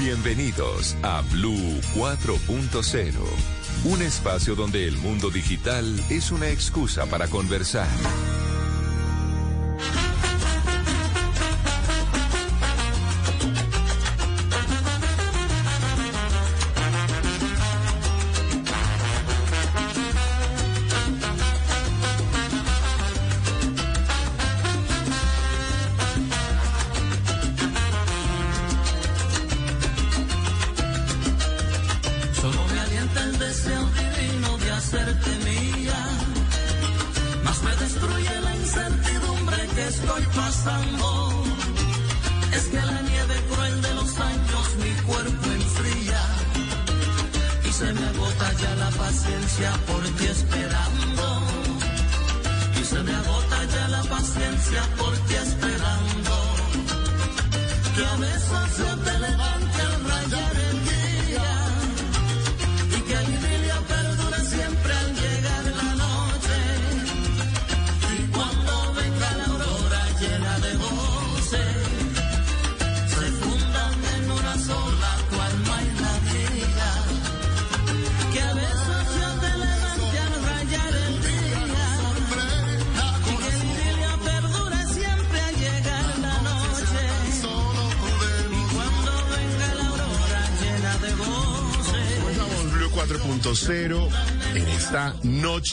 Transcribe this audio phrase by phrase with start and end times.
[0.00, 3.12] Bienvenidos a Blue 4.0,
[3.84, 7.86] un espacio donde el mundo digital es una excusa para conversar.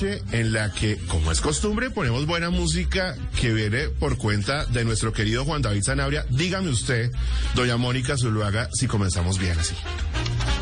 [0.01, 4.85] Noche en la que, como es costumbre, ponemos buena música que viene por cuenta de
[4.85, 6.25] nuestro querido Juan David Zanabria.
[6.29, 7.11] Dígame usted,
[7.55, 9.73] doña Mónica Zuluaga, si comenzamos bien así.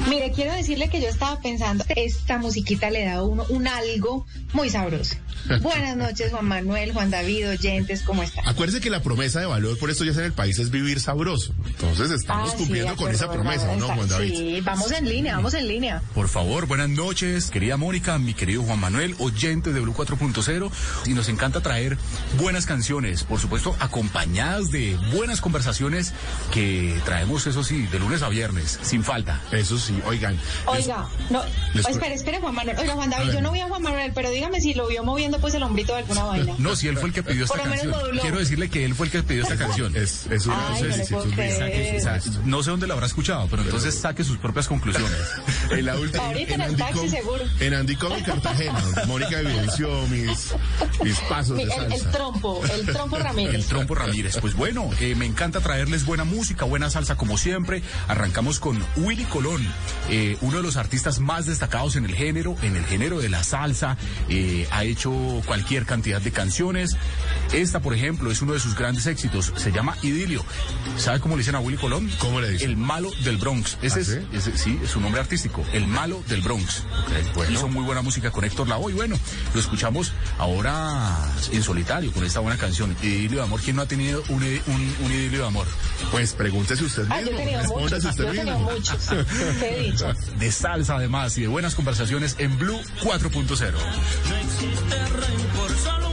[0.10, 4.26] Mire, quiero decirle que yo estaba pensando, esta musiquita le da a uno un algo
[4.54, 5.16] muy sabroso.
[5.62, 8.48] Buenas noches, Juan Manuel, Juan David, oyentes, ¿cómo están?
[8.48, 11.54] Acuérdese que la promesa de valor por estos días en el país es vivir sabroso.
[11.68, 13.76] Entonces estamos Ah, sí, cumpliendo con esa promesa.
[13.76, 14.30] ¿no, Juan David?
[14.30, 16.02] Sí, vamos en línea, vamos en línea.
[16.16, 20.72] Por favor, buenas noches, querida Mónica, mi querido Juan Manuel, oyente de Blue 4.0.
[21.08, 21.98] Y nos encanta traer
[22.40, 26.14] buenas canciones, por supuesto, acompañadas de buenas conversaciones
[26.54, 29.42] que traemos, eso sí, de lunes a viernes, sin falta.
[29.52, 30.40] Eso sí, oigan.
[30.68, 31.44] Oiga, no,
[31.74, 32.78] les- espere, espere, Juan Manuel.
[32.80, 35.40] Oiga, Juan David, yo no vi a Juan Manuel, pero dígame si lo vio moviendo
[35.40, 36.54] pues el hombrito de alguna vaina.
[36.60, 37.92] No, si él fue el que pidió esta canción.
[37.92, 38.22] moduló.
[38.22, 39.94] Quiero decirle que él fue el que pidió esta canción.
[39.98, 41.92] Es, es una Ay, no sé no si- le si puedo es un creer.
[41.92, 41.98] mensaje.
[41.98, 45.12] O sea, no sé dónde la habrá escuchado, pero entonces saque sus propias conclusiones.
[45.76, 47.44] En la Ahorita en el taxi, seguro.
[47.60, 48.84] En Andicom y Cartagena.
[49.08, 50.54] Mónica evidenció mis,
[51.04, 53.56] mis pasos Mi- de el, el trompo, el trompo Ramírez.
[53.56, 54.38] El Trompo Ramírez.
[54.42, 57.82] Pues bueno, eh, me encanta traerles buena música, buena salsa como siempre.
[58.08, 59.66] Arrancamos con Willy Colón,
[60.10, 63.44] eh, uno de los artistas más destacados en el género, en el género de la
[63.44, 63.98] salsa.
[64.30, 65.12] eh, ha hecho
[65.46, 66.96] cualquier cantidad de canciones.
[67.54, 69.54] Esta, por ejemplo, es uno de sus grandes éxitos.
[69.56, 70.44] Se llama Idilio.
[70.98, 72.12] ¿Sabe cómo le dicen a Willy Colón?
[72.20, 72.70] ¿Cómo le dicen?
[72.70, 73.78] El malo del Bronx.
[73.82, 74.18] Ese ¿Ah, es, sí?
[74.34, 75.64] ese- sí, es su nombre artístico.
[75.74, 76.84] El malo del Bronx.
[77.36, 77.52] bueno.
[77.52, 78.92] Hizo muy buena música con Héctor Lavoe.
[78.92, 79.18] Y bueno,
[79.54, 81.16] lo escuchamos ahora
[81.52, 82.96] en solitario con esta buena canción.
[83.02, 83.62] Idilio de amor.
[83.62, 85.68] ¿Quién no ha tenido un, un, un idilio de amor?
[86.12, 87.46] Pues pregúntese usted Ah, yo mismo.
[87.46, 88.72] muchos, Respóndase yo usted he tenido mismo.
[88.72, 88.98] muchos.
[89.60, 90.14] Te he dicho.
[90.38, 93.30] De salsa además y de buenas conversaciones en Blue 4.0.
[93.30, 96.05] No existe rencor, solo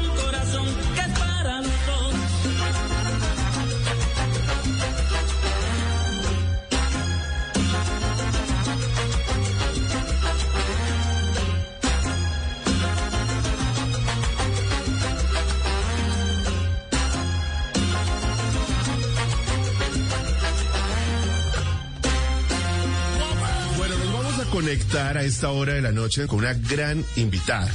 [24.72, 27.70] conectar a esta hora de la noche con una gran invitada.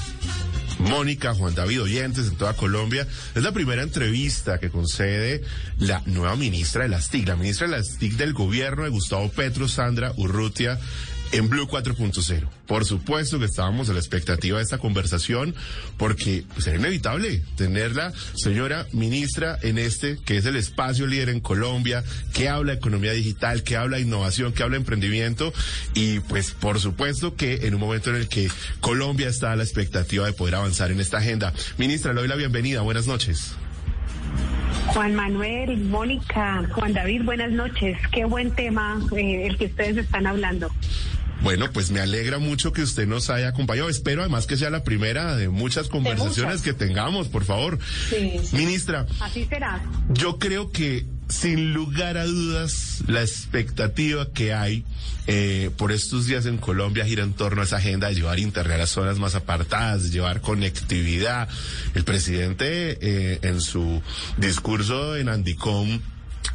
[0.79, 3.07] Mónica, Juan David Oyentes en toda Colombia.
[3.35, 5.43] Es la primera entrevista que concede
[5.77, 9.29] la nueva ministra de las TIC, la ministra de las TIC del gobierno de Gustavo
[9.29, 10.79] Petro, Sandra Urrutia,
[11.31, 12.47] en Blue 4.0.
[12.65, 15.55] Por supuesto que estábamos a la expectativa de esta conversación
[15.97, 21.39] porque pues, era inevitable tenerla, señora ministra, en este que es el espacio líder en
[21.39, 25.53] Colombia, que habla economía digital, que habla innovación, que habla emprendimiento
[25.93, 28.49] y pues por supuesto que en un momento en el que
[28.81, 31.53] Colombia está a la expectativa de poder avanzar en esta agenda.
[31.77, 32.81] Ministra, le doy la bienvenida.
[32.81, 33.55] Buenas noches.
[34.87, 37.97] Juan Manuel, Mónica, Juan David, buenas noches.
[38.11, 40.71] Qué buen tema eh, el que ustedes están hablando.
[41.41, 43.89] Bueno, pues me alegra mucho que usted nos haya acompañado.
[43.89, 46.61] Espero además que sea la primera de muchas conversaciones muchas.
[46.61, 47.79] que tengamos, por favor.
[48.09, 48.55] Sí, sí.
[48.55, 49.81] Ministra, Así será.
[50.09, 54.85] yo creo que sin lugar a dudas la expectativa que hay
[55.27, 58.75] eh, por estos días en Colombia gira en torno a esa agenda de llevar Internet
[58.75, 61.49] a las zonas más apartadas, de llevar conectividad.
[61.95, 64.01] El presidente eh, en su
[64.37, 65.99] discurso en Andicom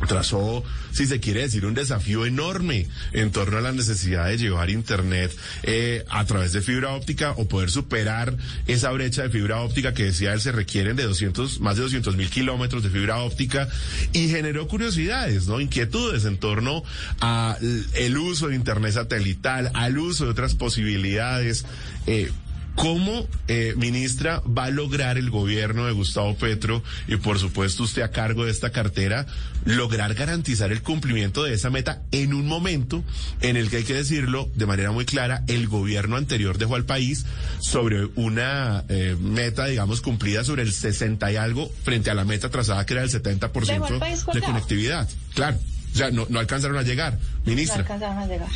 [0.06, 4.70] trazó, si se quiere decir, un desafío enorme en torno a la necesidad de llevar
[4.70, 9.94] Internet eh, a través de fibra óptica o poder superar esa brecha de fibra óptica
[9.94, 13.68] que decía él se requieren de 200, más de 200 mil kilómetros de fibra óptica
[14.12, 15.60] y generó curiosidades, ¿no?
[15.60, 16.82] Inquietudes en torno
[17.20, 17.56] a
[17.94, 21.64] el uso de Internet satelital, al uso de otras posibilidades.
[22.06, 22.30] Eh,
[22.74, 28.02] ¿Cómo, eh, ministra, va a lograr el gobierno de Gustavo Petro y por supuesto usted
[28.02, 29.26] a cargo de esta cartera
[29.64, 33.04] lograr garantizar el cumplimiento de esa meta en un momento
[33.40, 36.84] en el que hay que decirlo de manera muy clara, el gobierno anterior dejó al
[36.84, 37.26] país
[37.60, 42.48] sobre una eh, meta, digamos, cumplida sobre el 60 y algo frente a la meta
[42.50, 45.08] trazada que era el 70% de conectividad.
[45.34, 45.58] Claro.
[45.92, 47.76] O sea, no, no alcanzaron a llegar, ministra.
[47.76, 48.48] No alcanzaron a llegar.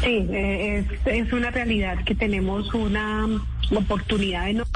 [0.00, 3.26] Sí, eh, es, es una realidad que tenemos una
[3.70, 4.70] oportunidad enorme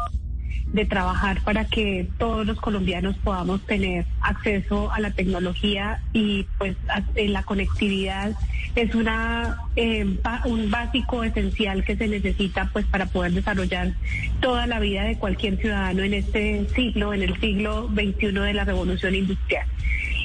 [0.73, 6.77] de trabajar para que todos los colombianos podamos tener acceso a la tecnología y pues
[7.17, 8.33] la conectividad
[8.77, 10.07] es una eh,
[10.45, 13.95] un básico esencial que se necesita pues para poder desarrollar
[14.41, 18.65] toda la vida de cualquier ciudadano en este siglo, en el siglo XXI de la
[18.65, 19.67] revolución industrial.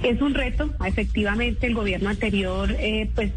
[0.04, 3.32] Es un reto, efectivamente el gobierno anterior eh, pues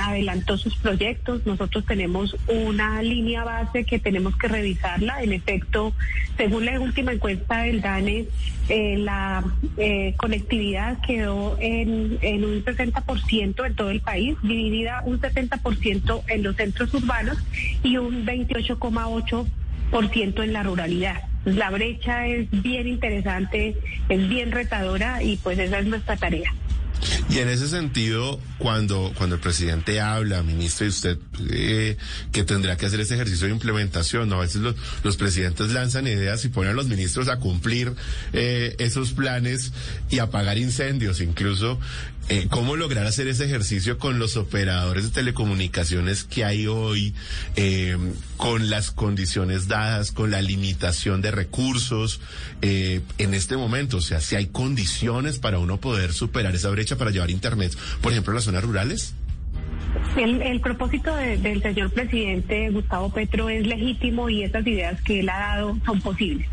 [0.00, 5.94] adelantó sus proyectos, nosotros tenemos una línea base que tenemos que revisarla, en efecto,
[6.36, 8.26] según la última encuesta del DANE,
[8.68, 9.42] eh, la
[9.76, 16.42] eh, conectividad quedó en, en un 60% en todo el país, dividida un 70% en
[16.42, 17.38] los centros urbanos
[17.82, 21.33] y un 28,8% en la ruralidad.
[21.44, 23.76] La brecha es bien interesante,
[24.08, 26.54] es bien retadora y pues esa es nuestra tarea.
[27.28, 31.18] Y en ese sentido, cuando, cuando el presidente habla, ministro, y usted
[31.50, 31.98] eh,
[32.32, 34.36] que tendrá que hacer ese ejercicio de implementación, ¿no?
[34.36, 37.92] a veces los, los presidentes lanzan ideas y ponen a los ministros a cumplir
[38.32, 39.74] eh, esos planes
[40.08, 41.78] y apagar incendios, incluso
[42.30, 47.12] eh, cómo lograr hacer ese ejercicio con los operadores de telecomunicaciones que hay hoy,
[47.54, 47.98] eh,
[48.38, 52.22] con las condiciones dadas, con la limitación de recursos
[52.62, 53.98] eh, en este momento.
[53.98, 58.12] O sea, si hay condiciones para uno poder superar esa brecha para llevar Internet, por
[58.12, 59.14] ejemplo, en las rurales.
[60.16, 65.28] El, propósito de- del señor presidente Gustavo Petro es legítimo y esas ideas que él
[65.28, 66.48] ha dado son posibles.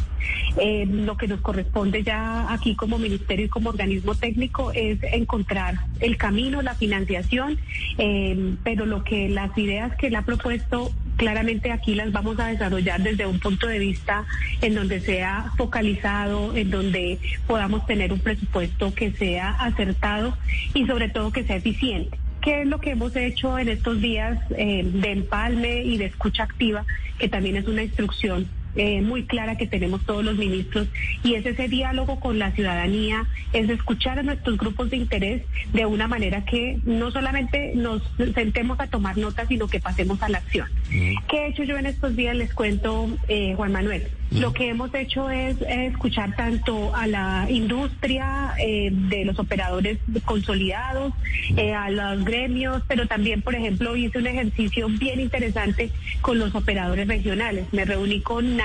[0.57, 5.79] Eh, lo que nos corresponde ya aquí como ministerio y como organismo técnico es encontrar
[5.99, 7.57] el camino, la financiación,
[7.97, 12.47] eh, pero lo que las ideas que él ha propuesto claramente aquí las vamos a
[12.47, 14.25] desarrollar desde un punto de vista
[14.59, 20.35] en donde sea focalizado, en donde podamos tener un presupuesto que sea acertado
[20.73, 22.17] y sobre todo que sea eficiente.
[22.41, 26.41] ¿Qué es lo que hemos hecho en estos días eh, de empalme y de escucha
[26.41, 26.87] activa,
[27.19, 30.87] que también es una instrucción eh, muy clara que tenemos todos los ministros
[31.23, 35.85] y es ese diálogo con la ciudadanía, es escuchar a nuestros grupos de interés de
[35.85, 38.01] una manera que no solamente nos
[38.33, 40.67] sentemos a tomar notas, sino que pasemos a la acción.
[40.89, 42.35] ¿Qué he hecho yo en estos días?
[42.35, 44.07] Les cuento, eh, Juan Manuel.
[44.31, 51.13] Lo que hemos hecho es escuchar tanto a la industria eh, de los operadores consolidados,
[51.57, 55.91] eh, a los gremios, pero también, por ejemplo, hice un ejercicio bien interesante
[56.21, 57.65] con los operadores regionales.
[57.73, 58.60] Me reuní con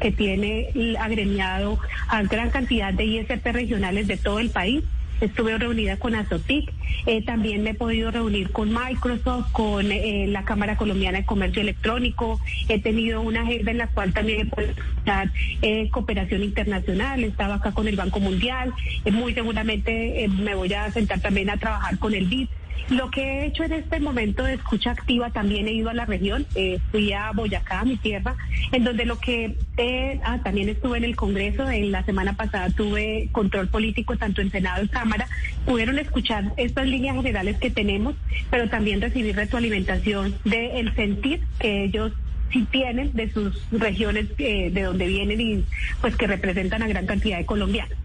[0.00, 1.78] Que tiene agremiado
[2.08, 4.82] a gran cantidad de ISP regionales de todo el país.
[5.20, 6.72] Estuve reunida con Azotic,
[7.04, 11.60] eh, también me he podido reunir con Microsoft, con eh, la Cámara Colombiana de Comercio
[11.60, 17.22] Electrónico, he tenido una agenda en la cual también he podido escuchar eh, cooperación internacional,
[17.22, 18.72] estaba acá con el Banco Mundial,
[19.04, 22.48] eh, muy seguramente me voy a sentar también a trabajar con el BID.
[22.88, 26.06] Lo que he hecho en este momento de escucha activa, también he ido a la
[26.06, 28.34] región, eh, fui a Boyacá, mi tierra,
[28.72, 32.68] en donde lo que he- ah, también estuve en el Congreso, en la semana pasada
[32.70, 35.28] tuve control político tanto en Senado y Cámara,
[35.64, 38.16] pudieron escuchar estas líneas generales que tenemos,
[38.50, 42.12] pero también recibir retroalimentación del sentir que ellos
[42.52, 45.64] sí tienen de sus regiones eh, de donde vienen y
[46.00, 47.96] pues que representan a gran cantidad de colombianos.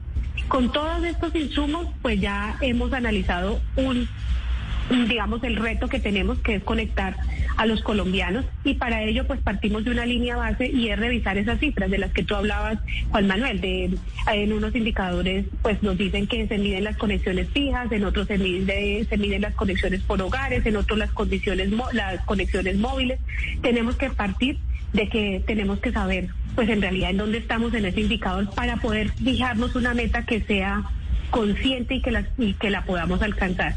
[0.48, 4.08] Con todos estos insumos, pues ya hemos analizado un
[4.89, 7.15] digamos, el reto que tenemos, que es conectar
[7.58, 8.46] a los colombianos.
[8.63, 11.98] Y para ello, pues partimos de una línea base y es revisar esas cifras de
[11.98, 13.62] las que tú hablabas, Juan Manuel.
[13.62, 13.98] De,
[14.32, 18.38] en unos indicadores, pues nos dicen que se miden las conexiones fijas, en otros se,
[18.38, 23.20] mide- se miden las conexiones por hogares, en otros las condiciones, las conexiones móviles.
[23.62, 24.58] Tenemos que partir
[24.94, 28.77] de que tenemos que saber, pues en realidad, en dónde estamos en ese indicador para
[28.77, 30.84] poder fijarnos una meta que sea
[31.29, 33.75] consciente y que, la, y que la podamos alcanzar.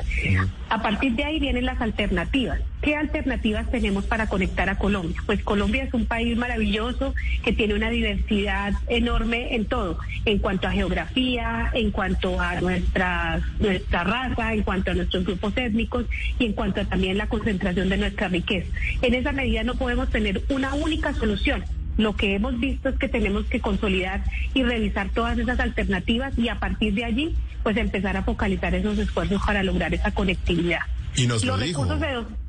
[0.68, 2.60] A partir de ahí vienen las alternativas.
[2.82, 5.20] ¿Qué alternativas tenemos para conectar a Colombia?
[5.26, 10.68] Pues Colombia es un país maravilloso que tiene una diversidad enorme en todo, en cuanto
[10.68, 16.06] a geografía, en cuanto a nuestra, nuestra raza, en cuanto a nuestros grupos étnicos
[16.38, 18.68] y en cuanto a también la concentración de nuestra riqueza.
[19.02, 21.64] En esa medida no podemos tener una única solución.
[21.98, 24.24] Lo que hemos visto es que tenemos que consolidar
[24.54, 28.96] y revisar todas esas alternativas y a partir de allí, pues empezar a focalizar esos
[28.98, 30.80] esfuerzos para lograr esa conectividad.
[31.16, 31.84] Y nos lo dijo.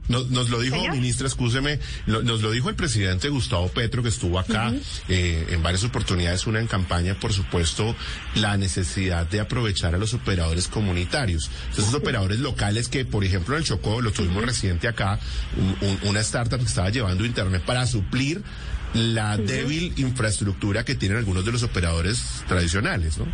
[0.07, 4.73] Nos, lo dijo, ministra, escúcheme, nos lo dijo el presidente Gustavo Petro, que estuvo acá
[5.07, 7.95] eh, en varias oportunidades, una en campaña, por supuesto,
[8.33, 11.51] la necesidad de aprovechar a los operadores comunitarios.
[11.71, 15.19] Esos operadores locales que, por ejemplo, en el Chocó, lo tuvimos reciente acá,
[16.01, 18.41] una startup que estaba llevando Internet para suplir
[18.93, 23.25] la débil infraestructura que tienen algunos de los operadores tradicionales, ¿no?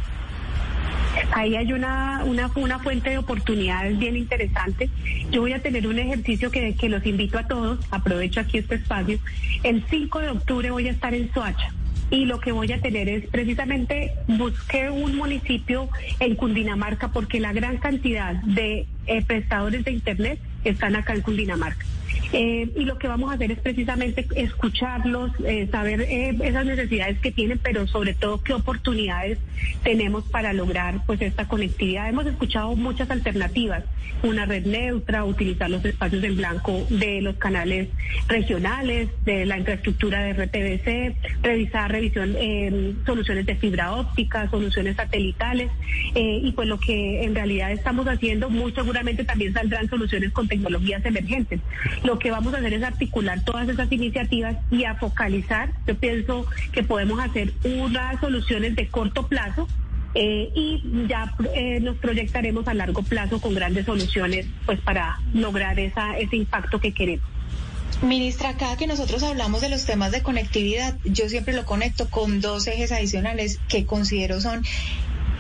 [1.33, 4.89] Ahí hay una, una, una fuente de oportunidades bien interesante.
[5.31, 8.75] Yo voy a tener un ejercicio que, que los invito a todos, aprovecho aquí este
[8.75, 9.19] espacio.
[9.63, 11.73] El 5 de octubre voy a estar en Soacha
[12.11, 17.51] y lo que voy a tener es precisamente busqué un municipio en Cundinamarca porque la
[17.51, 21.85] gran cantidad de eh, prestadores de Internet están acá en Cundinamarca.
[22.33, 27.19] Eh, y lo que vamos a hacer es precisamente escucharlos, eh, saber eh, esas necesidades
[27.19, 29.37] que tienen, pero sobre todo qué oportunidades
[29.83, 32.09] tenemos para lograr pues esta conectividad.
[32.09, 33.83] Hemos escuchado muchas alternativas,
[34.23, 37.89] una red neutra, utilizar los espacios en blanco de los canales
[38.27, 42.35] regionales, de la infraestructura de RTBC, revisar revisión
[43.05, 45.69] soluciones de fibra óptica, soluciones satelitales
[46.15, 51.05] y pues lo que en realidad estamos haciendo, muy seguramente también saldrán soluciones con tecnologías
[51.05, 51.59] emergentes.
[52.19, 55.71] Que vamos a hacer es articular todas esas iniciativas y a focalizar.
[55.87, 59.67] Yo pienso que podemos hacer unas soluciones de corto plazo
[60.13, 65.79] eh, y ya eh, nos proyectaremos a largo plazo con grandes soluciones pues para lograr
[65.79, 67.27] esa, ese impacto que queremos.
[68.01, 72.41] Ministra, cada que nosotros hablamos de los temas de conectividad, yo siempre lo conecto con
[72.41, 74.63] dos ejes adicionales que considero son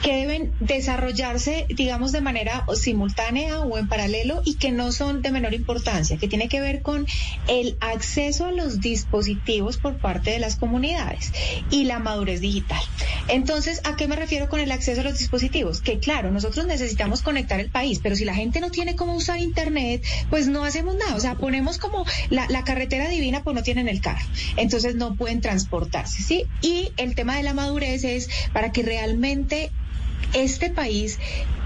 [0.05, 5.31] que deben desarrollarse, digamos, de manera simultánea o en paralelo y que no son de
[5.31, 7.07] menor importancia, que tiene que ver con
[7.47, 11.33] el acceso a los dispositivos por parte de las comunidades
[11.71, 12.83] y la madurez digital.
[13.29, 15.81] Entonces, ¿a qué me refiero con el acceso a los dispositivos?
[15.81, 19.39] Que claro, nosotros necesitamos conectar el país, pero si la gente no tiene cómo usar
[19.39, 21.15] Internet, pues no hacemos nada.
[21.15, 24.23] O sea, ponemos como la, la carretera divina, pues no tienen el carro.
[24.55, 26.45] Entonces no pueden transportarse, ¿sí?
[26.61, 29.71] Y el tema de la madurez es para que realmente
[30.35, 31.17] este país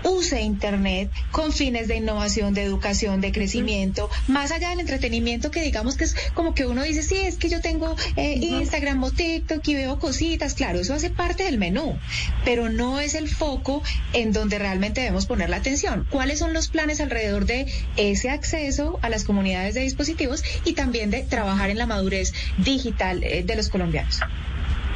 [0.03, 5.61] use Internet con fines de innovación, de educación, de crecimiento, más allá del entretenimiento que
[5.61, 9.11] digamos que es como que uno dice, sí, es que yo tengo eh, Instagram o
[9.11, 11.97] TikTok y veo cositas, claro, eso hace parte del menú,
[12.45, 13.83] pero no es el foco
[14.13, 16.07] en donde realmente debemos poner la atención.
[16.09, 21.09] ¿Cuáles son los planes alrededor de ese acceso a las comunidades de dispositivos y también
[21.09, 24.21] de trabajar en la madurez digital eh, de los colombianos?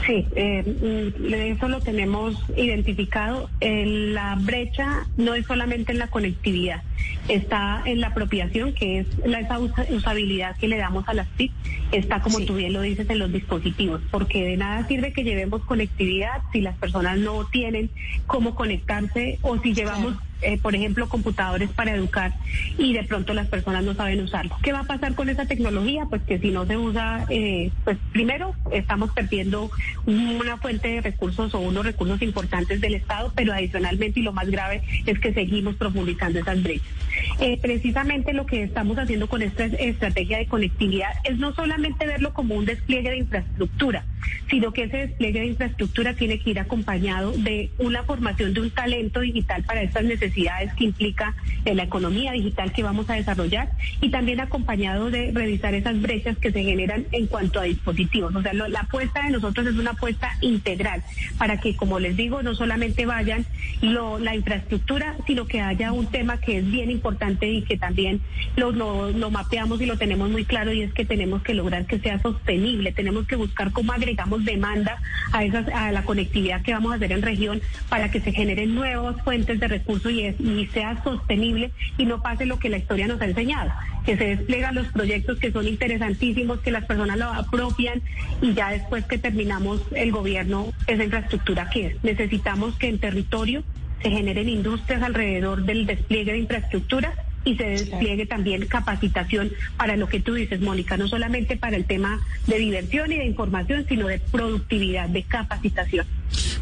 [0.05, 1.13] Sí, eh,
[1.55, 3.49] eso lo tenemos identificado.
[3.61, 6.83] la brecha no es solamente en la conectividad,
[7.29, 11.53] está en la apropiación, que es la, esa usabilidad que le damos a las TIC,
[11.93, 15.63] está como tú bien lo dices en los dispositivos, porque de nada sirve que llevemos
[15.63, 17.89] conectividad si las personas no tienen
[18.27, 20.15] cómo conectarse o si llevamos...
[20.45, 22.33] Eh, por ejemplo, computadores para educar
[22.77, 24.57] y de pronto las personas no saben usarlo.
[24.61, 26.05] ¿Qué va a pasar con esa tecnología?
[26.09, 29.71] Pues que si no se usa, eh, pues primero estamos perdiendo
[30.05, 34.49] una fuente de recursos o unos recursos importantes del Estado, pero adicionalmente y lo más
[34.49, 36.91] grave es que seguimos profundizando esas brechas.
[37.39, 42.33] Eh, precisamente lo que estamos haciendo con esta estrategia de conectividad es no solamente verlo
[42.33, 44.05] como un despliegue de infraestructura,
[44.49, 48.69] sino que ese despliegue de infraestructura tiene que ir acompañado de una formación de un
[48.71, 51.35] talento digital para estas necesidades que implica
[51.65, 53.71] eh, la economía digital que vamos a desarrollar
[54.01, 58.35] y también acompañado de revisar esas brechas que se generan en cuanto a dispositivos.
[58.35, 61.03] O sea, la apuesta de nosotros es una apuesta integral
[61.37, 63.45] para que, como les digo, no solamente vayan
[63.81, 68.21] lo, la infraestructura, sino que haya un tema que es bien importante y que también
[68.55, 71.99] lo, lo mapeamos y lo tenemos muy claro y es que tenemos que lograr que
[71.99, 75.01] sea sostenible, tenemos que buscar cómo agregamos demanda
[75.31, 78.75] a, esas, a la conectividad que vamos a hacer en región para que se generen
[78.75, 83.19] nuevas fuentes de recursos y, sea sostenible y no pase lo que la historia nos
[83.21, 83.71] ha enseñado,
[84.05, 88.01] que se despliegan los proyectos que son interesantísimos, que las personas lo apropian
[88.41, 92.03] y ya después que terminamos el gobierno, esa infraestructura que es.
[92.03, 93.63] Necesitamos que en territorio
[94.01, 97.13] se generen industrias alrededor del despliegue de infraestructura
[97.45, 101.85] y se despliegue también capacitación para lo que tú dices, Mónica, no solamente para el
[101.85, 106.05] tema de diversión y de información, sino de productividad, de capacitación.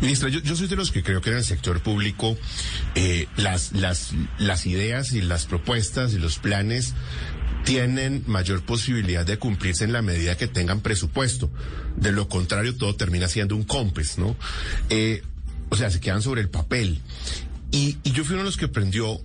[0.02, 2.38] Ministra, yo, yo soy de los que creo que en el sector público
[2.96, 6.96] eh, las, las, las ideas y las propuestas y los planes
[7.64, 11.52] tienen mayor posibilidad de cumplirse en la medida que tengan presupuesto.
[11.96, 14.36] De lo contrario, todo termina siendo un compes, ¿no?
[14.90, 15.22] Eh,
[15.70, 17.00] o sea, se quedan sobre el papel.
[17.72, 19.22] Y, y yo fui uno de los que prendió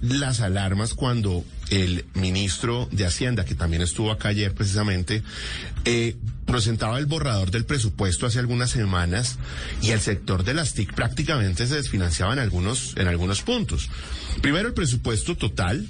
[0.00, 5.22] las alarmas cuando el ministro de Hacienda, que también estuvo acá ayer precisamente,
[5.84, 6.16] eh,
[6.46, 9.38] presentaba el borrador del presupuesto hace algunas semanas
[9.82, 13.88] y el sector de las TIC prácticamente se desfinanciaba en algunos, en algunos puntos.
[14.40, 15.86] Primero el presupuesto total,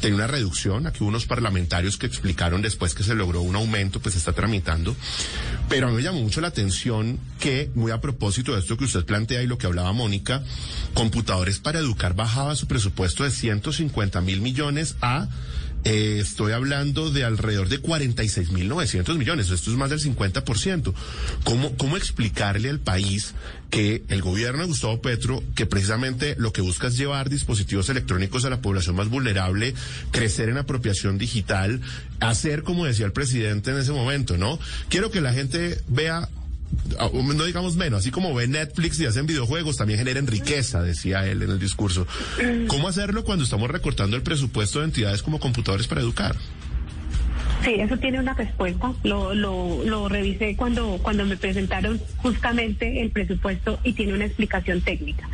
[0.00, 0.86] tenía una reducción.
[0.86, 4.32] Aquí hubo unos parlamentarios que explicaron después que se logró un aumento, pues se está
[4.32, 4.96] tramitando.
[5.68, 8.84] Pero a mí me llamó mucho la atención que, muy a propósito de esto que
[8.84, 10.42] usted plantea y lo que hablaba Mónica,
[10.94, 15.28] Computadores para Educar bajaba su presupuesto de 150 mil millones a
[15.90, 19.48] eh, estoy hablando de alrededor de 46.900 millones.
[19.48, 20.92] Esto es más del 50%.
[21.44, 23.34] ¿Cómo, ¿Cómo explicarle al país
[23.70, 28.44] que el gobierno de Gustavo Petro, que precisamente lo que busca es llevar dispositivos electrónicos
[28.44, 29.72] a la población más vulnerable,
[30.10, 31.80] crecer en apropiación digital,
[32.20, 34.58] hacer como decía el presidente en ese momento, ¿no?
[34.90, 36.28] Quiero que la gente vea
[37.12, 41.42] no digamos menos, así como ven Netflix y hacen videojuegos, también generen riqueza, decía él
[41.42, 42.06] en el discurso.
[42.66, 46.36] ¿Cómo hacerlo cuando estamos recortando el presupuesto de entidades como computadores para educar?
[47.64, 48.92] Sí, eso tiene una respuesta.
[49.02, 55.28] Lo, revisé cuando, cuando me presentaron justamente el presupuesto y tiene una explicación técnica.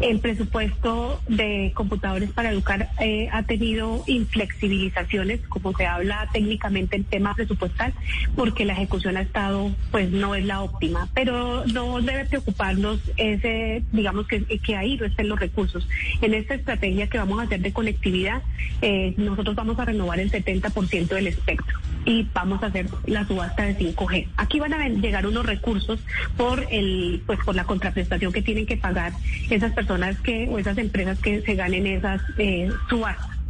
[0.00, 7.04] El presupuesto de computadores para educar eh, ha tenido inflexibilizaciones, como se habla técnicamente en
[7.04, 7.94] tema presupuestal,
[8.36, 11.08] porque la ejecución ha estado, pues no es la óptima.
[11.14, 15.88] Pero no debe preocuparnos ese, digamos que, que ahí no estén los recursos.
[16.20, 18.42] En esta estrategia que vamos a hacer de conectividad,
[18.82, 21.61] eh, nosotros vamos a renovar el 70% del espectro
[22.04, 24.28] y vamos a hacer la subasta de 5G.
[24.36, 26.00] Aquí van a llegar unos recursos
[26.36, 29.12] por el pues por la contraprestación que tienen que pagar
[29.50, 33.41] esas personas que o esas empresas que se ganen esas eh, subastas.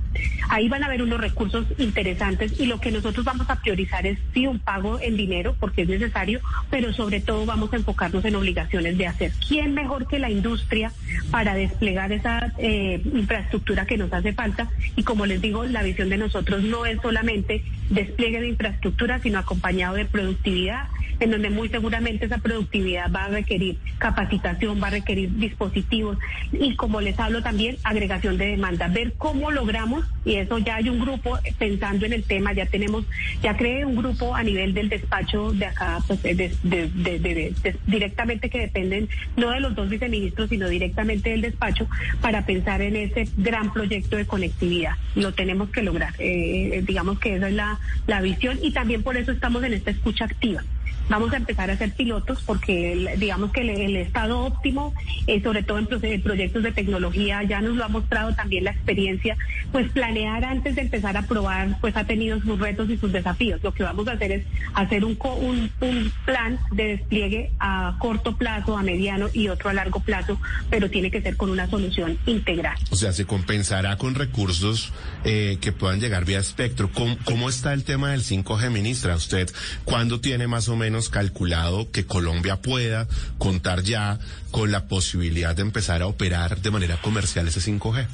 [0.49, 4.19] Ahí van a haber unos recursos interesantes y lo que nosotros vamos a priorizar es
[4.35, 6.40] sí un pago en dinero porque es necesario,
[6.71, 9.33] pero sobre todo vamos a enfocarnos en obligaciones de hacer.
[9.47, 10.92] ¿Quién mejor que la industria
[11.31, 14.69] para desplegar esa eh, infraestructura que nos hace falta?
[14.97, 19.38] Y como les digo, la visión de nosotros no es solamente despliegue de infraestructura, sino
[19.38, 20.88] acompañado de productividad,
[21.20, 26.18] en donde muy seguramente esa productividad va a requerir capacitación, va a requerir dispositivos
[26.53, 30.88] y como les hablo también, agregación de demanda, ver cómo logramos y eso ya hay
[30.88, 33.05] un grupo pensando en el tema, ya tenemos,
[33.42, 37.55] ya creé un grupo a nivel del despacho de acá, pues de,
[37.87, 41.88] directamente que dependen no de los dos viceministros, sino directamente del despacho
[42.20, 44.94] para pensar en ese gran proyecto de conectividad.
[45.14, 46.14] Lo tenemos que lograr.
[46.18, 49.90] Eh, digamos que esa es la, la visión y también por eso estamos en esta
[49.90, 50.62] escucha activa.
[51.09, 54.95] Vamos a empezar a hacer pilotos porque digamos que el, estado óptimo,
[55.27, 59.37] eh, sobre todo en proyectos de tecnología, ya nos lo ha mostrado también la experiencia,
[59.71, 63.62] pues planear antes de empezar a probar, pues ha tenido sus retos y sus desafíos.
[63.62, 68.37] Lo que vamos a hacer es hacer un, un, un plan de despliegue a corto
[68.37, 72.19] plazo, a mediano y otro a largo plazo, pero tiene que ser con una solución
[72.27, 72.77] integral.
[72.91, 74.93] O sea, se compensará con recursos
[75.25, 76.91] eh, que puedan llegar vía espectro.
[76.93, 79.17] ¿Cómo, ¿Cómo está el tema del 5G, ministra?
[79.17, 79.51] ¿Usted
[79.85, 83.07] cuándo tiene más o menos calculado que Colombia pueda
[83.38, 84.18] contar ya
[84.50, 88.07] con la posibilidad de empezar a operar de manera comercial ese 5G?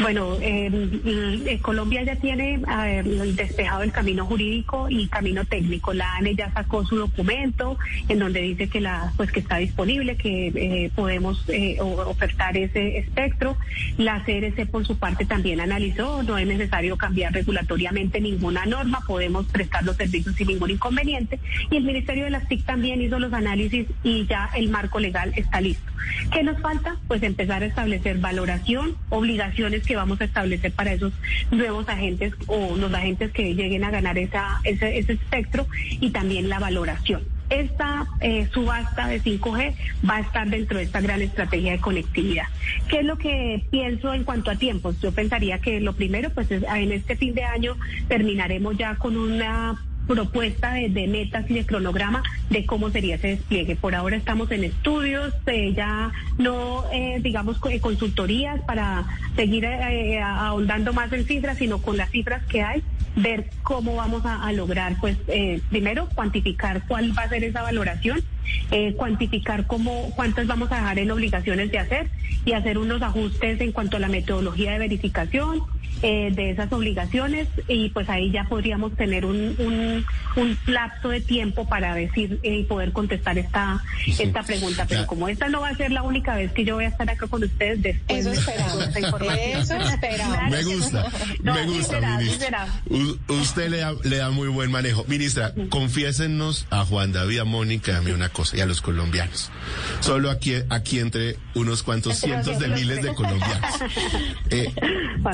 [0.00, 2.60] Bueno, eh, Colombia ya tiene
[3.34, 5.94] despejado el camino jurídico y camino técnico.
[5.94, 7.78] La ANE ya sacó su documento
[8.08, 12.98] en donde dice que la pues que está disponible, que eh, podemos eh, ofertar ese
[12.98, 13.56] espectro.
[13.96, 19.46] La CRC por su parte también analizó, no es necesario cambiar regulatoriamente ninguna norma, podemos
[19.46, 21.40] prestar los servicios sin ningún inconveniente.
[21.70, 25.32] Y el Ministerio de las TIC también hizo los análisis y ya el marco legal
[25.36, 25.90] está listo.
[26.32, 26.96] ¿Qué nos falta?
[27.08, 31.12] Pues empezar a establecer valoración, obligaciones que vamos a establecer para esos
[31.50, 35.66] nuevos agentes o los agentes que lleguen a ganar esa, ese, espectro
[36.00, 39.74] y también la valoración esta eh, subasta de 5G
[40.08, 42.46] va a estar dentro de esta gran estrategia de conectividad.
[42.88, 45.00] ¿Qué es lo que pienso en cuanto a tiempos?
[45.00, 47.76] Yo pensaría que lo primero, pues en este fin de año
[48.08, 53.76] terminaremos ya con una propuesta de, metas y de cronograma de cómo sería ese despliegue.
[53.76, 60.92] Por ahora estamos en estudios, eh, ya no, eh, digamos, consultorías para seguir eh, ahondando
[60.92, 62.82] más en cifras, sino con las cifras que hay,
[63.16, 65.16] ver cómo vamos a, lograr, pues,
[65.70, 68.22] primero, cuantificar cuál va a ser esa valoración,
[68.96, 72.10] cuantificar cómo, cuántas vamos a dejar en obligaciones de hacer
[72.44, 75.62] y hacer unos ajustes en cuanto a la metodología de verificación,
[76.08, 81.20] eh, de esas obligaciones y pues ahí ya podríamos tener un, un, un lapso de
[81.20, 84.86] tiempo para decir y poder contestar esta, esta pregunta.
[84.88, 87.10] Pero como esta no va a ser la única vez que yo voy a estar
[87.10, 88.88] acá con ustedes después Eso esperamos.
[89.36, 90.50] Eso esperamos.
[90.50, 91.10] Me gusta,
[91.42, 92.68] me gusta, ministra.
[93.26, 95.04] Usted le da, le da muy buen manejo.
[95.08, 99.50] Ministra, confiésenos a Juan David, a Mónica, a mí una cosa, y a los colombianos.
[99.98, 103.70] Solo aquí, aquí entre unos cuantos cientos de miles de colombianos.
[104.50, 104.72] Eh,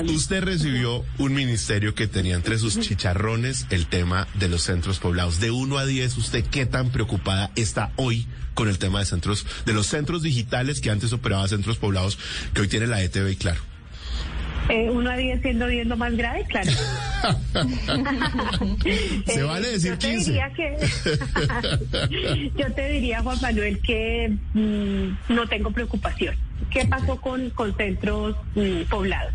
[0.07, 5.41] usted recibió un ministerio que tenía entre sus chicharrones el tema de los centros poblados.
[5.41, 9.45] De 1 a 10, ¿usted qué tan preocupada está hoy con el tema de centros,
[9.67, 12.17] de los centros digitales que antes operaba centros poblados,
[12.55, 13.61] que hoy tiene la ETV y claro?
[14.69, 16.71] Eh, uno a 10 siendo 10 lo más grave, claro.
[19.27, 20.31] Se Eh, vale decir yo te 15.
[20.31, 20.77] diría que
[22.57, 26.37] yo te diría Juan Manuel que mm, no tengo preocupación.
[26.71, 29.35] ¿Qué pasó con, con centros mm, poblados?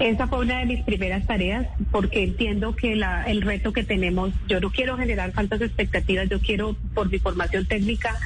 [0.00, 4.32] Esa fue una de mis primeras tareas porque entiendo que la, el reto que tenemos,
[4.48, 8.16] yo no quiero generar faltas expectativas, yo quiero por mi formación técnica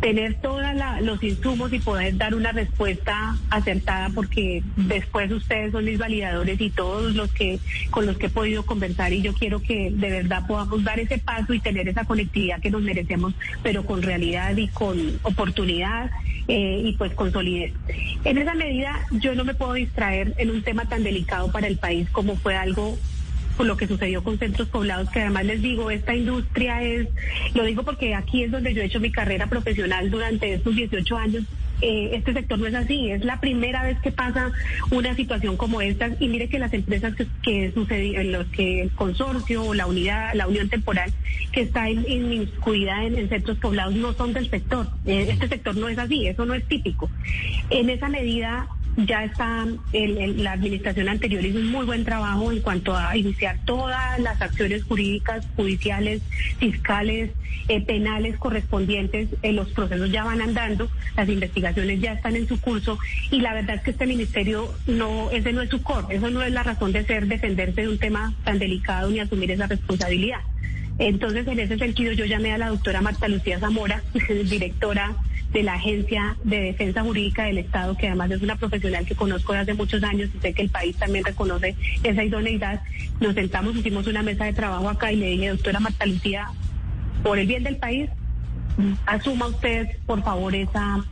[0.00, 0.62] tener todos
[1.00, 6.70] los insumos y poder dar una respuesta acertada porque después ustedes son mis validadores y
[6.70, 10.44] todos los que con los que he podido conversar y yo quiero que de verdad
[10.48, 14.66] podamos dar ese paso y tener esa conectividad que nos merecemos, pero con realidad y
[14.68, 16.10] con oportunidad
[16.48, 17.72] eh, y pues con solidez.
[18.24, 21.78] En esa medida yo no me puedo distraer en un tema tan delicado para el
[21.78, 22.98] país como fue algo
[23.56, 27.08] por lo que sucedió con centros poblados, que además les digo, esta industria es,
[27.54, 31.16] lo digo porque aquí es donde yo he hecho mi carrera profesional durante estos 18
[31.16, 31.44] años.
[31.84, 34.52] Eh, este sector no es así, es la primera vez que pasa
[34.92, 38.90] una situación como esta y mire que las empresas que, que sucedieron, los que el
[38.92, 41.12] consorcio o la unidad, la unión temporal
[41.50, 44.86] que está in- inmiscuida en, en centros poblados no son del sector.
[45.06, 47.10] Eh, este sector no es así, eso no es típico.
[47.68, 52.60] En esa medida ya está, el- la administración anterior hizo un muy buen trabajo en
[52.60, 56.20] cuanto a iniciar todas las acciones jurídicas, judiciales,
[56.58, 57.30] fiscales,
[57.68, 59.28] eh, penales correspondientes.
[59.42, 62.98] Eh, los procesos ya van andando, las investigaciones ya están en su curso
[63.30, 66.42] y la verdad es que este ministerio no, ese no es su core, eso no
[66.42, 70.40] es la razón de ser defenderse de un tema tan delicado ni asumir esa responsabilidad.
[70.98, 74.02] Entonces, en ese sentido, yo llamé a la doctora Marta Lucía Zamora,
[74.50, 75.16] directora
[75.52, 79.52] de la Agencia de Defensa Jurídica del Estado, que además es una profesional que conozco
[79.52, 82.82] desde hace muchos años y sé que el país también reconoce esa idoneidad.
[83.20, 86.48] Nos sentamos, hicimos una mesa de trabajo acá y le dije, doctora Marta Lucía,
[87.22, 88.08] por el bien del país,
[89.06, 91.04] asuma usted, por favor, esa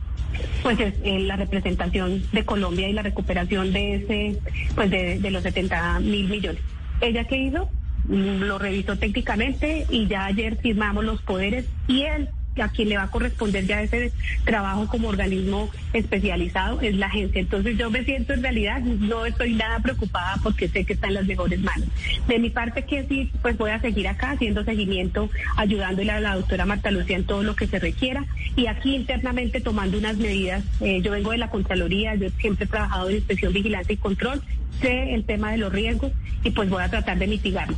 [0.63, 4.39] pues es eh, la representación de Colombia y la recuperación de ese
[4.75, 6.61] pues de, de los 70 mil millones.
[7.01, 7.69] ¿Ella qué hizo?
[8.05, 12.97] Mm, Lo revisó técnicamente y ya ayer firmamos los poderes y él a quien le
[12.97, 14.11] va a corresponder ya ese
[14.43, 17.39] trabajo como organismo especializado es la agencia.
[17.39, 21.13] Entonces yo me siento en realidad, no estoy nada preocupada porque sé que está en
[21.13, 21.87] las mejores manos.
[22.27, 26.35] De mi parte que sí, pues voy a seguir acá haciendo seguimiento, ayudándole a la
[26.35, 30.63] doctora Marta Lucía en todo lo que se requiera y aquí internamente tomando unas medidas.
[30.81, 34.41] Eh, yo vengo de la Contraloría, yo siempre he trabajado en inspección, vigilancia y control,
[34.81, 36.11] sé el tema de los riesgos
[36.43, 37.77] y pues voy a tratar de mitigarlo.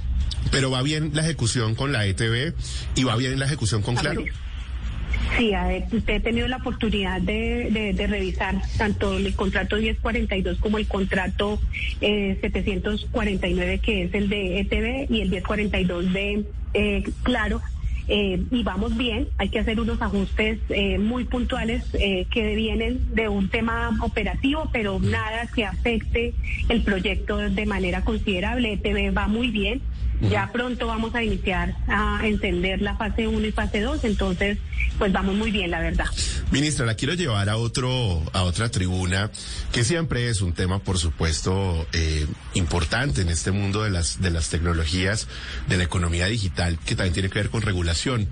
[0.52, 2.54] Pero va bien la ejecución con la ETV
[2.96, 4.24] y va bien la ejecución con Claro.
[5.38, 5.52] Sí,
[5.92, 11.60] usted ha tenido la oportunidad de, de- revisar tanto el contrato 1042 como el contrato
[12.02, 17.62] eh, 749, que es el de ETV, y el 1042 de eh, Claro.
[18.10, 23.30] Eh, y vamos bien, hay que hacer unos ajustes eh, muy puntuales que vienen de
[23.30, 26.34] un tema operativo, pero nada que afecte
[26.68, 28.74] el proyecto de manera considerable.
[28.74, 29.82] ETV va muy bien,
[30.30, 34.58] ya pronto vamos a iniciar a encender la fase 1 y fase 2, entonces
[34.98, 36.06] pues vamos muy bien, la verdad.
[36.52, 39.32] Ministra, la quiero llevar a otro, a otra tribuna,
[39.72, 44.30] que siempre es un tema, por supuesto, eh, importante en este mundo de las, de
[44.30, 45.28] las tecnologías,
[45.68, 48.28] de la economía digital, que también tiene que ver con regulación,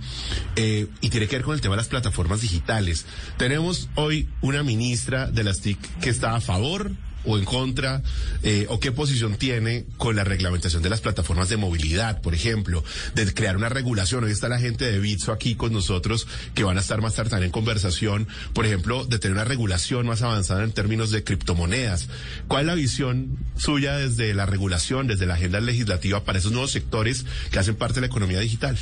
[0.56, 3.06] eh, y tiene que ver con el tema de las plataformas digitales.
[3.38, 6.92] Tenemos hoy una ministra de las TIC que está a favor
[7.26, 8.02] o en contra,
[8.44, 12.84] eh, o qué posición tiene con la reglamentación de las plataformas de movilidad, por ejemplo,
[13.16, 14.24] de crear una regulación.
[14.24, 17.46] Hoy está la gente de Bitso aquí con nosotros, que van a estar más tarde
[17.46, 22.08] en conversación, por ejemplo, de tener una regulación más avanzada en términos de criptomonedas.
[22.48, 26.72] ¿Cuál es la visión suya desde la regulación, desde la agenda legislativa para esos nuevos
[26.72, 28.78] sectores que hacen parte de la economía digital?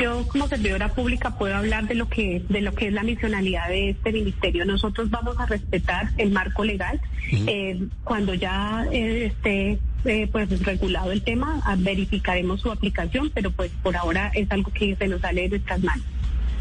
[0.00, 3.68] Yo como servidora pública puedo hablar de lo que de lo que es la misionalidad
[3.68, 4.64] de este ministerio.
[4.64, 7.00] Nosotros vamos a respetar el marco legal
[7.30, 13.50] Eh, cuando ya eh, esté eh, pues regulado el tema, ah, verificaremos su aplicación, pero
[13.50, 16.04] pues por ahora es algo que se nos sale de nuestras manos.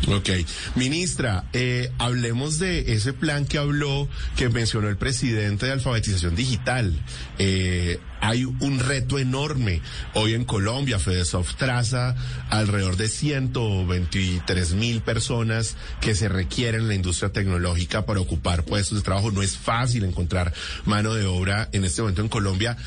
[0.08, 0.30] Ok.
[0.76, 6.94] Ministra, eh, hablemos de ese plan que habló, que mencionó el presidente de alfabetización digital.
[7.38, 9.82] Eh, hay un reto enorme.
[10.14, 12.16] Hoy en Colombia, Fedesoft traza
[12.50, 18.98] alrededor de 123 mil personas que se requieren en la industria tecnológica para ocupar puestos
[18.98, 19.32] de trabajo.
[19.32, 20.54] No es fácil encontrar
[20.86, 22.78] mano de obra en este momento en Colombia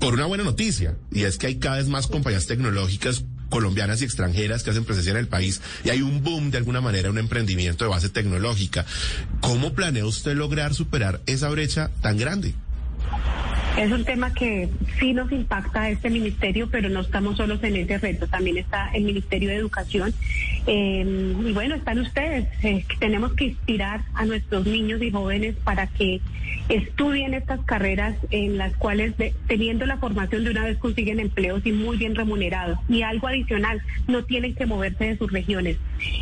[0.00, 4.06] por una buena noticia, y es que hay cada vez más compañías tecnológicas colombianas y
[4.06, 7.18] extranjeras que hacen presencia en el país y hay un boom de alguna manera, un
[7.18, 8.86] emprendimiento de base tecnológica.
[9.40, 12.54] ¿Cómo planea usted lograr superar esa brecha tan grande?
[13.76, 17.98] Es un tema que sí nos impacta este ministerio, pero no estamos solos en ese
[17.98, 18.26] reto.
[18.26, 20.14] También está el Ministerio de Educación.
[20.66, 22.48] Eh, y bueno, están ustedes.
[22.62, 26.20] Eh, tenemos que inspirar a nuestros niños y jóvenes para que
[26.68, 29.14] estudien estas carreras en las cuales,
[29.46, 32.78] teniendo la formación de una vez, consiguen empleos y muy bien remunerados.
[32.88, 35.76] Y algo adicional, no tienen que moverse de sus regiones.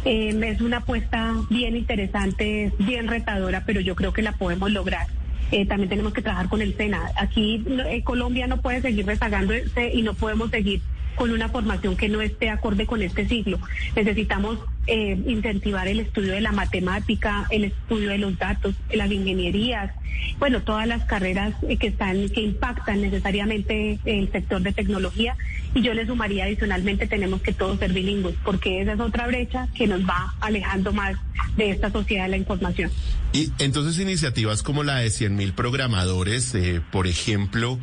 [0.05, 5.07] Eh, es una apuesta bien interesante, bien retadora, pero yo creo que la podemos lograr.
[5.53, 7.11] Eh, también tenemos que trabajar con el SENA.
[7.17, 10.81] Aquí eh, Colombia no puede seguir rezagándose y no podemos seguir
[11.17, 13.59] con una formación que no esté acorde con este siglo.
[13.97, 14.59] Necesitamos
[14.91, 19.93] eh, incentivar el estudio de la matemática, el estudio de los datos, las ingenierías,
[20.41, 25.37] bueno, todas las carreras eh, que están, que impactan necesariamente el sector de tecnología.
[25.75, 29.69] Y yo le sumaría adicionalmente, tenemos que todos ser bilingües, porque esa es otra brecha
[29.77, 31.17] que nos va alejando más
[31.57, 32.91] de esta sociedad de la información.
[33.33, 37.79] Y entonces iniciativas como la de 100 mil programadores, eh, por ejemplo,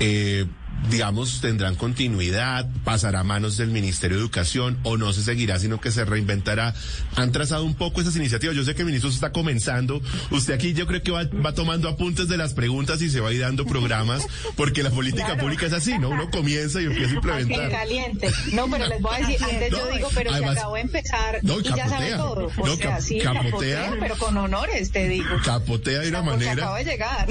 [0.00, 0.46] eh,
[0.88, 5.80] digamos, tendrán continuidad, pasará a manos del Ministerio de Educación o no se seguirá, sino
[5.80, 6.74] que se reinventará.
[7.16, 8.56] Han trazado un poco esas iniciativas.
[8.56, 10.00] Yo sé que el ministro está comenzando.
[10.30, 13.32] Usted aquí yo creo que va, tomando apuntes de las preguntas y se va a
[13.32, 16.10] ir dando programas, porque la política pública es así, ¿no?
[16.10, 17.70] Uno comienza y empieza a implementar.
[17.70, 18.30] caliente.
[18.52, 21.62] No, pero les voy a decir, antes yo digo, pero se acabó de empezar y
[21.62, 22.50] ya sabe todo.
[22.56, 22.78] no,
[23.22, 25.28] capotea, pero con honores, te digo.
[25.44, 26.52] Capotea de una manera.
[26.52, 27.26] Acaba de llegar.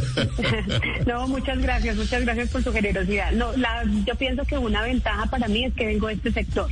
[1.06, 3.32] no, muchas gracias, muchas gracias por su generosidad.
[3.32, 6.70] No, la, yo pienso que una ventaja para mí es que vengo de este sector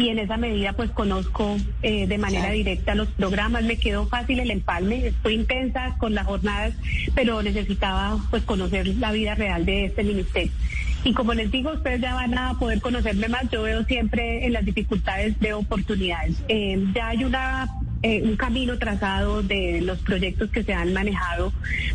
[0.00, 4.40] y en esa medida pues conozco eh, de manera directa los programas, me quedó fácil
[4.40, 6.74] el empalme, estoy intensa con las jornadas,
[7.14, 10.52] pero necesitaba pues conocer la vida real de este ministerio.
[11.04, 14.52] Y como les digo, ustedes ya van a poder conocerme más, yo veo siempre en
[14.52, 16.42] las dificultades de oportunidades.
[16.48, 17.68] Eh, ya hay una
[18.02, 21.52] eh, un camino trazado de los proyectos que se han manejado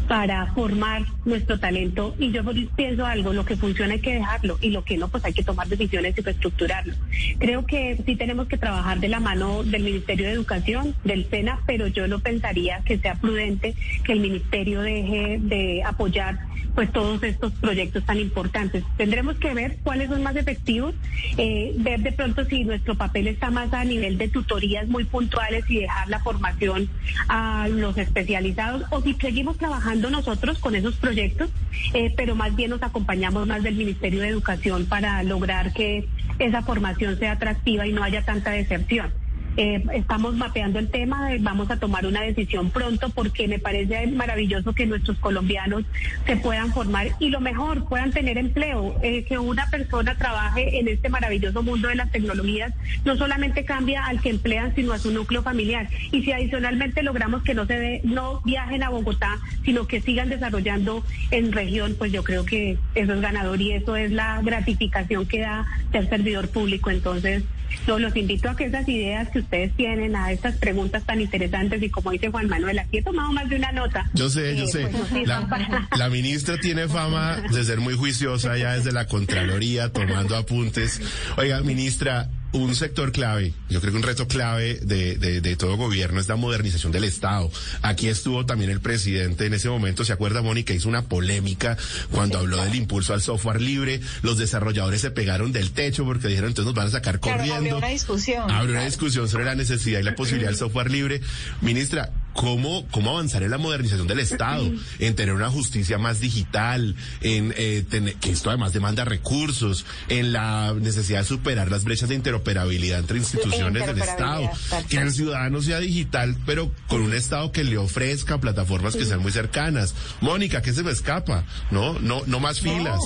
[0.08, 2.13] para formar nuestro talento.
[2.20, 2.44] Y yo
[2.76, 5.44] pienso algo, lo que funciona hay que dejarlo y lo que no, pues hay que
[5.44, 6.94] tomar decisiones y reestructurarlo.
[7.39, 11.62] Creo que sí tenemos que trabajar de la mano del Ministerio de Educación, del SENA,
[11.65, 16.38] pero yo no pensaría que sea prudente que el Ministerio deje de apoyar
[16.76, 18.84] pues todos estos proyectos tan importantes.
[18.98, 20.94] Tendremos que ver cuáles son más efectivos,
[21.38, 25.64] eh, ver de pronto si nuestro papel está más a nivel de tutorías muy puntuales
[25.70, 26.90] y dejar la formación
[27.30, 31.50] a los especializados o si seguimos trabajando nosotros con esos proyectos,
[31.94, 36.08] eh, pero más bien nos acompañamos más del Ministerio de Educación para lograr que
[36.40, 39.25] esa formación sea atractiva y no haya tanta deserción.
[39.58, 44.74] Eh, estamos mapeando el tema, vamos a tomar una decisión pronto porque me parece maravilloso
[44.74, 45.86] que nuestros colombianos
[46.26, 50.89] se puedan formar y lo mejor, puedan tener empleo, eh, que una persona trabaje en
[50.89, 52.74] este maravilloso mundo de las tecnologías,
[53.06, 55.88] no solamente cambia al que emplean, sino a su núcleo familiar.
[56.12, 60.30] Y si adicionalmente logramos que no se ve, no viajen a Bogotá, sino que sigan
[60.30, 65.26] desarrollando en región, pues yo creo que eso es ganador y eso es la gratificación
[65.26, 66.89] que da ser servidor público.
[66.89, 67.44] Entonces,
[67.88, 71.82] yo los invito a que esas ideas que ustedes tienen, a estas preguntas tan interesantes
[71.82, 74.10] y como dice Juan Manuel, aquí he tomado más de una nota.
[74.13, 74.88] Yo sé, yo eh, sé.
[74.88, 75.28] Pues,
[75.97, 81.01] la, ministra tiene fama de ser muy juiciosa ya desde la Contraloría, tomando apuntes.
[81.38, 86.20] Oiga, ministra, un sector clave, yo creo que un reto clave de, de, todo gobierno
[86.20, 87.52] es la modernización del Estado.
[87.82, 90.74] Aquí estuvo también el presidente en ese momento, ¿se acuerda, Mónica?
[90.74, 91.78] Hizo una polémica
[92.12, 94.00] cuando habló del impulso al software libre.
[94.22, 97.56] Los desarrolladores se pegaron del techo porque dijeron, entonces nos van a sacar corriendo.
[97.56, 98.50] Abrió una discusión.
[98.50, 101.22] Abrió una discusión sobre la necesidad y la posibilidad del software libre.
[101.62, 104.69] Ministra, cómo, cómo avanzar en la modernización del Estado,
[105.00, 110.34] en tener una justicia más digital, en eh, tener, que esto además demanda recursos, en
[110.34, 114.50] la necesidad de superar las brechas de interoperabilidad entre instituciones del Estado,
[114.89, 119.21] que el ciudadano sea digital, pero con un Estado que le ofrezca plataformas que sean
[119.21, 119.95] muy cercanas.
[120.19, 121.45] Mónica, ¿qué se me escapa?
[121.71, 123.00] No, no, no más filas.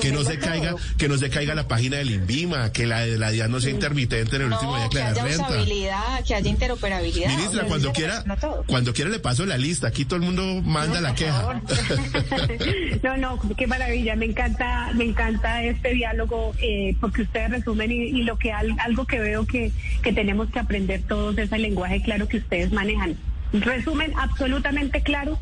[0.00, 3.18] que no se caiga, que no se caiga la página del INVIMA, que la de
[3.18, 7.28] la DIAN no sea intermitente en el último día que haya usabilidad, que haya interoperabilidad.
[7.28, 8.64] Ministra, cuando quiera, todo.
[8.66, 11.60] Cuando quiera le paso la lista, aquí todo el mundo manda la queja.
[13.02, 18.22] no, no, qué maravilla, me encanta, me encanta este diálogo eh, porque ustedes resumen y,
[18.22, 19.70] lo que algo que veo que,
[20.02, 23.16] que tenemos que aprender todos es el lenguaje claro que ustedes manejan.
[23.52, 25.38] Resumen absolutamente claro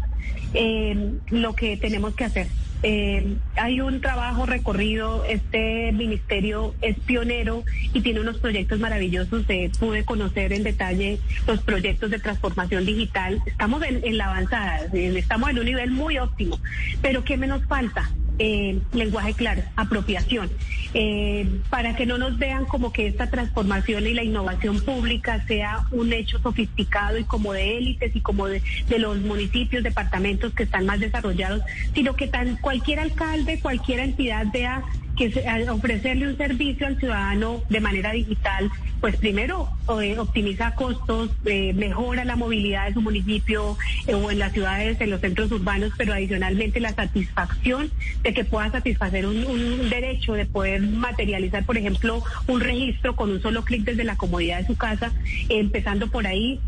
[0.53, 2.47] eh, lo que tenemos que hacer.
[2.87, 9.44] Eh, hay un trabajo recorrido, este ministerio es pionero y tiene unos proyectos maravillosos.
[9.49, 13.40] Eh, pude conocer en detalle los proyectos de transformación digital.
[13.47, 16.61] Estamos en, en la avanzada, estamos en un nivel muy óptimo,
[17.01, 18.11] pero ¿qué menos falta?
[18.40, 20.51] Eh, lenguaje claro, apropiación,
[20.92, 25.85] eh, para que no nos vean como que esta transformación y la innovación pública sea
[25.92, 28.61] un hecho sofisticado y como de élites y como de,
[28.99, 31.62] los municipios, departamentos que están más desarrollados,
[31.94, 34.83] sino que tan cualquier alcalde, cualquier entidad vea
[35.16, 35.33] que
[35.70, 39.68] ofrecerle un servicio al ciudadano de manera digital, pues primero
[40.00, 45.00] eh, optimiza costos, eh, mejora la movilidad de su municipio eh, o en las ciudades,
[45.00, 47.90] en los centros urbanos, pero adicionalmente la satisfacción
[48.22, 49.44] de que pueda satisfacer un,
[49.90, 54.61] derecho de poder materializar, por ejemplo, un registro con un solo clic desde la comodidad
[54.61, 55.12] de su casa,
[55.50, 56.59] empezando por ahí,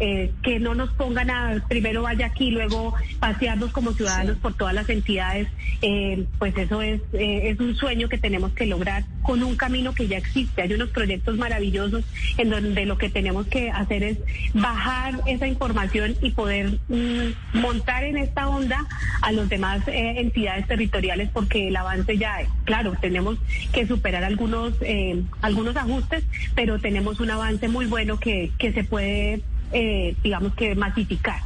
[0.42, 4.88] que no nos pongan a primero vaya aquí, luego pasearnos como ciudadanos por todas las
[4.90, 5.48] entidades,
[6.38, 10.08] pues eso es, es un sueño que tenemos tenemos que lograr con un camino que
[10.08, 10.60] ya existe.
[10.60, 12.04] Hay unos proyectos maravillosos
[12.36, 14.18] en donde lo que tenemos que hacer es
[14.52, 18.84] bajar esa información y poder mm, montar en esta onda
[19.22, 22.48] a los demás eh, entidades territoriales porque el avance ya, es.
[22.64, 23.38] claro, tenemos
[23.72, 26.22] que superar algunos, eh, algunos ajustes,
[26.54, 29.40] pero tenemos un avance muy bueno que, que se puede,
[29.72, 31.40] eh, digamos que masificar.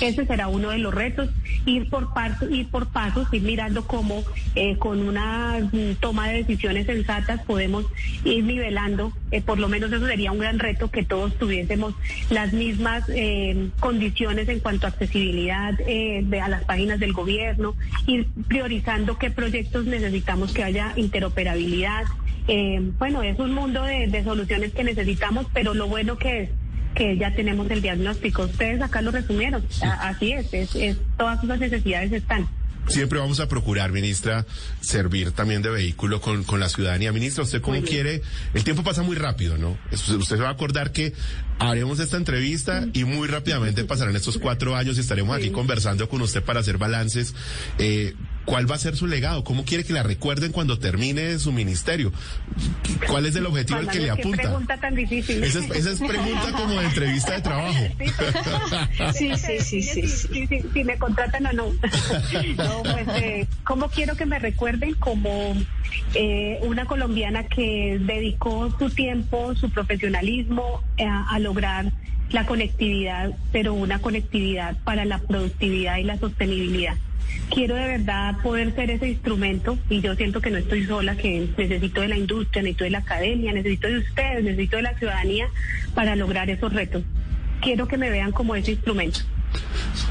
[0.00, 1.30] Ese será uno de los retos,
[1.66, 2.08] ir por,
[2.50, 7.86] ir por pasos, ir mirando cómo eh, con una mm, toma de decisiones sensatas podemos
[8.24, 11.94] ir nivelando, eh, por lo menos eso sería un gran reto, que todos tuviésemos
[12.30, 17.74] las mismas eh, condiciones en cuanto a accesibilidad de, a las páginas del gobierno,
[18.06, 22.04] ir priorizando qué proyectos necesitamos que haya interoperabilidad.
[22.98, 26.50] bueno, es un mundo de, de soluciones que necesitamos, pero lo bueno que es
[26.94, 28.42] que ya tenemos el diagnóstico.
[28.42, 29.64] Ustedes acá lo resumieron.
[29.82, 32.48] Así es, es, todas esas necesidades están.
[32.86, 34.44] Siempre vamos a procurar, ministra,
[34.80, 37.12] servir también de vehículo con, con la ciudadanía.
[37.12, 38.20] Ministra, ¿usted cómo quiere?
[38.52, 39.78] El tiempo pasa muy rápido, ¿no?
[39.90, 41.14] Usted se va a acordar que
[41.58, 46.20] haremos esta entrevista y muy rápidamente pasarán estos cuatro años y estaremos aquí conversando con
[46.20, 47.34] usted para hacer balances.
[47.78, 49.42] Eh, ¿Cuál va a ser su legado?
[49.44, 52.12] ¿Cómo quiere que la recuerden cuando termine su ministerio?
[53.08, 54.36] ¿Cuál es el objetivo al que le apunta?
[54.36, 55.42] Qué pregunta tan difícil.
[55.42, 57.84] Esa es, pregunta como de entrevista de trabajo.
[59.14, 60.60] Sí, sí, sí, sí.
[60.72, 61.64] Si me contratan o no.
[62.56, 64.94] No, pues, eh, ¿cómo quiero que me recuerden?
[64.94, 65.54] Como
[66.14, 71.92] eh, una colombiana que dedicó su tiempo, su profesionalismo eh, a lograr
[72.30, 76.96] la conectividad, pero una conectividad para la productividad y la sostenibilidad.
[77.50, 81.48] Quiero de verdad poder ser ese instrumento y yo siento que no estoy sola, que
[81.56, 85.48] necesito de la industria, necesito de la academia, necesito de ustedes, necesito de la ciudadanía
[85.94, 87.02] para lograr esos retos.
[87.60, 89.20] Quiero que me vean como ese instrumento.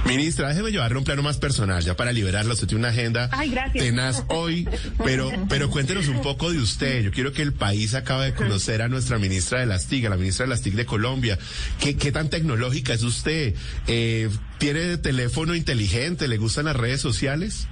[0.05, 2.53] Ministra, déjeme llevarle un plano más personal, ya para liberarla.
[2.53, 3.29] Usted tiene una agenda
[3.71, 4.67] tenaz hoy,
[5.03, 7.01] pero, pero cuéntenos un poco de usted.
[7.03, 10.09] Yo quiero que el país acabe de conocer a nuestra ministra de las TIC, a
[10.09, 11.39] la ministra de las TIC de Colombia.
[11.79, 13.55] ¿Qué, qué tan tecnológica es usted?
[13.87, 16.27] Eh, ¿Tiene teléfono inteligente?
[16.27, 17.67] ¿Le gustan las redes sociales?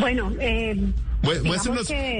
[0.00, 0.76] Bueno, eh,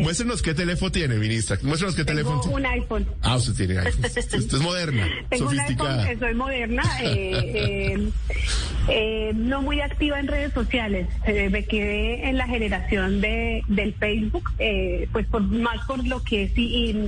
[0.02, 1.58] Muéstrenos, qué teléfono tiene, ministra.
[1.62, 3.06] Muéstrenos qué Tengo teléfono un iPhone.
[3.22, 4.04] Ah, usted tiene iPhone.
[4.04, 5.94] usted es moderna, Tengo sofisticada.
[5.94, 8.10] Un iPhone, soy moderna, eh, eh,
[8.88, 11.08] eh, no muy activa en redes sociales.
[11.26, 14.50] me quedé en la generación de del Facebook,
[15.12, 17.06] pues por, más por lo que sí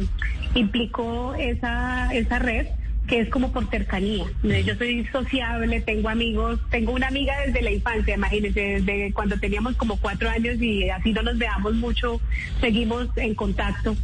[0.54, 2.66] implicó esa, esa red
[3.08, 4.26] que es como por cercanía.
[4.42, 9.76] Yo soy sociable, tengo amigos, tengo una amiga desde la infancia, imagínense, desde cuando teníamos
[9.76, 12.20] como cuatro años y así no nos veamos mucho,
[12.60, 13.96] seguimos en contacto.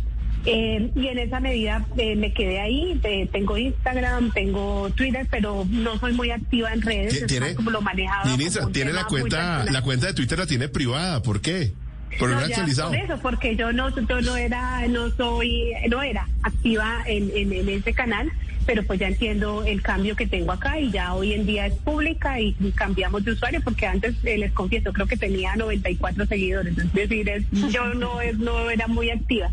[0.46, 5.66] Eh, y en esa medida eh, me quedé ahí, eh, tengo Instagram, tengo Twitter, pero
[5.70, 8.24] no soy muy activa en redes, ¿Tiene, como lo manejaba.
[8.24, 11.72] Ministra, tiene la cuenta, la cuenta de Twitter la tiene privada, ¿por qué?
[12.18, 12.90] Por no, actualizado.
[12.90, 17.52] por eso, porque yo no, yo no era, no soy, no era activa en, en,
[17.52, 18.30] en ese canal
[18.66, 21.74] pero pues ya entiendo el cambio que tengo acá y ya hoy en día es
[21.74, 26.76] pública y, cambiamos de usuario porque antes eh, les confieso creo que tenía 94 seguidores,
[26.76, 29.50] es decir, yo no es no era muy activa.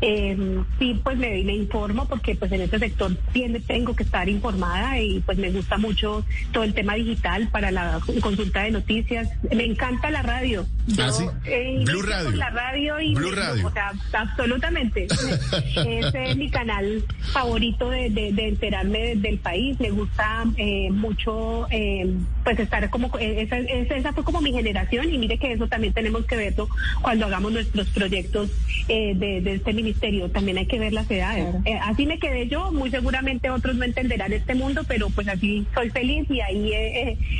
[0.00, 0.36] Eh,
[0.78, 5.00] sí, pues me, me, informo porque pues en este sector tiene, tengo que estar informada
[5.00, 9.28] y pues me gusta mucho todo el tema digital para la consulta de noticias.
[9.50, 10.66] Me encanta la radio.
[10.98, 11.24] ¿Ah, sí?
[11.46, 12.30] eh, Blue Radio.
[12.32, 13.66] La radio y Blue Radio.
[13.66, 15.06] O sea, absolutamente.
[15.86, 19.78] Ese es mi canal favorito de, de, de enterarme del país.
[19.80, 22.14] Me gusta eh, mucho eh,
[22.44, 25.92] pues estar como esa, esa, esa, fue como mi generación y mire que eso también
[25.92, 26.68] tenemos que verlo
[27.02, 28.50] cuando hagamos nuestros proyectos
[28.88, 30.30] eh, de, de, este ministerio.
[30.30, 31.46] También hay que ver las edades.
[31.64, 31.82] Claro.
[31.84, 32.72] así me quedé yo.
[32.72, 36.72] Muy seguramente otros no entenderán este mundo, pero pues así soy feliz y ahí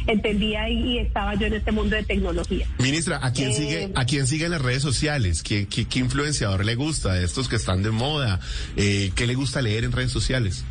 [0.07, 2.66] entendía y, y, estaba yo en este mundo de tecnología.
[2.78, 3.91] Ministra, ¿a quién sigue?
[3.95, 5.43] ¿A quién sigue en las redes sociales?
[5.43, 8.41] ¿Qué, qué, qué influenciador le gusta de estos que están de moda?
[8.76, 10.64] Eh, ¿Qué le gusta leer en redes sociales?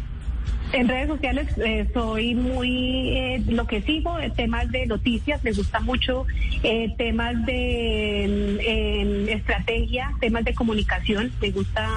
[0.74, 5.54] En redes sociales eh, soy muy, eh, lo que sigo, eh, temas de noticias, me
[5.54, 6.26] gusta mucho,
[6.62, 11.88] eh, temas de estrategia, temas de comunicación, me gusta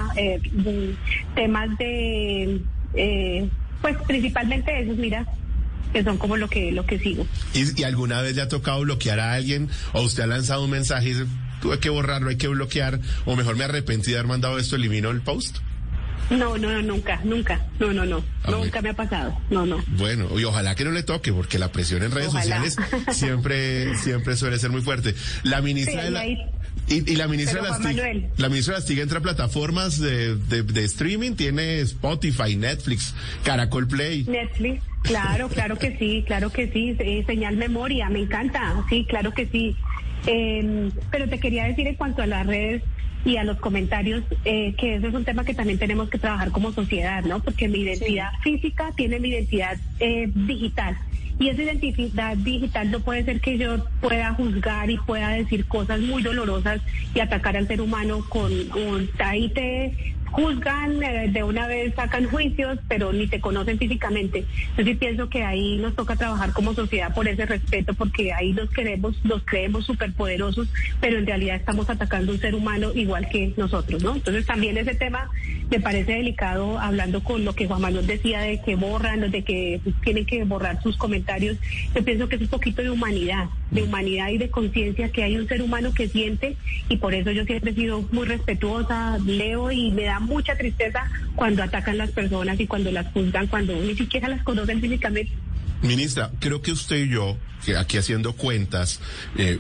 [1.34, 2.60] temas de,
[3.82, 5.26] pues principalmente esos, mira,
[5.92, 7.26] que son como lo que, lo que sigo.
[7.54, 10.70] ¿Y, ¿Y, alguna vez le ha tocado bloquear a alguien o usted ha lanzado un
[10.70, 11.26] mensaje y dice,
[11.60, 15.10] tuve que borrarlo, hay que bloquear, o mejor me arrepentí de haber mandado esto, elimino
[15.10, 15.58] el post?
[16.30, 17.66] No, no, no, nunca, nunca.
[17.78, 18.24] No, no, no.
[18.44, 19.36] Ah, nunca me ha pasado.
[19.50, 19.82] No, no.
[19.88, 22.62] Bueno, y ojalá que no le toque, porque la presión en redes ojalá.
[22.64, 22.76] sociales
[23.10, 25.14] siempre, siempre suele ser muy fuerte.
[25.42, 26.26] La ministra sí, de la...
[26.26, 26.38] Y,
[26.88, 30.84] y, la ministra Pero, de las TIC, la ministra entra a plataformas de, de, de,
[30.84, 33.14] streaming, tiene Spotify, Netflix,
[33.44, 34.24] Caracol Play.
[34.24, 39.32] Netflix, claro, claro que sí, claro que sí, eh, señal memoria, me encanta, sí, claro
[39.32, 39.76] que sí.
[40.26, 42.82] Eh, pero te quería decir en cuanto a las redes
[43.24, 46.50] y a los comentarios, eh, que eso es un tema que también tenemos que trabajar
[46.50, 47.40] como sociedad, ¿no?
[47.40, 48.52] Porque mi identidad sí.
[48.52, 50.96] física tiene mi identidad eh, digital.
[51.38, 56.00] Y esa identidad digital no puede ser que yo pueda juzgar y pueda decir cosas
[56.00, 56.82] muy dolorosas
[57.14, 62.26] y atacar al ser humano con un ahí te juzgan, eh, de una vez sacan
[62.26, 64.44] juicios, pero ni te conocen físicamente.
[64.76, 68.70] Sí pienso que ahí nos toca trabajar como sociedad por ese respeto, porque ahí los
[68.70, 70.68] queremos, los creemos superpoderosos,
[71.00, 74.14] pero en realidad estamos atacando un ser humano igual que nosotros, ¿no?
[74.14, 75.28] Entonces también ese tema
[75.70, 79.80] me parece delicado, hablando con lo que Juan Manuel decía de que borran, de que
[80.02, 81.56] tienen que borrar sus comentarios.
[81.94, 85.36] Yo pienso que es un poquito de humanidad, de humanidad y de conciencia, que hay
[85.36, 86.56] un ser humano que siente,
[86.88, 91.10] y por eso yo siempre he sido muy respetuosa, leo y me da mucha tristeza
[91.34, 95.32] cuando atacan las personas y cuando las juzgan, cuando ni siquiera las conocen físicamente.
[95.82, 99.00] Ministra, creo que usted y yo, que aquí haciendo cuentas,
[99.36, 99.58] eh,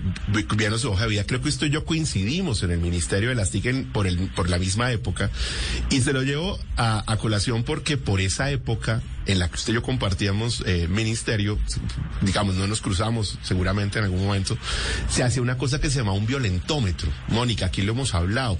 [0.56, 3.34] viendo su hoja de vida, creo que usted y yo coincidimos en el Ministerio de
[3.34, 5.30] las TIC por, el, por la misma época.
[5.90, 9.72] Y se lo llevo a, a, colación porque por esa época en la que usted
[9.72, 11.58] y yo compartíamos eh, ministerio,
[12.22, 14.56] digamos, no nos cruzamos seguramente en algún momento,
[15.08, 17.08] se hacía una cosa que se llama un violentómetro.
[17.28, 18.58] Mónica, aquí lo hemos hablado.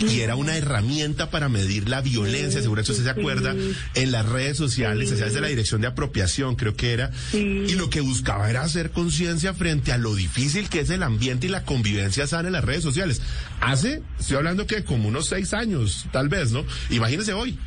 [0.00, 3.54] Y era una herramienta para medir la violencia, seguro eso se acuerda,
[3.94, 7.10] en las redes sociales, se hacía desde la dirección de apropiación, creo que era.
[7.32, 11.46] Y lo que buscaba era hacer conciencia frente a lo difícil que es el ambiente
[11.46, 13.20] y la convivencia sana en las redes sociales.
[13.60, 16.64] Hace, estoy hablando que como unos seis años, tal vez, ¿no?
[16.88, 17.58] Imagínese hoy.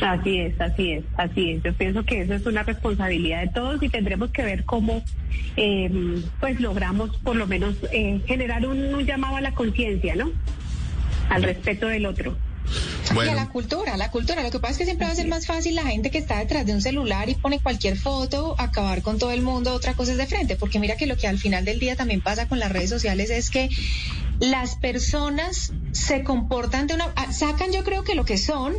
[0.00, 1.62] Así es, así es, así es.
[1.62, 5.04] Yo pienso que eso es una responsabilidad de todos y tendremos que ver cómo,
[5.56, 5.90] eh,
[6.40, 10.30] pues, logramos por lo menos eh, generar un, un, llamado a la conciencia, ¿no?
[11.28, 12.36] Al respeto del otro.
[13.14, 13.30] Bueno.
[13.30, 14.42] Y a la cultura, la cultura.
[14.42, 16.38] Lo que pasa es que siempre va a ser más fácil la gente que está
[16.38, 20.12] detrás de un celular y pone cualquier foto, acabar con todo el mundo, otra cosa
[20.12, 22.58] es de frente, porque mira que lo que al final del día también pasa con
[22.58, 23.68] las redes sociales es que
[24.40, 28.74] las personas se comportan de una, sacan yo creo que lo que son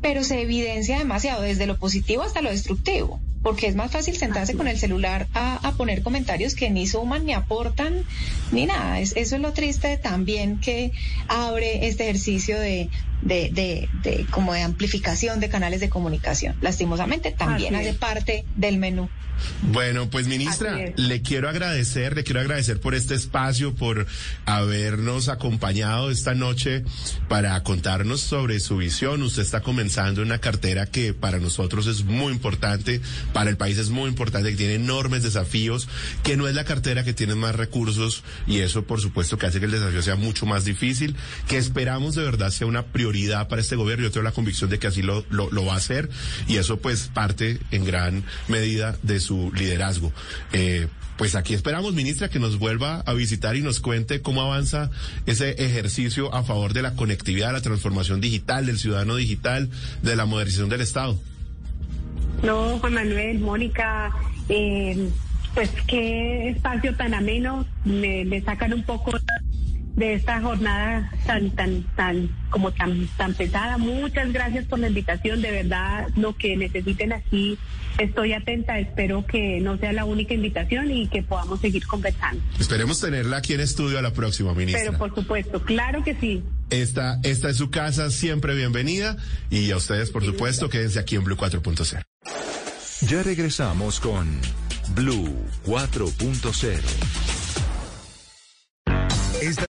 [0.00, 4.54] pero se evidencia demasiado desde lo positivo hasta lo destructivo, porque es más fácil sentarse
[4.54, 8.04] con el celular a, a poner comentarios que ni suman ni aportan
[8.52, 9.00] ni nada.
[9.00, 10.92] Es, eso es lo triste también que
[11.28, 12.88] abre este ejercicio de,
[13.22, 16.56] de, de, de como de amplificación de canales de comunicación.
[16.60, 19.08] Lastimosamente también hace parte del menú.
[19.62, 24.06] Bueno, pues ministra, le quiero agradecer, le quiero agradecer por este espacio, por
[24.46, 26.84] habernos acompañado esta noche
[27.28, 29.22] para contarnos sobre su visión.
[29.22, 33.00] Usted está comenzando una cartera que para nosotros es muy importante,
[33.32, 35.88] para el país es muy importante, que tiene enormes desafíos,
[36.22, 39.60] que no es la cartera que tiene más recursos y eso por supuesto que hace
[39.60, 41.16] que el desafío sea mucho más difícil,
[41.48, 44.04] que esperamos de verdad sea una prioridad para este gobierno.
[44.04, 46.10] Yo tengo la convicción de que así lo, lo, lo va a hacer
[46.46, 50.12] y eso pues parte en gran medida de su su liderazgo.
[50.52, 54.90] Eh, pues aquí esperamos, ministra, que nos vuelva a visitar y nos cuente cómo avanza
[55.26, 59.70] ese ejercicio a favor de la conectividad, la transformación digital, del ciudadano digital,
[60.02, 61.16] de la modernización del Estado.
[62.42, 64.10] No, Juan Manuel, Mónica,
[64.48, 65.10] eh,
[65.54, 69.12] pues qué espacio tan ameno, me, me sacan un poco
[69.96, 73.78] de esta jornada tan, tan, tan, como tan, tan pesada.
[73.78, 75.42] Muchas gracias por la invitación.
[75.42, 77.58] De verdad, lo que necesiten aquí,
[77.98, 78.78] estoy atenta.
[78.78, 82.42] Espero que no sea la única invitación y que podamos seguir conversando.
[82.58, 84.82] Esperemos tenerla aquí en estudio a la próxima, ministra.
[84.84, 86.42] Pero por supuesto, claro que sí.
[86.70, 89.16] Esta, esta es su casa, siempre bienvenida.
[89.50, 92.02] Y a ustedes, por supuesto, quédense aquí en Blue 4.0.
[93.08, 94.28] Ya regresamos con
[94.94, 95.34] Blue
[95.64, 97.39] 4.0.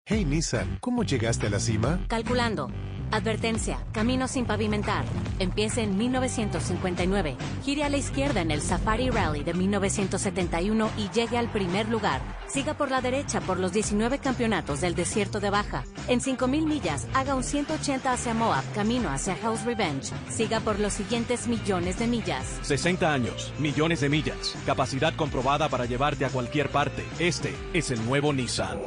[0.06, 1.98] Hey Nissan, ¿cómo llegaste a la cima?
[2.08, 2.70] Calculando.
[3.10, 5.06] Advertencia, camino sin pavimentar.
[5.38, 7.38] Empiece en 1959.
[7.64, 12.20] Gire a la izquierda en el Safari Rally de 1971 y llegue al primer lugar.
[12.48, 15.84] Siga por la derecha por los 19 campeonatos del desierto de Baja.
[16.06, 20.12] En 5.000 millas, haga un 180 hacia Moab, camino hacia House Revenge.
[20.28, 22.58] Siga por los siguientes millones de millas.
[22.60, 24.54] 60 años, millones de millas.
[24.66, 27.02] Capacidad comprobada para llevarte a cualquier parte.
[27.18, 28.80] Este es el nuevo Nissan.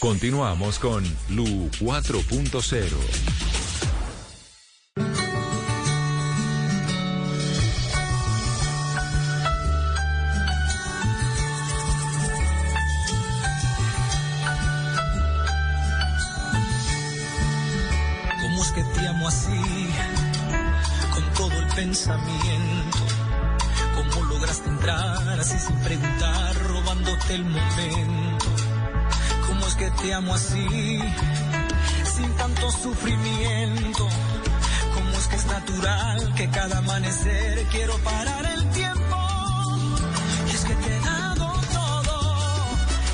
[0.00, 2.86] Continuamos con Blue 4.0.
[18.40, 19.48] ¿Cómo es que te amo así?
[21.12, 22.98] Con todo el pensamiento.
[23.96, 28.07] ¿Cómo lograste entrar así sin preguntar, robándote el momento?
[29.98, 31.00] ¿Cómo es que te amo así?
[32.14, 34.08] Sin tanto sufrimiento.
[34.94, 39.16] ¿Cómo es que es natural que cada amanecer quiero parar el tiempo?
[40.46, 42.20] Y es que te he dado todo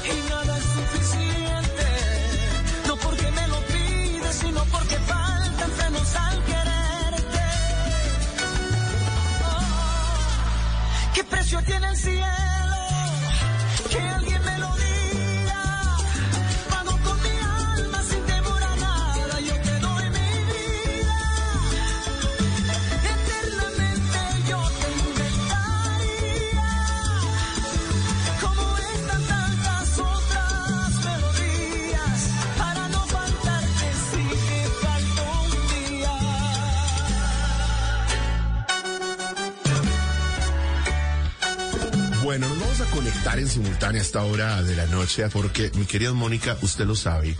[0.04, 1.86] y nada es suficiente.
[2.86, 7.44] No porque me lo pides, sino porque faltan frenos al quererte.
[9.46, 12.53] Oh, ¿Qué precio tiene el cielo?
[43.38, 47.36] En simultánea a esta hora de la noche porque, mi querida Mónica, usted lo sabe,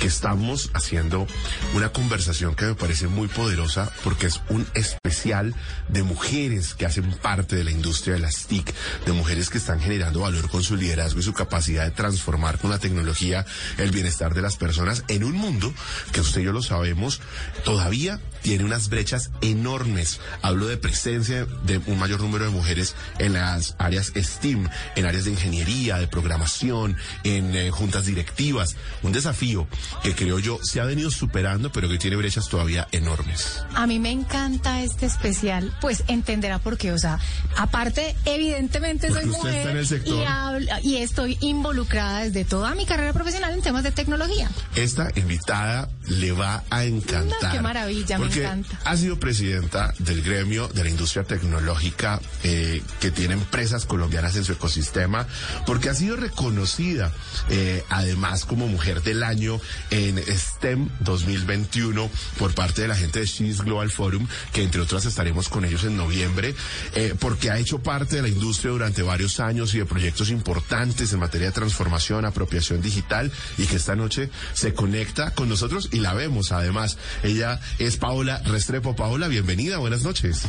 [0.00, 1.26] que estamos haciendo
[1.74, 5.54] una conversación que me parece muy poderosa porque es un especial
[5.88, 8.72] de mujeres que hacen parte de la industria de las TIC,
[9.04, 12.70] de mujeres que están generando valor con su liderazgo y su capacidad de transformar con
[12.70, 13.44] la tecnología
[13.76, 15.74] el bienestar de las personas en un mundo
[16.12, 17.20] que usted y yo lo sabemos,
[17.64, 20.20] todavía tiene unas brechas enormes.
[20.42, 25.24] Hablo de presencia de un mayor número de mujeres en las áreas STEAM, en áreas
[25.24, 28.76] de ingeniería, de programación, en eh, juntas directivas.
[29.02, 29.66] Un desafío
[30.02, 33.62] que creo yo se ha venido superando, pero que tiene brechas todavía enormes.
[33.74, 37.18] A mí me encanta este especial, pues entenderá por qué, o sea,
[37.56, 43.14] aparte, evidentemente soy Porque está mujer y, hablo- y estoy involucrada desde toda mi carrera
[43.14, 44.50] profesional en temas de tecnología.
[44.74, 47.42] Esta invitada le va a encantar.
[47.42, 48.64] No, qué maravilla, me porque.
[48.84, 54.44] Ha sido presidenta del gremio de la industria tecnológica eh, que tiene empresas colombianas en
[54.44, 55.26] su ecosistema,
[55.66, 57.12] porque ha sido reconocida
[57.48, 59.60] eh, además como mujer del año
[59.90, 65.04] en STEM 2021 por parte de la gente de She's Global Forum, que entre otras
[65.06, 66.54] estaremos con ellos en noviembre,
[66.94, 71.12] eh, porque ha hecho parte de la industria durante varios años y de proyectos importantes
[71.12, 76.00] en materia de transformación, apropiación digital y que esta noche se conecta con nosotros y
[76.00, 76.98] la vemos además.
[77.22, 78.96] Ella es Paola Restrepo.
[78.96, 80.46] Paola, bienvenida, buenas noches.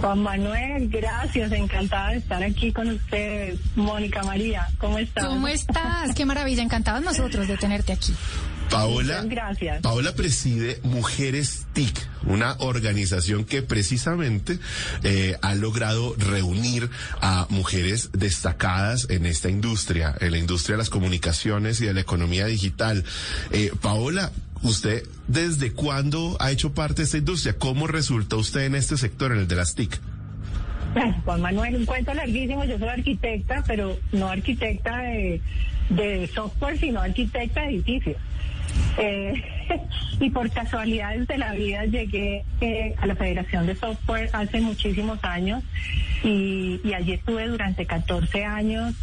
[0.00, 3.58] Juan Manuel, gracias, encantada de estar aquí con ustedes.
[3.76, 5.26] Mónica María, ¿cómo estás?
[5.26, 6.14] ¿Cómo estás?
[6.14, 8.14] Qué maravilla, encantados nosotros de tenerte aquí.
[8.70, 9.82] Paola, gracias.
[9.82, 14.58] Paola preside Mujeres TIC, una organización que precisamente
[15.02, 16.88] eh, ha logrado reunir
[17.20, 22.00] a mujeres destacadas en esta industria, en la industria de las comunicaciones y de la
[22.00, 23.04] economía digital.
[23.50, 24.30] Eh, Paola,
[24.62, 27.56] ¿usted desde cuándo ha hecho parte de esta industria?
[27.58, 30.00] ¿Cómo resultó usted en este sector, en el de las TIC?
[31.24, 32.64] Juan Manuel, un cuento larguísimo.
[32.64, 35.40] Yo soy arquitecta, pero no arquitecta de,
[35.90, 38.16] de software, sino arquitecta de edificios.
[38.98, 39.42] Eh,
[40.20, 45.18] y por casualidades de la vida llegué eh, a la Federación de Software hace muchísimos
[45.22, 45.62] años
[46.22, 48.94] y, y allí estuve durante 14 años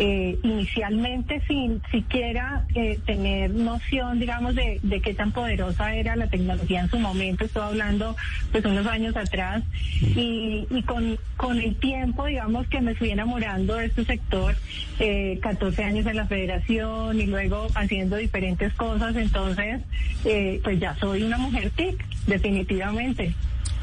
[0.00, 6.80] eh, inicialmente sin siquiera eh, tener noción, digamos, de, qué tan poderosa era la tecnología
[6.80, 8.16] en su momento, estoy hablando
[8.52, 9.64] pues unos años atrás,
[10.00, 14.54] y, y con, con el tiempo, digamos, que me fui enamorando de este sector,
[15.00, 19.80] eh, 14 años en la federación y luego haciendo diferentes cosas, entonces,
[20.24, 23.34] eh, pues ya soy una mujer TIC, definitivamente.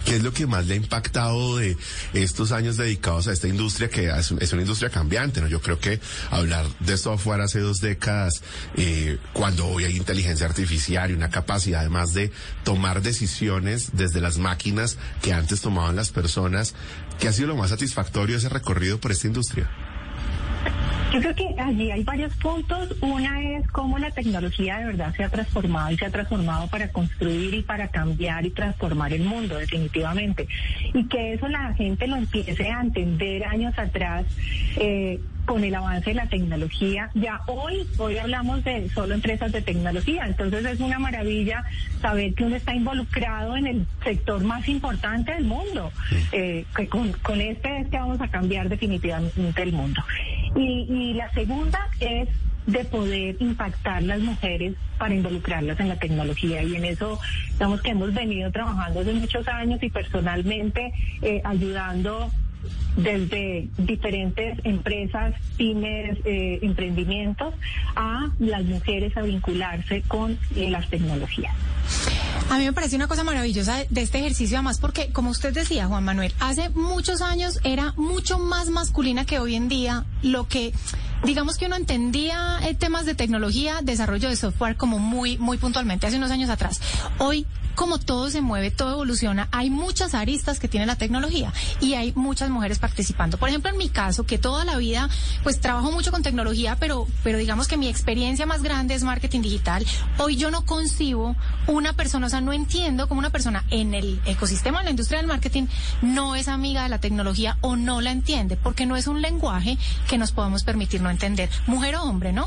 [0.05, 1.75] ¿Qué es lo que más le ha impactado de
[2.13, 5.41] estos años dedicados a esta industria que es, una industria cambiante?
[5.41, 5.47] ¿no?
[5.47, 5.99] Yo creo que
[6.29, 8.43] hablar de software hace dos décadas,
[8.77, 12.31] eh, cuando hoy hay inteligencia artificial y una capacidad además de
[12.63, 16.75] tomar decisiones desde las máquinas que antes tomaban las personas,
[17.19, 19.69] ¿qué ha sido lo más satisfactorio ese recorrido por esta industria?
[21.13, 22.93] Yo creo que allí hay varios puntos.
[23.01, 26.89] Una es cómo la tecnología de verdad se ha transformado y se ha transformado para
[26.89, 30.47] construir y para cambiar y transformar el mundo, definitivamente.
[30.93, 34.25] Y que eso la gente lo empiece a entender años atrás.
[34.75, 37.09] Eh, con el avance de la tecnología.
[37.13, 41.63] Ya hoy, hoy hablamos de solo empresas de tecnología, entonces es una maravilla
[42.01, 45.91] saber que uno está involucrado en el sector más importante del mundo.
[46.31, 50.01] Eh, que con, con este es que vamos a cambiar definitivamente el mundo.
[50.55, 52.29] Y, y la segunda es
[52.67, 57.91] de poder impactar las mujeres para involucrarlas en la tecnología y en eso estamos que
[57.91, 60.91] hemos venido trabajando desde muchos años y personalmente
[61.21, 62.31] eh, ayudando
[62.97, 67.53] desde diferentes empresas, pymes, eh, emprendimientos,
[67.95, 71.53] a las mujeres a vincularse con eh, las tecnologías.
[72.49, 75.87] A mí me parece una cosa maravillosa de este ejercicio, además porque, como usted decía,
[75.87, 80.73] Juan Manuel, hace muchos años era mucho más masculina que hoy en día, lo que
[81.23, 86.07] digamos que uno entendía eh, temas de tecnología, desarrollo de software como muy, muy puntualmente
[86.07, 86.81] hace unos años atrás.
[87.19, 87.45] Hoy
[87.75, 92.13] como todo se mueve, todo evoluciona, hay muchas aristas que tiene la tecnología y hay
[92.15, 93.37] muchas mujeres participando.
[93.37, 95.09] Por ejemplo, en mi caso, que toda la vida,
[95.43, 99.41] pues trabajo mucho con tecnología, pero, pero digamos que mi experiencia más grande es marketing
[99.41, 99.85] digital.
[100.17, 101.35] Hoy yo no concibo
[101.67, 105.19] una persona, o sea, no entiendo cómo una persona en el ecosistema de la industria
[105.19, 105.67] del marketing
[106.01, 109.77] no es amiga de la tecnología o no la entiende, porque no es un lenguaje
[110.07, 112.45] que nos podamos permitir no entender, mujer o hombre, ¿no?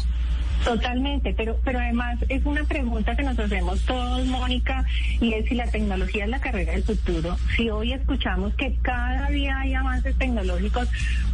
[0.65, 4.85] Totalmente, pero, pero además es una pregunta que nos hacemos todos, Mónica,
[5.21, 7.37] y es si la tecnología es la carrera del futuro.
[7.57, 10.89] Si hoy escuchamos que cada día hay avances tecnológicos,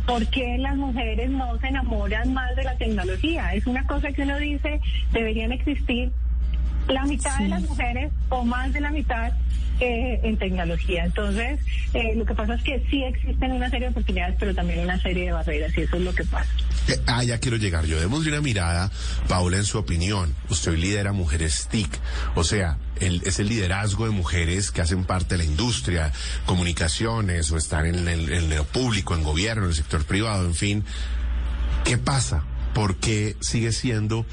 [0.06, 3.54] ¿por qué las mujeres no se enamoran más de la tecnología?
[3.54, 4.80] Es una cosa que uno dice,
[5.12, 6.12] deberían existir
[6.88, 9.32] la mitad de las mujeres o más de la mitad
[9.80, 11.04] eh, en tecnología.
[11.04, 11.58] Entonces,
[11.94, 15.00] eh, lo que pasa es que sí existen una serie de oportunidades, pero también una
[15.00, 16.48] serie de barreras, y eso es lo que pasa.
[16.86, 17.84] Eh, ah, ya quiero llegar.
[17.84, 18.92] Yo démosle una mirada,
[19.28, 20.32] Paula, en su opinión.
[20.48, 21.88] Usted lidera Mujeres TIC,
[22.36, 26.12] o sea, el, es el liderazgo de mujeres que hacen parte de la industria,
[26.46, 30.54] comunicaciones, o están en el, en lo público, en gobierno, en el sector privado, en
[30.54, 30.84] fin.
[31.84, 32.44] ¿Qué pasa?
[32.74, 34.24] ¿Por qué sigue siendo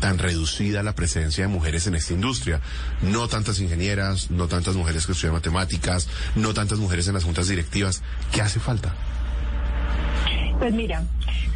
[0.00, 2.60] tan reducida la presencia de mujeres en esta industria.
[3.02, 7.48] No tantas ingenieras, no tantas mujeres que estudian matemáticas, no tantas mujeres en las juntas
[7.48, 8.02] directivas.
[8.32, 8.94] ¿Qué hace falta?
[10.58, 11.04] Pues mira,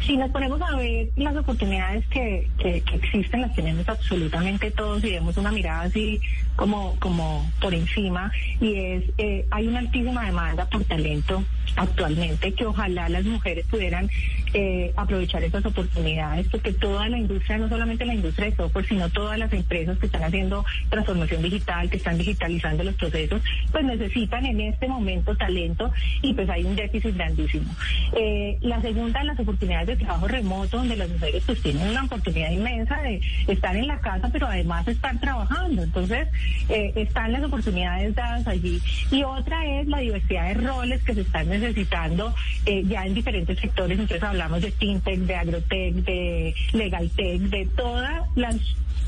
[0.05, 5.03] si nos ponemos a ver las oportunidades que, que, que, existen, las tenemos absolutamente todos
[5.03, 6.21] y vemos una mirada así
[6.55, 8.31] como, como por encima
[8.61, 11.43] y es, eh, hay una altísima demanda por talento
[11.75, 14.09] actualmente que ojalá las mujeres pudieran
[14.53, 19.09] eh, aprovechar esas oportunidades porque toda la industria, no solamente la industria de software, sino
[19.09, 24.45] todas las empresas que están haciendo transformación digital, que están digitalizando los procesos, pues necesitan
[24.45, 27.73] en este momento talento y pues hay un déficit grandísimo.
[28.15, 32.51] Eh, la segunda, las oportunidades de trabajo remoto, donde las mujeres pues tienen una oportunidad
[32.51, 35.83] inmensa de estar en la casa, pero además estar trabajando.
[35.83, 36.27] Entonces,
[36.69, 38.81] eh, están las oportunidades dadas allí.
[39.11, 43.59] Y otra es la diversidad de roles que se están necesitando eh, ya en diferentes
[43.59, 43.99] sectores.
[43.99, 48.55] Entonces, hablamos de fintech, de agrotech, de legaltech, de todas las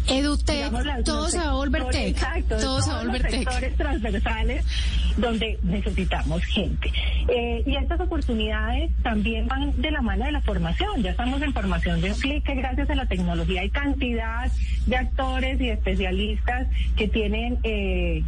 [0.07, 0.71] Edutech,
[1.03, 2.09] todo se va a volver tech.
[2.09, 3.31] Exacto, todo se va a volver tech.
[3.31, 4.65] sectores transversales
[5.17, 6.91] donde necesitamos gente.
[7.27, 11.01] Eh, y estas oportunidades también van de la mano de la formación.
[11.01, 14.51] Ya estamos en formación de un clic que gracias a la tecnología hay cantidad
[14.85, 17.57] de actores y especialistas que tienen...
[17.63, 18.23] Eh,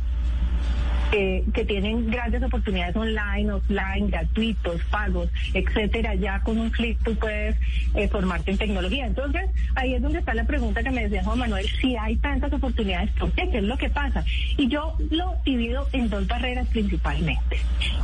[1.11, 6.15] eh, que tienen grandes oportunidades online, offline, gratuitos, pagos, etcétera.
[6.15, 7.55] Ya con un clic tú puedes
[7.95, 9.05] eh, formarte en tecnología.
[9.05, 12.51] Entonces, ahí es donde está la pregunta que me decía Juan Manuel, si hay tantas
[12.53, 13.49] oportunidades, ¿por qué?
[13.49, 14.23] ¿Qué es lo que pasa?
[14.57, 17.57] Y yo lo divido en dos barreras principalmente.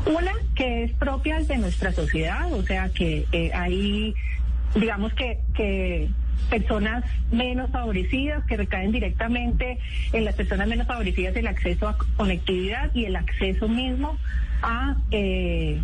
[0.05, 4.13] Una que es propia de nuestra sociedad, o sea que eh, hay
[4.75, 6.09] digamos que, que
[6.49, 9.79] personas menos favorecidas que recaen directamente
[10.11, 14.17] en las personas menos favorecidas el acceso a conectividad y el acceso mismo
[14.61, 15.79] a eh,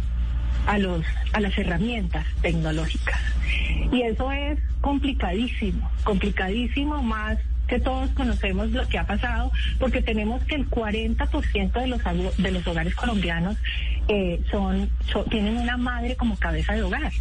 [0.67, 3.19] a los a las herramientas tecnológicas.
[3.91, 7.37] Y eso es complicadísimo, complicadísimo más
[7.67, 12.01] que todos conocemos lo que ha pasado, porque tenemos que el 40% de los
[12.37, 13.57] de los hogares colombianos
[14.07, 14.89] eh, son,
[15.29, 17.11] tienen una madre como cabeza de hogar.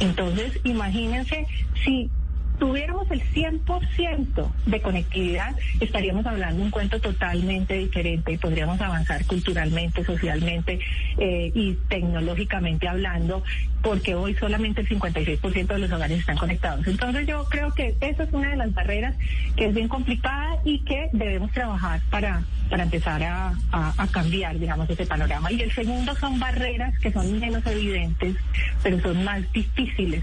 [0.00, 1.46] Entonces, imagínense
[1.84, 2.10] si
[2.58, 10.04] tuviéramos el 100% de conectividad, estaríamos hablando un cuento totalmente diferente y podríamos avanzar culturalmente,
[10.04, 10.78] socialmente
[11.18, 13.42] eh, y tecnológicamente hablando,
[13.82, 16.86] porque hoy solamente el 56% de los hogares están conectados.
[16.86, 19.16] Entonces yo creo que esa es una de las barreras
[19.56, 24.88] que es bien complicada y que debemos trabajar para, para empezar a, a cambiar, digamos,
[24.88, 25.50] ese panorama.
[25.50, 28.36] Y el segundo son barreras que son menos evidentes,
[28.82, 30.22] pero son más difíciles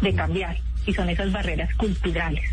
[0.00, 0.56] de cambiar
[0.86, 2.44] y son esas barreras culturales,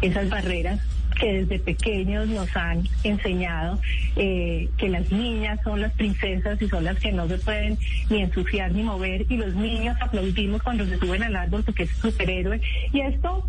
[0.00, 0.80] esas barreras
[1.14, 3.80] que desde pequeños nos han enseñado
[4.16, 7.78] eh, que las niñas son las princesas y son las que no se pueden
[8.10, 11.90] ni ensuciar ni mover y los niños aplaudimos cuando se suben al árbol porque es
[11.90, 12.60] superhéroe.
[12.92, 13.46] Y esto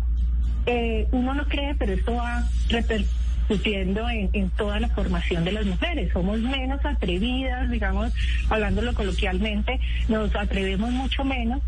[0.66, 5.66] eh, uno no cree pero esto va repercutiendo en, en toda la formación de las
[5.66, 6.12] mujeres.
[6.12, 8.12] Somos menos atrevidas digamos
[8.48, 11.60] hablándolo coloquialmente nos atrevemos mucho menos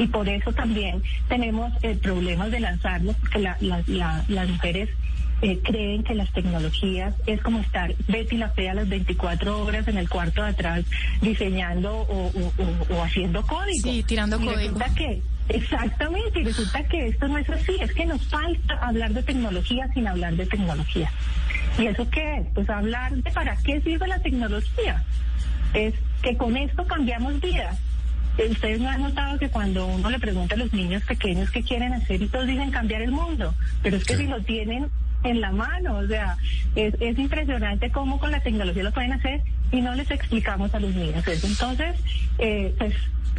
[0.00, 4.88] y por eso también tenemos eh, problemas de lanzarlos, porque las mujeres
[5.42, 9.98] eh, creen que las tecnologías es como estar Betty la fea las 24 horas en
[9.98, 10.84] el cuarto de atrás
[11.20, 13.90] diseñando o, haciendo código.
[13.90, 14.56] Sí, tirando código.
[14.56, 19.12] Resulta que, exactamente, y resulta que esto no es así, es que nos falta hablar
[19.12, 21.12] de tecnología sin hablar de tecnología.
[21.78, 22.46] ¿Y eso qué es?
[22.54, 25.04] Pues hablar de para qué sirve la tecnología.
[25.74, 25.92] Es
[26.22, 27.78] que con esto cambiamos vidas
[28.38, 31.92] ustedes no han notado que cuando uno le pregunta a los niños pequeños qué quieren
[31.92, 34.88] hacer y todos dicen cambiar el mundo, pero es que si lo tienen
[35.24, 36.36] en la mano, o sea,
[36.74, 40.80] es, es impresionante cómo con la tecnología lo pueden hacer y no les explicamos a
[40.80, 41.46] los niños eso.
[41.46, 41.96] Entonces,
[42.38, 42.94] eh, pues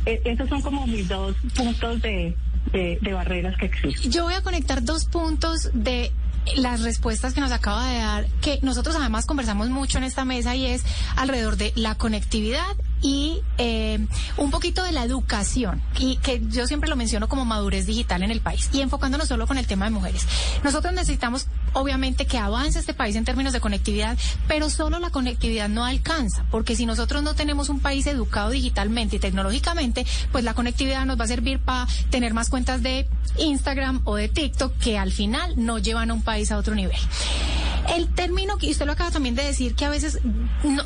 [0.06, 2.36] e, esos son como mis dos puntos de,
[2.72, 4.12] de, de barreras que existen.
[4.12, 6.12] Yo voy a conectar dos puntos de
[6.56, 10.56] las respuestas que nos acaba de dar, que nosotros además conversamos mucho en esta mesa
[10.56, 10.84] y es
[11.16, 14.00] alrededor de la conectividad y eh,
[14.38, 18.32] un poquito de la educación, y que yo siempre lo menciono como madurez digital en
[18.32, 20.28] el país, y enfocándonos solo con el tema de mujeres.
[20.64, 24.18] Nosotros necesitamos, obviamente, que avance este país en términos de conectividad,
[24.48, 29.18] pero solo la conectividad no alcanza, porque si nosotros no tenemos un país educado digitalmente
[29.18, 33.08] y tecnológicamente, pues la conectividad nos va a servir para tener más cuentas de
[33.38, 36.98] Instagram o de TikTok que al final no llevan a un país a otro nivel.
[37.90, 40.20] El término que usted lo acaba también de decir, que a veces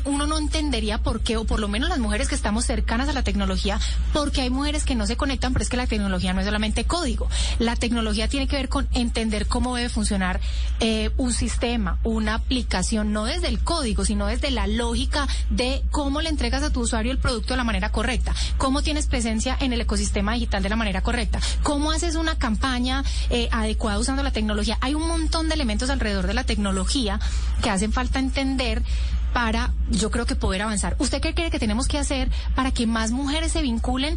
[0.04, 3.12] uno no entendería por qué, o por lo menos las mujeres que estamos cercanas a
[3.12, 3.78] la tecnología,
[4.12, 6.84] porque hay mujeres que no se conectan, pero es que la tecnología no es solamente
[6.84, 7.28] código.
[7.58, 10.40] La tecnología tiene que ver con entender cómo debe funcionar
[10.80, 16.20] eh, un sistema, una aplicación, no desde el código, sino desde la lógica de cómo
[16.20, 19.72] le entregas a tu usuario el producto de la manera correcta, cómo tienes presencia en
[19.72, 24.32] el ecosistema digital de la manera correcta, cómo haces una campaña eh, adecuada usando la
[24.32, 24.78] tecnología.
[24.80, 26.85] Hay un montón de elementos alrededor de la tecnología
[27.62, 28.82] que hacen falta entender
[29.32, 30.96] para, yo creo que poder avanzar.
[30.98, 34.16] ¿Usted qué cree que tenemos que hacer para que más mujeres se vinculen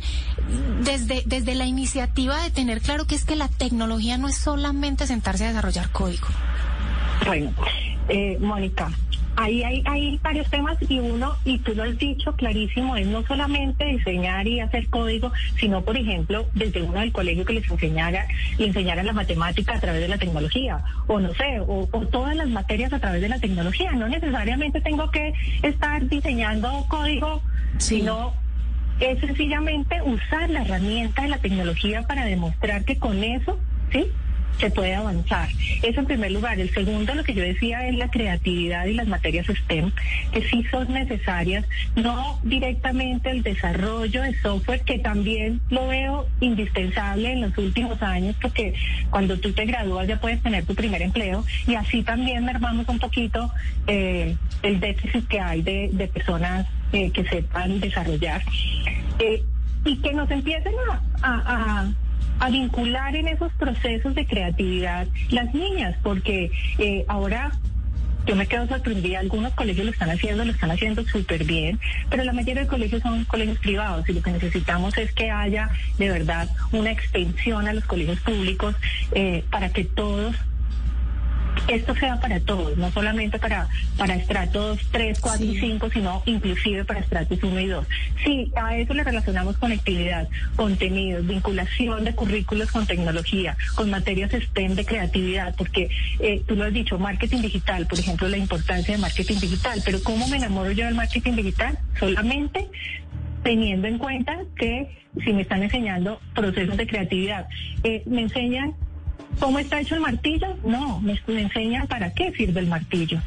[0.82, 5.08] desde, desde la iniciativa de tener claro que es que la tecnología no es solamente
[5.08, 6.28] sentarse a desarrollar código?
[7.26, 7.52] Bueno,
[8.08, 8.92] eh, Mónica,
[9.42, 13.24] Ahí hay, hay varios temas y uno, y tú lo has dicho clarísimo, es no
[13.24, 18.28] solamente diseñar y hacer código, sino, por ejemplo, desde uno del colegio que les enseñara,
[18.58, 22.50] le enseñara la matemática a través de la tecnología, o no sé, o, todas las
[22.50, 23.94] materias a través de la tecnología.
[23.94, 25.32] No necesariamente tengo que
[25.64, 27.42] estar diseñando código,
[27.78, 28.34] sino
[29.00, 33.58] es sencillamente usar la herramienta de la tecnología para demostrar que con eso,
[33.94, 34.06] ¿sí?
[34.60, 35.50] Se puede avanzar.
[35.82, 36.60] Eso en primer lugar.
[36.60, 39.92] El segundo, lo que yo decía, es la creatividad y las materias STEM,
[40.32, 47.34] que sí son necesarias, no directamente el desarrollo de software, que también lo veo indispensable
[47.34, 48.74] en los últimos años, porque
[49.10, 53.00] cuando tú te gradúas ya puedes tener tu primer empleo y así también mermamos un
[53.00, 53.52] poquito
[53.88, 58.42] eh, el déficit que hay de, personas eh, que sepan desarrollar.
[59.20, 59.44] Eh,
[59.86, 61.92] y que nos empiecen a a
[62.48, 67.52] vincular en esos procesos de creatividad las niñas, porque eh, ahora
[68.26, 71.80] yo me quedo sorprendida, algunos colegios lo están haciendo, lo están haciendo súper bien,
[72.10, 75.70] pero la mayoría de colegios son colegios privados y lo que necesitamos es que haya
[75.98, 78.76] de verdad una extensión a los colegios públicos
[79.14, 80.36] eh, para que todos
[81.68, 86.86] esto sea para todos, no solamente para, para estratos 3, 4 y 5, sino inclusive
[86.86, 87.88] para estratos 1 y 2.
[88.24, 94.76] Sí, a eso le relacionamos conectividad, contenidos, vinculación de currículos con tecnología, con materias STEM
[94.76, 95.90] de creatividad, porque
[96.20, 100.02] eh, tú lo has dicho, marketing digital, por ejemplo, la importancia de marketing digital, pero
[100.04, 101.78] ¿cómo me enamoro yo del marketing digital?
[102.00, 102.68] Solamente
[103.44, 107.48] teniendo en cuenta que si me están enseñando procesos de creatividad,
[107.84, 108.76] eh, me enseñan
[109.40, 113.22] cómo está hecho el martillo, no, me, me enseñan para qué sirve el martillo.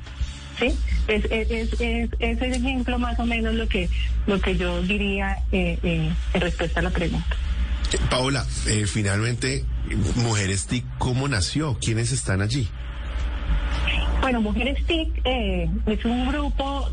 [0.58, 0.66] ¿Sí?
[1.08, 3.88] Es, es, es, es, ese ejemplo más o menos lo que,
[4.26, 7.36] lo que yo diría eh, eh, en respuesta a la pregunta.
[8.10, 9.64] Paola, eh, finalmente,
[10.16, 11.78] Mujeres TIC, ¿cómo nació?
[11.80, 12.68] ¿Quiénes están allí?
[14.20, 16.90] Bueno, Mujeres TIC eh, es un grupo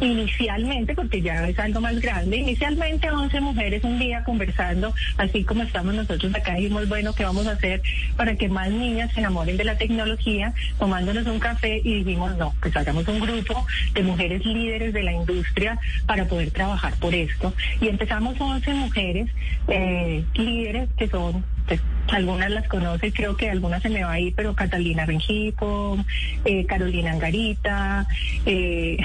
[0.00, 5.62] inicialmente, porque ya es algo más grande, inicialmente 11 mujeres un día conversando, así como
[5.62, 7.82] estamos nosotros acá, dijimos, bueno, ¿qué vamos a hacer
[8.16, 10.54] para que más niñas se enamoren de la tecnología?
[10.78, 15.12] Tomándonos un café y dijimos, no, pues hagamos un grupo de mujeres líderes de la
[15.12, 17.52] industria para poder trabajar por esto.
[17.80, 19.28] Y empezamos 11 mujeres
[19.68, 24.20] eh, líderes que son pues, algunas las conoce, creo que algunas se me va a
[24.20, 25.96] ir, pero Catalina Rengico,
[26.44, 28.06] eh, Carolina Angarita,
[28.46, 28.98] eh,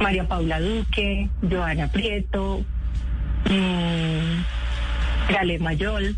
[0.00, 2.64] María Paula Duque, Joana Prieto,
[3.46, 4.42] mmm,
[5.32, 6.16] Gale Mayol.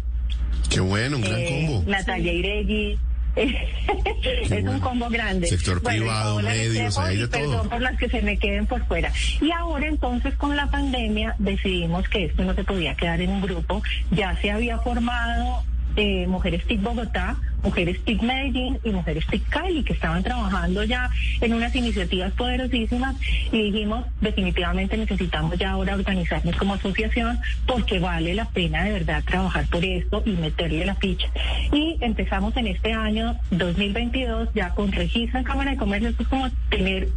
[0.70, 1.90] Qué bueno, un gran eh, combo.
[1.90, 2.98] Natalia Iregui.
[3.36, 4.72] es bueno.
[4.72, 5.46] un combo grande.
[5.46, 7.70] Sector privado, medios, hay de Perdón todo.
[7.70, 9.10] por las que se me queden por fuera.
[9.40, 13.42] Y ahora entonces con la pandemia decidimos que esto no se podía quedar en un
[13.42, 13.82] grupo.
[14.10, 15.64] Ya se había formado
[15.97, 21.11] eh, Mujeres TIC Bogotá, Mujeres TIC Medellín y Mujeres TIC Cali, que estaban trabajando ya
[21.40, 23.16] en unas iniciativas poderosísimas
[23.53, 29.22] y dijimos definitivamente necesitamos ya ahora organizarnos como asociación porque vale la pena de verdad
[29.24, 31.28] trabajar por esto y meterle la ficha.
[31.72, 36.28] Y empezamos en este año 2022 ya con registro en Cámara de Comercio, esto es
[36.28, 37.09] como tener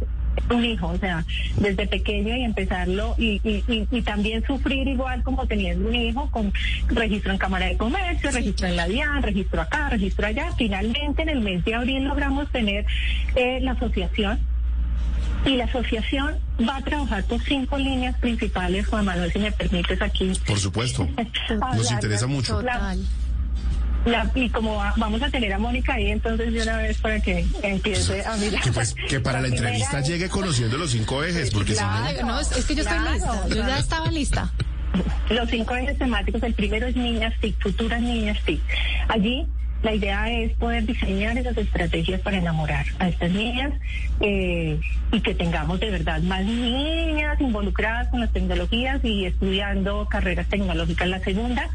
[0.50, 1.24] un hijo, o sea,
[1.56, 6.30] desde pequeño y empezarlo y, y, y, y también sufrir igual como teniendo un hijo
[6.30, 6.52] con
[6.88, 10.52] registro en Cámara de Comercio, registro en la DIAN, registro acá, registro allá.
[10.56, 12.86] Finalmente en el mes de abril logramos tener
[13.34, 14.38] eh, la asociación
[15.44, 16.36] y la asociación
[16.68, 20.32] va a trabajar por cinco líneas principales, Juan Manuel, si me permites aquí.
[20.46, 21.08] Por supuesto.
[21.76, 22.60] Nos interesa mucho.
[24.06, 27.20] La- y como va- vamos a tener a Mónica ahí, entonces de una vez para
[27.20, 28.62] que empiece a mirar.
[28.62, 32.26] Que, pues, que para la entrevista llegue conociendo los cinco ejes, porque si no...
[32.26, 33.48] No, es, es que yo estoy Claro, lista.
[33.48, 34.52] Yo ya estaba lista.
[35.28, 38.60] Los cinco ejes temáticos, el primero es niñas TIC, futuras niñas TIC.
[39.08, 39.46] Allí
[39.82, 43.72] la idea es poder diseñar esas estrategias para enamorar a estas niñas
[44.20, 44.80] eh,
[45.12, 51.08] y que tengamos de verdad más niñas involucradas con las tecnologías y estudiando carreras tecnológicas.
[51.08, 51.68] La segunda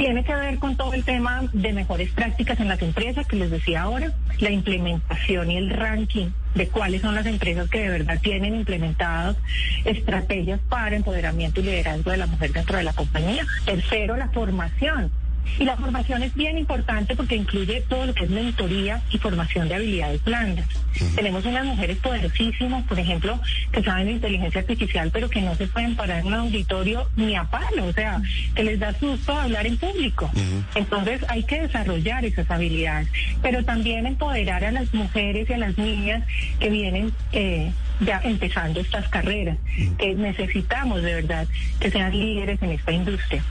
[0.00, 3.50] tiene que ver con todo el tema de mejores prácticas en las empresas, que les
[3.50, 8.18] decía ahora, la implementación y el ranking de cuáles son las empresas que de verdad
[8.22, 9.36] tienen implementadas
[9.84, 13.44] estrategias para empoderamiento y liderazgo de la mujer dentro de la compañía.
[13.66, 15.12] Tercero, la formación.
[15.58, 19.68] Y la formación es bien importante porque incluye todo lo que es mentoría y formación
[19.68, 20.66] de habilidades blandas.
[21.14, 23.40] Tenemos unas mujeres poderosísimas, por ejemplo,
[23.72, 27.36] que saben de inteligencia artificial, pero que no se pueden parar en un auditorio ni
[27.36, 28.20] a palo, o sea,
[28.54, 30.30] que les da susto hablar en público.
[30.74, 33.08] Entonces hay que desarrollar esas habilidades,
[33.42, 36.24] pero también empoderar a las mujeres y a las niñas
[36.58, 39.58] que vienen eh, ya empezando estas carreras,
[39.98, 41.46] que necesitamos de verdad
[41.78, 43.44] que sean líderes en esta industria.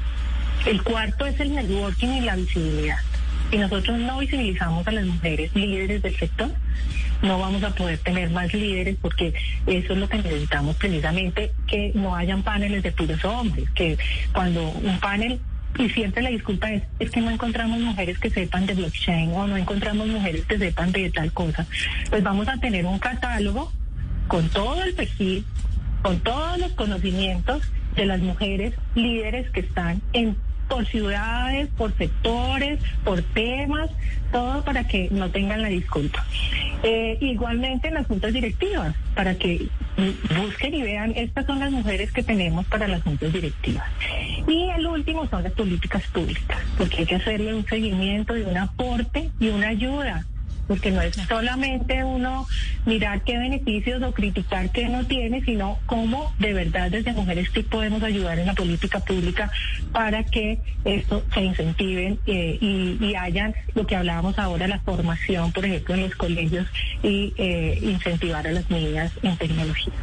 [0.65, 2.97] El cuarto es el networking y la visibilidad.
[3.49, 6.51] Si nosotros no visibilizamos a las mujeres líderes del sector,
[7.21, 9.33] no vamos a poder tener más líderes porque
[9.65, 13.97] eso es lo que necesitamos precisamente, que no hayan paneles de puros hombres, que
[14.33, 15.39] cuando un panel
[15.77, 19.47] y siempre la disculpa es, es que no encontramos mujeres que sepan de blockchain o
[19.47, 21.65] no encontramos mujeres que sepan de tal cosa.
[22.09, 23.71] Pues vamos a tener un catálogo
[24.27, 25.45] con todo el perfil,
[26.01, 27.63] con todos los conocimientos
[27.95, 30.37] de las mujeres líderes que están en
[30.69, 33.89] por ciudades, por sectores, por temas,
[34.31, 36.25] todo para que no tengan la disculpa.
[36.83, 39.67] Eh, igualmente en las juntas directivas, para que
[40.37, 43.85] busquen y vean, estas son las mujeres que tenemos para las juntas directivas.
[44.47, 48.57] Y el último son las políticas públicas, porque hay que hacerle un seguimiento y un
[48.57, 50.25] aporte y una ayuda
[50.69, 52.47] porque no es solamente uno
[52.85, 57.67] mirar qué beneficios o criticar qué no tiene, sino cómo de verdad desde Mujeres TIC
[57.67, 59.51] podemos ayudar en la política pública
[59.91, 65.51] para que esto se incentiven eh, y, y hayan lo que hablábamos ahora, la formación,
[65.53, 66.67] por ejemplo, en los colegios
[67.01, 69.93] y eh, incentivar a las niñas en tecnología.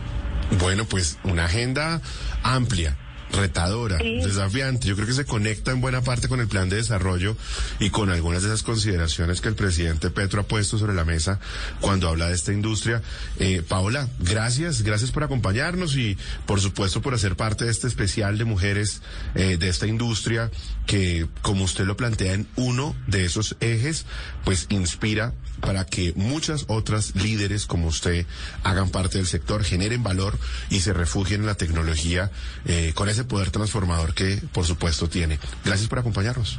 [0.58, 2.00] Bueno, pues una agenda
[2.42, 2.96] amplia
[3.32, 4.20] retadora, Sí.
[4.22, 4.86] desafiante.
[4.88, 7.36] Yo creo que se conecta en buena parte con el plan de desarrollo
[7.78, 11.40] y con algunas de esas consideraciones que el presidente Petro ha puesto sobre la mesa
[11.80, 13.02] cuando habla de esta industria.
[13.38, 16.16] Eh, Paola, gracias, gracias por acompañarnos y
[16.46, 19.02] por supuesto por hacer parte de este especial de mujeres
[19.34, 20.50] eh, de esta industria
[20.86, 24.06] que, como usted lo plantea en uno de esos ejes,
[24.44, 28.26] pues inspira para que muchas otras líderes como usted
[28.62, 30.38] hagan parte del sector, generen valor
[30.70, 32.30] y se refugien en la tecnología
[32.66, 35.38] eh, con ese poder transformador que, por supuesto, tiene.
[35.64, 36.58] Gracias por acompañarnos.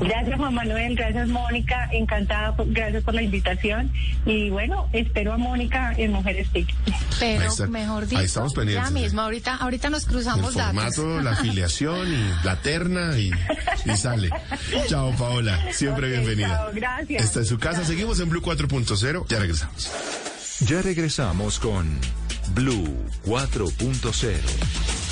[0.00, 3.92] Gracias Juan Manuel, gracias Mónica, encantada, gracias por la invitación
[4.26, 6.74] y bueno, espero a Mónica en Mujeres TIC.
[7.20, 8.88] Pero mejor dicho, ahí estamos pendientes.
[8.88, 11.24] ya mismo, ahorita, ahorita nos cruzamos El formato, datos.
[11.24, 13.30] la afiliación y la terna y,
[13.84, 14.30] y sale.
[14.88, 16.48] Chao Paola, siempre bienvenida.
[16.48, 17.24] chao, gracias.
[17.24, 19.90] Está en su casa, seguimos en Blue 4.0, ya regresamos.
[20.66, 21.98] Ya regresamos con
[22.54, 22.88] Blue
[23.24, 25.11] 4.0.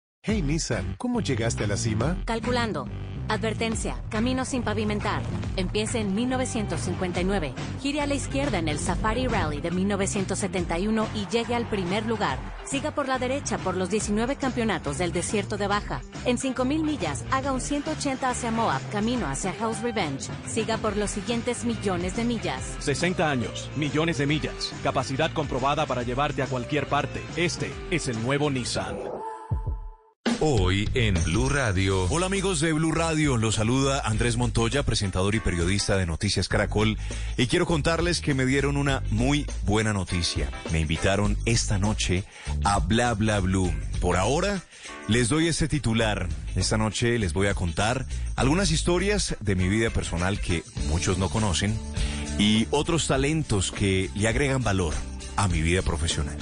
[0.23, 2.15] Hey Nissan, ¿cómo llegaste a la cima?
[2.25, 2.87] Calculando.
[3.27, 5.23] Advertencia, camino sin pavimentar.
[5.55, 7.55] Empiece en 1959.
[7.81, 12.37] Gire a la izquierda en el Safari Rally de 1971 y llegue al primer lugar.
[12.65, 16.01] Siga por la derecha por los 19 campeonatos del desierto de Baja.
[16.25, 20.29] En 5000 millas, haga un 180 hacia Moab, camino hacia House Revenge.
[20.45, 22.75] Siga por los siguientes millones de millas.
[22.77, 27.23] 60 años, millones de millas, capacidad comprobada para llevarte a cualquier parte.
[27.35, 29.20] Este es el nuevo Nissan.
[30.43, 32.07] Hoy en Blue Radio.
[32.09, 36.97] Hola amigos de Blue Radio, los saluda Andrés Montoya, presentador y periodista de Noticias Caracol,
[37.37, 40.49] y quiero contarles que me dieron una muy buena noticia.
[40.71, 42.23] Me invitaron esta noche
[42.63, 43.71] a Bla Bla Blue.
[43.99, 44.63] Por ahora
[45.07, 46.27] les doy ese titular.
[46.55, 51.29] Esta noche les voy a contar algunas historias de mi vida personal que muchos no
[51.29, 51.77] conocen
[52.39, 54.95] y otros talentos que le agregan valor
[55.35, 56.37] a mi vida profesional.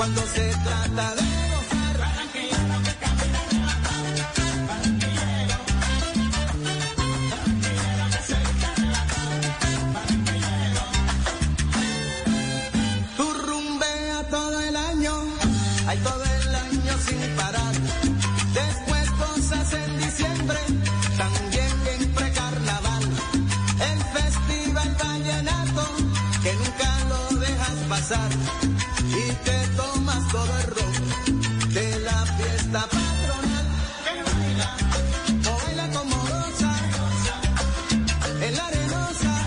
[0.00, 1.29] cuando se trata de
[27.70, 28.30] dejas pasar.
[29.08, 33.66] Y te tomas todo el ron de la fiesta patronal.
[34.04, 34.76] Que baila,
[35.50, 36.74] o baila como rosa,
[38.42, 39.46] en la arenosa.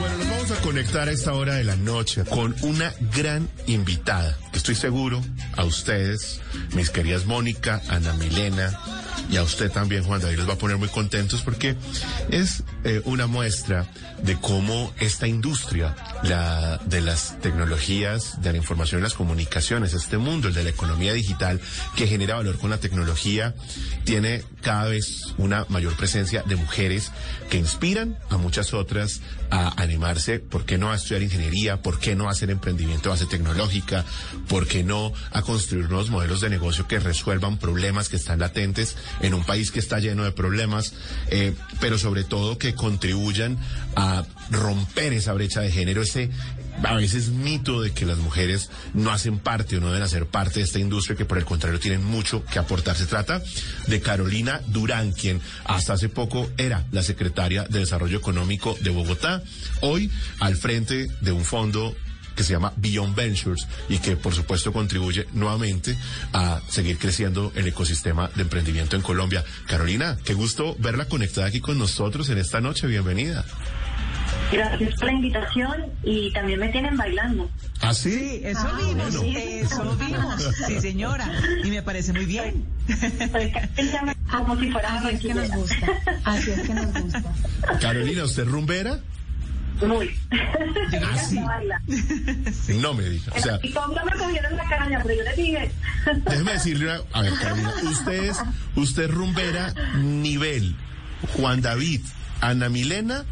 [0.00, 4.36] Bueno, nos vamos a conectar a esta hora de la noche con una gran invitada.
[4.52, 5.22] Estoy seguro
[5.56, 6.40] a ustedes,
[6.74, 8.78] mis queridas Mónica, Ana Milena
[9.30, 11.76] y a usted también, Juan David, los va a poner muy contentos porque
[12.30, 13.86] es eh, una muestra
[14.22, 20.18] de cómo esta industria, la de las tecnologías, de la información y las comunicaciones, este
[20.18, 21.60] mundo, el de la economía digital,
[21.96, 23.54] que genera valor con la tecnología,
[24.04, 27.12] tiene cada vez una mayor presencia de mujeres
[27.50, 29.20] que inspiran a muchas otras
[29.50, 31.80] a animarse, ¿por qué no a estudiar ingeniería?
[31.80, 34.04] ¿Por qué no a hacer emprendimiento base tecnológica?
[34.48, 38.96] ¿Por qué no a construir nuevos modelos de negocio que resuelvan problemas que están latentes
[39.20, 40.92] en un país que está lleno de problemas?
[41.30, 43.58] Eh, pero sobre todo que contribuyan
[43.96, 46.30] a romper esa brecha de género, ese
[46.82, 50.60] a veces mito de que las mujeres no hacen parte o no deben hacer parte
[50.60, 52.96] de esta industria, que por el contrario tienen mucho que aportar.
[52.96, 53.42] Se trata
[53.86, 59.42] de Carolina Durán, quien hasta hace poco era la secretaria de Desarrollo Económico de Bogotá,
[59.80, 60.10] hoy
[60.40, 61.96] al frente de un fondo
[62.38, 65.98] que se llama Beyond Ventures y que por supuesto contribuye nuevamente
[66.32, 69.44] a seguir creciendo el ecosistema de emprendimiento en Colombia.
[69.66, 72.86] Carolina, qué gusto verla conectada aquí con nosotros en esta noche.
[72.86, 73.44] Bienvenida.
[74.52, 77.50] Gracias por la invitación y también me tienen bailando.
[77.80, 78.12] ¿Ah, sí?
[78.12, 79.38] Sí, eso Ah, vimos, bueno.
[79.38, 81.28] eso vimos, sí señora,
[81.64, 82.64] y me parece muy bien.
[84.30, 85.86] Como si fuera Así es que nos gusta.
[86.24, 87.22] Así es que nos gusta.
[87.80, 89.00] Carolina, ¿usted es rumbera?
[89.86, 90.18] Muy.
[90.32, 91.16] ¿Ah,
[92.52, 92.78] sí?
[92.78, 93.32] No me diga.
[93.36, 95.70] O sea, Y como me cogieron la caña, pero yo le dije.
[96.30, 97.00] déjeme decirle una...
[97.12, 98.38] A ver, Carolina, usted es,
[98.76, 100.74] usted es rumbera nivel
[101.36, 102.00] Juan David,
[102.40, 103.24] Ana Milena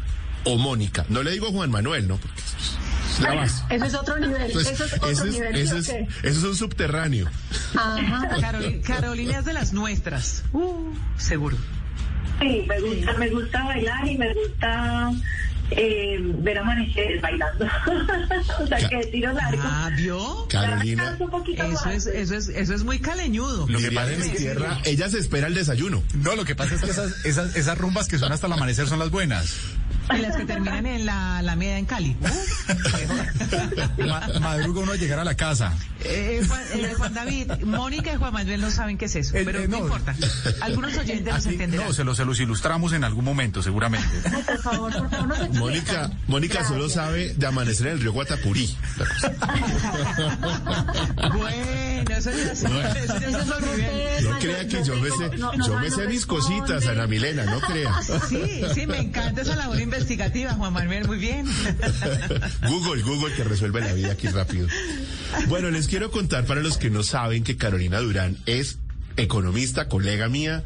[0.45, 1.05] o Mónica.
[1.09, 2.17] No le digo Juan Manuel, ¿no?
[2.17, 3.63] Porque es la base.
[3.69, 4.41] Eso es otro nivel.
[4.43, 5.55] Entonces, eso es otro ese es, nivel.
[5.55, 7.29] ese ¿sí es- eso es un subterráneo.
[7.75, 8.29] Ajá.
[8.85, 11.57] Carolina es de las nuestras, uh, seguro.
[12.39, 15.11] Sí, me gusta, me gusta bailar y me gusta
[15.71, 17.65] eh, ver amanecer bailando.
[18.59, 19.61] o sea, que tiro largo.
[19.63, 20.47] Ah, ¿vio?
[20.49, 21.93] Carolina, Canso un poquito Eso más.
[21.93, 23.67] es, eso es, eso es muy caleñudo.
[23.67, 26.03] Lo que pasa en es mi tierra, ella se espera el desayuno.
[26.13, 28.87] No, lo que pasa es que esas, esas, esas rumbas que son hasta el amanecer
[28.87, 29.55] son las buenas.
[30.15, 32.15] Y las que terminan en la Alameda en Cali.
[33.97, 35.73] Ma- madruga uno a llegar a la casa.
[36.03, 39.43] Eh, Juan, eh, Juan David, Mónica y Juan Manuel no saben qué es eso, Eh,
[39.43, 39.83] pero eh, no, no.
[39.85, 40.15] importa.
[40.61, 41.87] Algunos oyentes Así- entenderán.
[41.87, 44.07] no, se los, se los ilustramos en algún momento, seguramente.
[44.45, 45.49] Por favor, por favor, no se.
[45.59, 48.75] Mónica, Mónica solo sabe de amanecer en el río Guatapurí.
[51.37, 51.57] Bueno,
[52.17, 52.53] eso ya
[53.77, 54.21] ya.
[54.21, 57.59] No crea que yo me sé, No, yo me sé mis cositas, Ana Milena, no
[57.61, 57.93] crea.
[58.27, 61.45] Sí, sí, me encanta esa labor investigativa, Juan Manuel, muy bien.
[62.67, 64.67] Google, Google que resuelve la vida aquí rápido.
[65.47, 68.79] Bueno, les quiero contar para los que no saben que Carolina Durán es
[69.17, 70.63] economista, colega mía,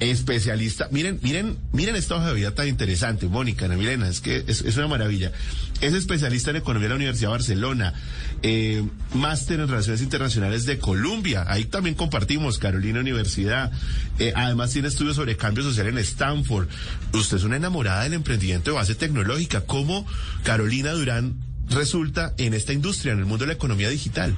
[0.00, 0.88] especialista.
[0.90, 4.76] Miren, miren, miren esta hoja de vida tan interesante, Mónica, Ana Milena, es que es,
[4.76, 5.32] una maravilla.
[5.80, 7.94] Es especialista en economía de la Universidad de Barcelona,
[8.42, 8.84] eh,
[9.14, 13.70] máster en relaciones internacionales de Columbia, ahí también compartimos, Carolina Universidad.
[14.18, 16.68] Eh, además tiene estudios sobre cambio social en Stanford.
[17.12, 19.62] Usted es una enamorada del emprendimiento de base tecnológica.
[19.62, 20.06] ¿Cómo
[20.42, 21.36] Carolina Durán
[21.68, 24.36] resulta en esta industria, en el mundo de la economía digital?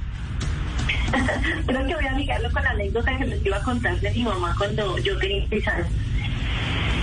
[1.65, 4.23] Creo que voy a ligarlo con la anécdota que les iba a contar de mi
[4.23, 5.87] mamá cuando yo tenía seis años.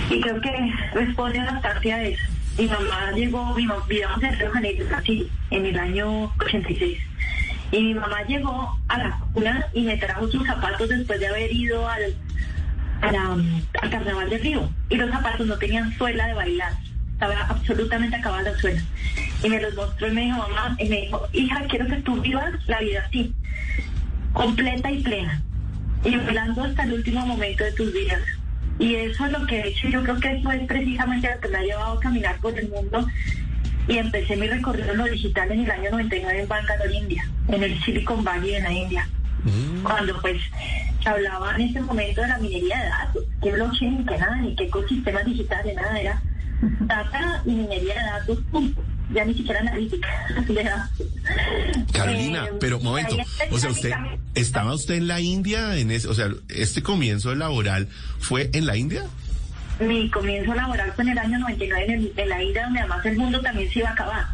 [0.09, 2.23] Y creo que responde bastante a eso.
[2.57, 6.97] Mi mamá llegó, mi mamá, vivíamos en Río Janeiro, Brasil, en el año 86.
[7.71, 11.51] Y mi mamá llegó a la cuna y me trajo sus zapatos después de haber
[11.51, 12.15] ido al,
[13.01, 14.69] al carnaval de Río.
[14.89, 16.73] Y los zapatos no tenían suela de bailar.
[17.13, 18.81] Estaba absolutamente acabada la suela.
[19.43, 22.21] Y me los mostró y me dijo, mamá, y me dijo, hija, quiero que tú
[22.21, 23.33] vivas la vida así
[24.33, 25.41] completa y plena
[26.03, 28.21] y bailando hasta el último momento de tus días.
[28.79, 29.87] Y eso es lo que he hecho.
[29.87, 32.69] Yo creo que eso es precisamente lo que me ha llevado a caminar por el
[32.69, 33.07] mundo.
[33.87, 37.63] Y empecé mi recorrido en lo digital en el año 99 en Bangalore, India, en
[37.63, 39.07] el Silicon Valley de la India.
[39.83, 40.41] Cuando pues
[41.01, 44.55] se hablaba en ese momento de la minería de datos, que blockchain, que nada, ni
[44.55, 46.21] qué ecosistemas digitales, nada, era
[46.81, 48.81] data y minería de datos, punto.
[49.13, 50.07] Ya ni siquiera analítica.
[51.93, 53.17] Carolina, Eh, pero momento,
[53.51, 53.91] o sea, usted
[54.35, 57.87] estaba usted en la India en ese, o sea, este comienzo laboral
[58.19, 59.03] fue en la India?
[59.79, 63.05] mi comienzo laboral fue en el año 99 en, el- en la India, donde además
[63.05, 64.25] el mundo también se iba a acabar.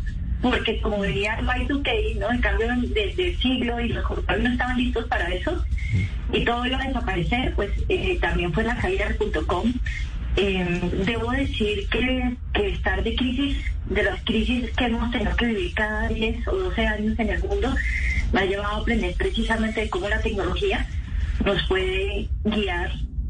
[0.42, 2.30] Porque como venía el Y2K, ¿no?
[2.30, 5.64] El cambio de, de siglo y los computadores no estaban listos para eso
[6.32, 9.74] y todo iba a desaparecer, pues eh, también fue la caída del punto com.
[10.42, 13.58] Eh, debo decir que, que estar de crisis,
[13.90, 17.44] de las crisis que hemos tenido que vivir cada 10 o 12 años en el
[17.44, 17.76] mundo,
[18.32, 20.88] me ha llevado a aprender precisamente de cómo la tecnología
[21.44, 22.90] nos puede guiar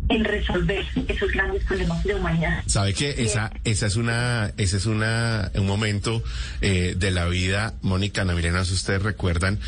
[0.09, 2.63] en resolver esos grandes problemas de humanidad.
[2.67, 6.23] Sabe que esa, esa es una, ese es una, un momento
[6.61, 9.59] eh, de la vida, Mónica, Ana Milena, si ustedes recuerdan,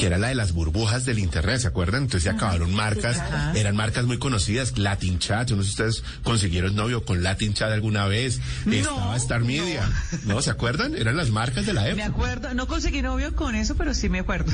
[0.00, 2.04] que era la de las burbujas del internet, ¿se acuerdan?
[2.04, 3.52] Entonces se acabaron marcas, Ajá.
[3.54, 7.52] eran marcas muy conocidas, Latin Chat, yo no sé si ustedes consiguieron novio con Latin
[7.52, 8.40] Chat alguna vez,
[8.70, 9.86] estaba Star Media,
[10.24, 10.40] no.
[10.40, 10.96] ¿Se acuerdan?
[10.96, 12.06] Eran las marcas de la Me época.
[12.06, 14.52] acuerdo, no conseguí novio con eso, pero sí me acuerdo.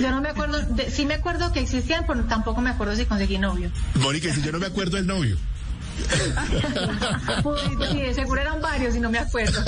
[0.00, 3.04] Yo no me acuerdo, de- sí me acuerdo que existían, pero tampoco me acuerdo si
[3.04, 3.70] conseguí novio.
[3.94, 5.36] Mónica, si yo no me acuerdo del novio.
[7.42, 9.62] Pues, seguro eran varios y no me acuerdo.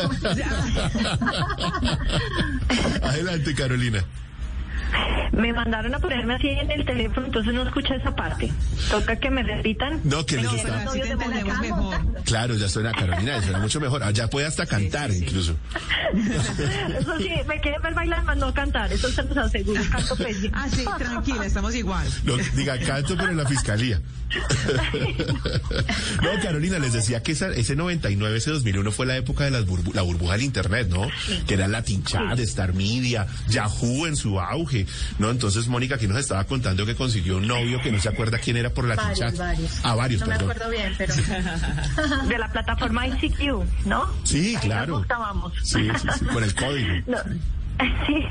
[3.03, 4.05] Adelante, Carolina.
[5.33, 8.53] Me mandaron a ponerme así en el teléfono, entonces no escuché esa parte.
[8.91, 10.01] Toca que me repitan.
[10.05, 10.85] No, que les No, está...
[10.93, 11.15] te
[11.61, 12.23] mejor.
[12.25, 14.03] Claro, ya suena Carolina, ya suena mucho mejor.
[14.03, 15.25] Ah, Ya puede hasta cantar sí, sí.
[15.25, 15.57] incluso.
[16.99, 18.93] Eso sí, me quieren ver bailar, más no cantar.
[18.93, 19.81] Eso se los aseguro.
[19.91, 20.55] Canto pésimo.
[20.57, 22.07] Ah, sí, tranquila, estamos igual.
[22.25, 24.01] No, diga, canto, pero en la fiscalía.
[26.23, 29.67] no, Carolina, les decía que esa- ese 99, ese 2001 fue la época de las
[29.67, 31.07] burbu- la burbuja del Internet, ¿no?
[31.47, 34.87] Que era Latin Chat, Star Media, Yahoo en su auge,
[35.19, 35.31] ¿no?
[35.31, 38.57] Entonces, Mónica aquí nos estaba contando que consiguió un novio que no se acuerda quién
[38.57, 39.37] era por Latin Varios, Chat.
[39.39, 39.81] varios.
[39.85, 41.15] Ah, varios, No me acuerdo bien, pero...
[42.29, 44.07] De la plataforma ICQ, ¿no?
[44.25, 45.05] Sí, Ahí claro.
[45.09, 45.53] Nos.
[45.63, 46.95] Sí, sí, sí, con el código.
[47.07, 47.19] No,
[48.07, 48.25] Sí,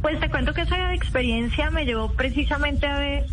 [0.00, 3.26] pues te cuento que esa experiencia me llevó precisamente a ver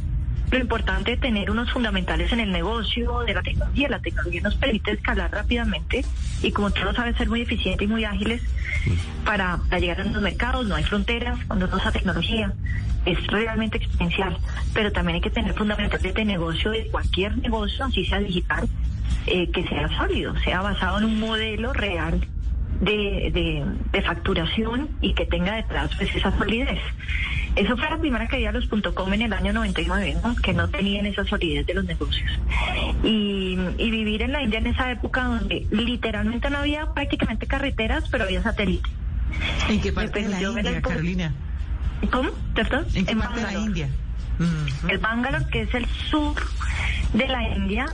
[0.50, 3.88] lo importante de tener unos fundamentales en el negocio de la tecnología.
[3.88, 6.04] La tecnología nos permite escalar rápidamente
[6.42, 8.42] y como tú lo sabes, ser muy eficientes y muy ágiles
[9.24, 10.68] para, para llegar a los mercados.
[10.68, 12.54] No hay fronteras cuando uno usa tecnología.
[13.06, 14.38] Es realmente exponencial,
[14.74, 18.68] pero también hay que tener fundamentales de negocio, de cualquier negocio, así sea digital,
[19.28, 22.22] eh, que sea sólido, sea basado en un modelo real
[22.80, 26.80] de, de, de facturación y que tenga detrás pues esa solidez.
[27.56, 30.36] Eso fue la primera caída de los .com en el año 99, ¿no?
[30.36, 32.32] que no tenían esa solidez de los negocios.
[33.04, 38.06] Y, y vivir en la India en esa época donde literalmente no había prácticamente carreteras,
[38.10, 38.90] pero había satélite.
[39.70, 41.34] ¿En qué parte de la India, Carolina?
[42.10, 42.32] ¿Cómo?
[42.56, 42.86] ¿Perdón?
[42.94, 43.66] ¿En qué parte de la Bangalore.
[43.66, 43.90] India?
[44.88, 46.36] El Bangalore, que es el sur
[47.14, 47.86] de la India,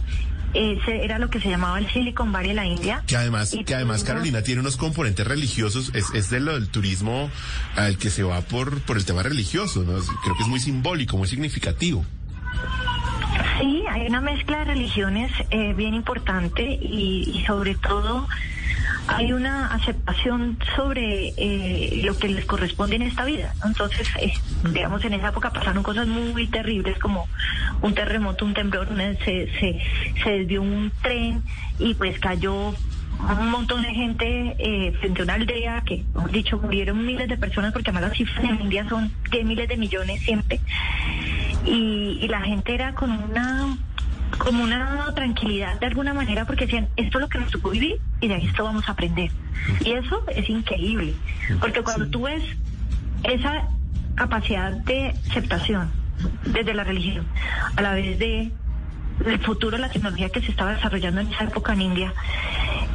[0.54, 3.04] ese era lo que se llamaba el Silicon Valley de la India.
[3.06, 6.70] Que además, Y que además Carolina tiene unos componentes religiosos, es, es de lo del
[6.70, 7.30] turismo
[7.76, 10.00] al que se va por, por el tema religioso, ¿no?
[10.24, 12.06] Creo que es muy simbólico, muy significativo.
[13.60, 18.28] Sí, hay una mezcla de religiones eh, bien importante y, y sobre todo
[19.08, 23.54] hay una aceptación sobre eh, lo que les corresponde en esta vida.
[23.66, 24.34] Entonces, eh,
[24.72, 27.28] digamos, en esa época pasaron cosas muy terribles como
[27.82, 28.88] un terremoto, un temblor,
[29.24, 29.50] se,
[30.24, 31.44] se desvió un tren
[31.80, 32.74] y pues cayó
[33.20, 37.38] un montón de gente eh, frente a una aldea que, hemos dicho, murieron miles de
[37.38, 40.60] personas porque además las cifras en India son de miles de millones siempre.
[41.66, 43.78] Y, y la gente era con una
[44.38, 48.00] como una tranquilidad de alguna manera porque decían, esto es lo que nos tocó vivir
[48.22, 49.32] y de esto vamos a aprender.
[49.84, 51.14] Y eso es increíble,
[51.60, 52.44] porque cuando tú ves
[53.24, 53.68] esa
[54.16, 55.92] capacidad de aceptación
[56.46, 57.26] desde la religión,
[57.76, 58.52] a la vez de
[59.26, 62.14] el futuro de la tecnología que se estaba desarrollando en esa época en India,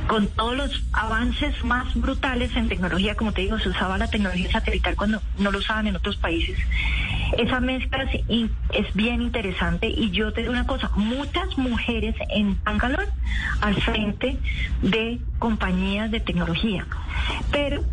[0.06, 4.50] con todos los avances más brutales en tecnología, como te digo, se usaba la tecnología
[4.50, 6.58] satelital cuando no lo usaban en otros países.
[7.38, 12.58] Esa mezcla es, es bien interesante y yo te digo una cosa, muchas mujeres en
[12.62, 13.06] Bangalore
[13.60, 14.38] al frente
[14.82, 16.86] de compañías de tecnología,
[17.50, 17.84] pero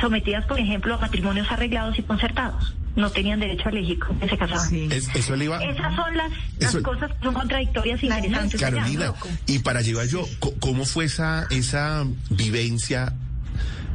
[0.00, 2.74] sometidas, por ejemplo, a matrimonios arreglados y concertados.
[2.96, 4.74] No tenían derecho a elegir con quién se casaban.
[4.90, 5.62] Es- eso le iba...
[5.62, 8.60] Esas son las, las Eso- cosas que son contradictorias y interesantes.
[8.60, 9.12] Carolina,
[9.46, 13.12] y para llevar yo, co- ¿cómo fue esa, esa vivencia?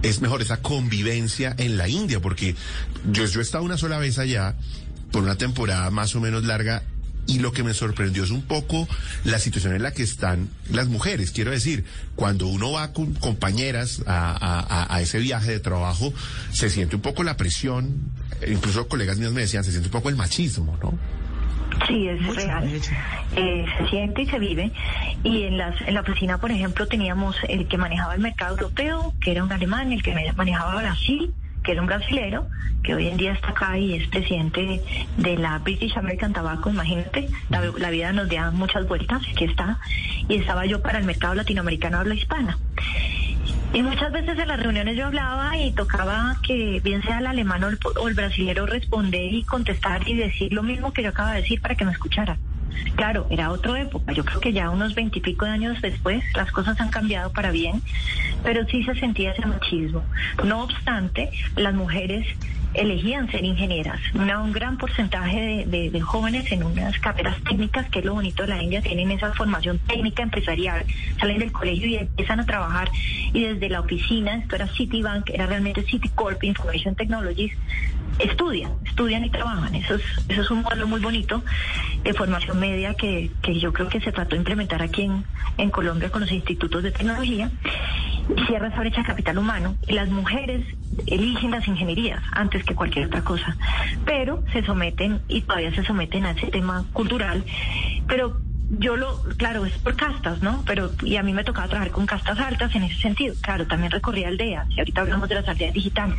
[0.03, 2.55] Es mejor, esa convivencia en la India, porque
[3.11, 4.55] yo, yo he estado una sola vez allá
[5.13, 6.83] por una temporada más o menos larga
[7.25, 8.85] y lo que me sorprendió es un poco
[9.23, 11.31] la situación en la que están las mujeres.
[11.31, 11.85] Quiero decir,
[12.17, 16.13] cuando uno va con compañeras a, a- a- a ese viaje de trabajo,
[16.51, 18.11] se siente un poco la presión,
[18.45, 20.97] incluso colegas míos me decían, se siente un poco el machismo, ¿no?
[21.87, 22.69] Sí, es real.
[23.35, 24.71] Eh, se siente y se vive.
[25.23, 29.13] Y en, las, en la oficina, por ejemplo, teníamos el que manejaba el mercado europeo,
[29.21, 31.33] que era un alemán, el que manejaba Brasil,
[31.63, 32.47] que era un brasilero,
[32.83, 34.81] que hoy en día está acá y es presidente
[35.17, 39.79] de la British American Tobacco, imagínate, la, la vida nos da muchas vueltas, aquí está,
[40.27, 42.57] y estaba yo para el mercado latinoamericano habla hispana.
[43.73, 47.63] Y muchas veces en las reuniones yo hablaba y tocaba que bien sea el alemán
[47.63, 51.31] o el, o el brasilero responder y contestar y decir lo mismo que yo acabo
[51.31, 52.37] de decir para que me escucharan.
[52.95, 54.13] Claro, era otra época.
[54.13, 57.81] Yo creo que ya unos veintipico de años después las cosas han cambiado para bien,
[58.43, 60.03] pero sí se sentía ese machismo.
[60.43, 62.27] No obstante, las mujeres
[62.73, 63.99] elegían ser ingenieras.
[64.15, 68.15] Una- un gran porcentaje de, de- de jóvenes en unas carreras técnicas, que es lo
[68.15, 70.83] bonito de la India, tienen esa formación técnica empresarial,
[71.19, 72.89] salen del colegio y empiezan a trabajar
[73.31, 77.51] y desde la oficina, esto era Citibank, era realmente Citicorp Information Technologies,
[78.19, 79.75] estudian, estudian y trabajan.
[79.75, 81.43] Eso es, eso es un modelo muy bonito
[82.03, 85.23] de formación media que, que yo creo que se trató de implementar aquí en,
[85.57, 87.51] en Colombia con los institutos de tecnología.
[88.47, 89.75] Cierra esa brecha capital humano.
[89.87, 90.65] Y las mujeres
[91.07, 93.57] eligen las ingenierías antes que cualquier otra cosa.
[94.05, 97.43] Pero se someten y todavía se someten a ese tema cultural.
[98.07, 100.63] Pero yo lo, claro, es por castas, ¿no?
[100.65, 103.35] Pero, y a mí me tocaba trabajar con castas altas en ese sentido.
[103.41, 106.17] Claro, también recorría aldeas, y ahorita hablamos de las aldeas digitales.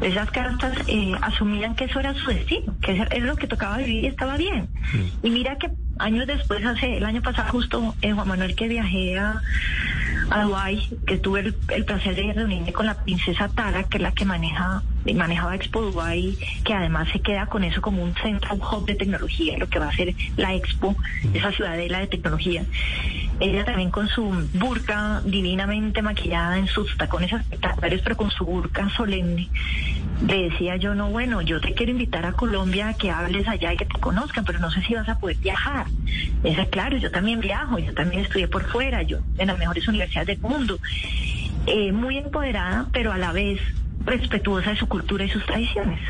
[0.00, 3.78] Esas castas eh, asumían que eso era su destino, que eso era lo que tocaba
[3.78, 4.68] vivir y estaba bien.
[5.22, 5.70] Y mira que
[6.02, 9.40] años después, hace el año pasado justo, eh, Juan Manuel, que viajé a,
[10.30, 14.12] a Dubái, que tuve el, placer de reunirme con la princesa Tara, que es la
[14.12, 14.82] que maneja
[15.14, 19.58] manejaba Expo Dubai, que además se queda con eso como un centro, hub de tecnología,
[19.58, 20.96] lo que va a ser la Expo,
[21.34, 22.64] esa ciudadela de tecnología.
[23.40, 24.24] Ella también con su
[24.54, 29.48] burka divinamente maquillada en sus tacones espectaculares, pero con su burka solemne.
[30.26, 33.72] Le decía yo, no, bueno, yo te quiero invitar a Colombia a que hables allá
[33.72, 35.86] y que te conozcan, pero no sé si vas a poder viajar.
[36.44, 40.28] Esa, claro, yo también viajo, yo también estudié por fuera, yo en las mejores universidades
[40.28, 40.78] del mundo.
[41.66, 43.60] Eh, muy empoderada, pero a la vez
[44.04, 46.00] respetuosa de su cultura y sus tradiciones.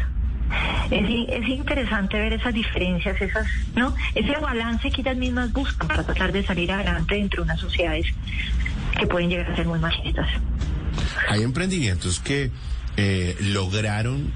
[0.91, 3.95] Es, es interesante ver esas diferencias, esas, ¿no?
[4.15, 8.07] Ese balance que ellas mismas buscan para tratar de salir adelante dentro de unas sociedades
[8.99, 10.29] que pueden llegar a ser muy machistas.
[11.29, 12.51] Hay emprendimientos que
[12.97, 14.33] eh, lograron,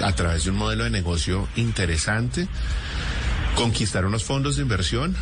[0.00, 2.48] a través de un modelo de negocio interesante,
[3.54, 5.16] conquistar unos fondos de inversión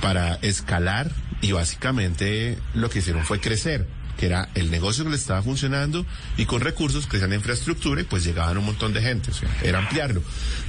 [0.00, 1.10] para escalar
[1.40, 3.86] y básicamente lo que hicieron fue crecer
[4.18, 6.04] que era el negocio que les estaba funcionando
[6.36, 9.78] y con recursos crecían infraestructura y pues llegaban un montón de gente, o sea, era
[9.78, 10.22] ampliarlo.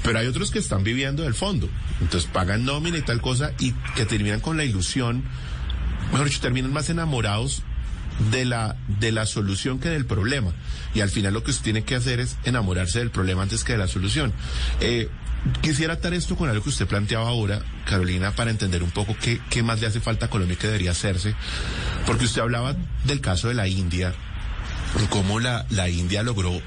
[0.04, 1.68] Pero hay otros que están viviendo del fondo,
[2.00, 5.24] entonces pagan nómina y tal cosa y que terminan con la ilusión,
[6.12, 7.64] mejor dicho, terminan más enamorados
[8.32, 10.54] de la, de la solución que del problema.
[10.94, 13.74] Y al final lo que usted tiene que hacer es enamorarse del problema antes que
[13.74, 14.34] de la solución.
[14.82, 15.10] Eh,
[15.62, 19.40] quisiera atar esto con algo que usted planteaba ahora, Carolina, para entender un poco qué,
[19.50, 21.36] qué más le hace falta a Colombia y qué debería hacerse.
[22.06, 22.76] Porque usted hablaba
[23.06, 24.14] del caso de la India,
[25.10, 26.62] cómo la, la India logró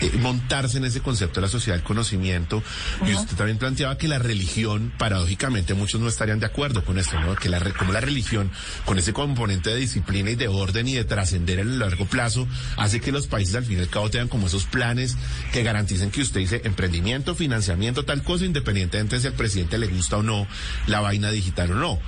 [0.00, 2.62] eh, montarse en ese concepto de la sociedad del conocimiento.
[3.06, 7.18] Y usted también planteaba que la religión, paradójicamente, muchos no estarían de acuerdo con esto,
[7.20, 7.34] ¿no?
[7.36, 8.50] Que la, como la religión,
[8.84, 12.46] con ese componente de disciplina y de orden y de trascender en el largo plazo,
[12.76, 15.16] hace que los países al fin y al cabo tengan como esos planes
[15.52, 19.86] que garanticen que usted dice emprendimiento, financiamiento, tal cosa, independientemente de si al presidente le
[19.86, 20.46] gusta o no
[20.86, 21.98] la vaina digital o no.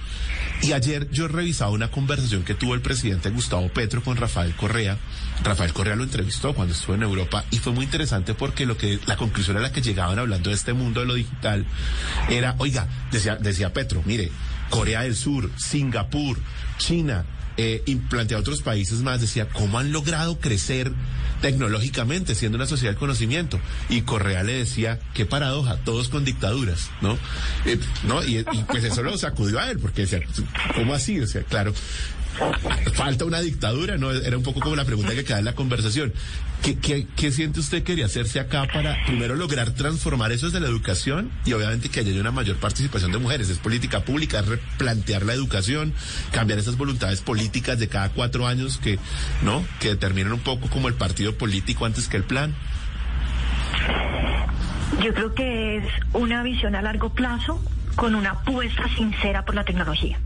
[0.62, 4.54] Y ayer yo he revisado una conversación que tuvo el presidente Gustavo Petro con Rafael
[4.54, 4.98] Correa.
[5.42, 8.98] Rafael Correa lo entrevistó cuando estuvo en Europa y fue muy interesante porque lo que
[9.06, 11.66] la conclusión a la que llegaban hablando de este mundo de lo digital
[12.28, 14.30] era, oiga, decía, decía Petro, mire,
[14.70, 16.38] Corea del Sur, Singapur,
[16.78, 17.24] China,
[17.56, 20.92] eh, y plantea otros países más, decía, ¿cómo han logrado crecer
[21.40, 23.60] tecnológicamente siendo una sociedad del conocimiento?
[23.88, 27.16] Y Correa le decía, qué paradoja, todos con dictaduras, ¿no?
[27.64, 27.78] Eh,
[28.08, 28.24] ¿no?
[28.24, 30.20] Y, y pues eso lo sacudió a él, porque decía,
[30.74, 31.20] ¿cómo así?
[31.20, 31.72] O sea, claro,
[32.94, 34.10] falta una dictadura, ¿no?
[34.10, 36.12] Era un poco como la pregunta que queda en la conversación.
[36.62, 41.30] ¿Qué, qué, siente usted quería hacerse acá para primero lograr transformar eso desde la educación
[41.44, 43.50] y obviamente que haya una mayor participación de mujeres?
[43.50, 45.92] Es política pública, es replantear la educación,
[46.32, 48.98] cambiar esas voluntades políticas de cada cuatro años que,
[49.42, 49.62] ¿no?
[49.78, 52.54] Que determinan un poco como el partido político antes que el plan.
[55.02, 57.62] Yo creo que es una visión a largo plazo
[57.96, 60.18] con una apuesta sincera por la tecnología,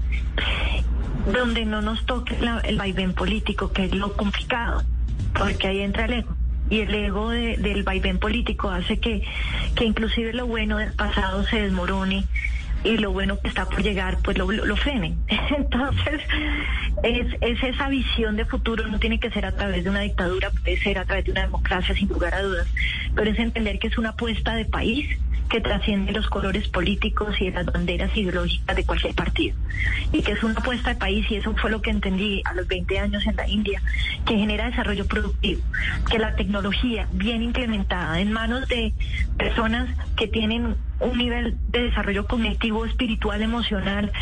[1.33, 4.83] donde no nos toque la- el vaivén político, que es lo complicado,
[5.39, 6.37] porque ahí entra el ego.
[6.71, 9.23] Y el ego de- del vaivén político hace que,
[9.75, 12.25] que inclusive lo bueno del pasado se desmorone
[12.85, 15.17] y lo bueno que está por llegar, pues lo, lo, lo frenen.
[15.57, 16.21] Entonces,
[17.03, 20.51] es, es esa visión de futuro, no tiene que ser a través de una dictadura,
[20.51, 22.67] puede ser a través de una democracia, sin lugar a dudas,
[23.15, 25.09] pero es entender que es una apuesta de país
[25.49, 29.57] que trasciende los colores políticos y las banderas ideológicas de cualquier partido.
[30.13, 32.67] Y que es una apuesta de país, y eso fue lo que entendí a los
[32.69, 33.83] 20 años en la India,
[34.27, 35.63] que genera desarrollo productivo,
[36.11, 38.93] que la tecnología bien implementada en manos de
[39.37, 44.13] personas que tienen un nivel de desarrollo cognitivo, espiritual, emocional,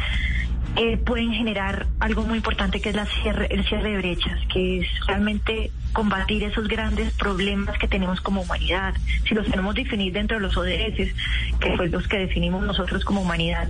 [0.74, 4.80] eh, pueden generar algo muy importante que es la cierre, el cierre de brechas, que
[4.80, 8.94] es realmente combatir esos grandes problemas que tenemos como humanidad.
[9.26, 11.14] Si los tenemos definir dentro de los ODS,
[11.60, 13.68] que fue los que definimos nosotros como humanidad,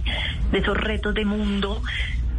[0.50, 1.82] de esos retos de mundo,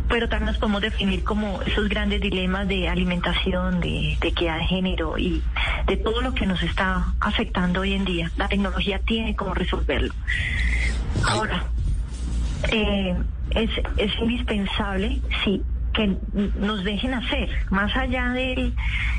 [0.09, 4.65] pero también nos podemos definir como esos grandes dilemas de alimentación, de, de equidad de
[4.65, 5.41] género y
[5.85, 8.31] de todo lo que nos está afectando hoy en día.
[8.38, 10.13] La tecnología tiene cómo resolverlo.
[11.25, 11.65] Ahora,
[12.71, 13.15] eh,
[13.52, 15.61] es, es indispensable, sí,
[15.94, 16.15] que
[16.60, 18.74] nos dejen hacer, más allá del,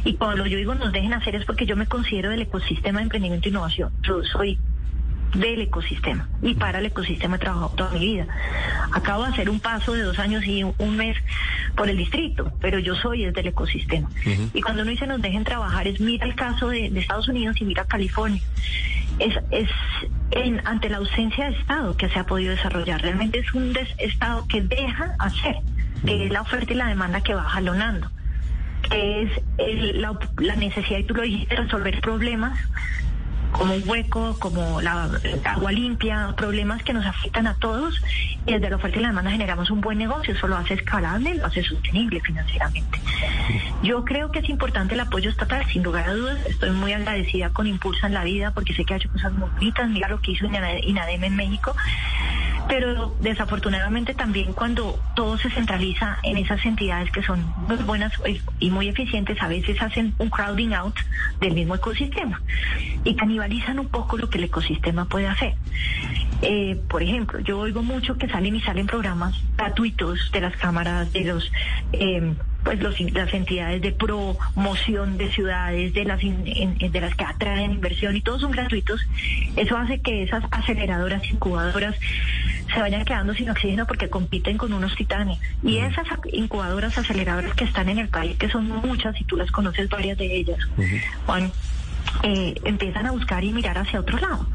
[0.05, 3.05] y cuando yo digo nos dejen hacer es porque yo me considero del ecosistema de
[3.05, 3.93] emprendimiento e innovación.
[4.03, 4.59] Yo soy
[5.35, 8.27] del ecosistema y para el ecosistema he trabajado toda mi vida.
[8.93, 11.17] Acabo de hacer un paso de dos años y un mes
[11.77, 14.09] por el distrito, pero yo soy desde el ecosistema.
[14.55, 17.57] Y cuando uno dice nos dejen trabajar es mira el caso de, de Estados Unidos
[17.61, 18.41] y mira California.
[19.19, 19.69] Es, es
[20.31, 23.01] en, ante la ausencia de Estado que se ha podido desarrollar.
[23.03, 25.57] Realmente es un des- Estado que deja hacer,
[26.07, 28.11] que es la oferta y la demanda que va jalonando
[28.91, 32.59] que es el- la, la necesidad, y tú lo dijiste, de resolver problemas
[33.53, 35.11] como un hueco, como la
[35.45, 38.01] agua limpia, problemas que nos afectan a todos
[38.49, 41.35] y desde la oferta y la demanda generamos un buen negocio, eso lo hace escalable,
[41.35, 42.99] lo hace sostenible financieramente.
[43.83, 47.51] Yo creo que es importante el apoyo estatal, sin lugar a dudas, estoy muy agradecida
[47.51, 50.21] con Impulsa en la vida porque sé que ha hecho cosas muy bonitas, mira lo
[50.21, 51.77] que hizo Inade- INADEM en México,
[52.69, 58.13] pero desafortunadamente también cuando todo se centraliza en esas entidades que son muy buenas
[58.59, 60.95] y muy eficientes, a veces hacen un crowding out
[61.41, 62.43] del mismo ecosistema
[63.05, 65.55] y canibalizan un poco lo que el ecosistema puede hacer.
[66.43, 71.13] Eh, por ejemplo, yo oigo mucho que salen y salen programas gratuitos de las cámaras,
[71.13, 71.51] de los...
[71.93, 77.73] eh, pues los, las entidades de promoción de ciudades, de las, de las que atraen
[77.73, 79.01] inversión y todos son gratuitos,
[79.57, 81.95] eso hace que esas aceleradoras, incubadoras
[82.73, 85.39] se vayan quedando sin oxígeno porque compiten con unos titanes.
[85.63, 89.51] Y esas incubadoras aceleradoras que están en el país, que son muchas y tú las
[89.51, 90.59] conoces varias de ellas,
[91.27, 91.51] Juan,
[92.23, 94.47] eh, empiezan a buscar y mirar hacia otro lado.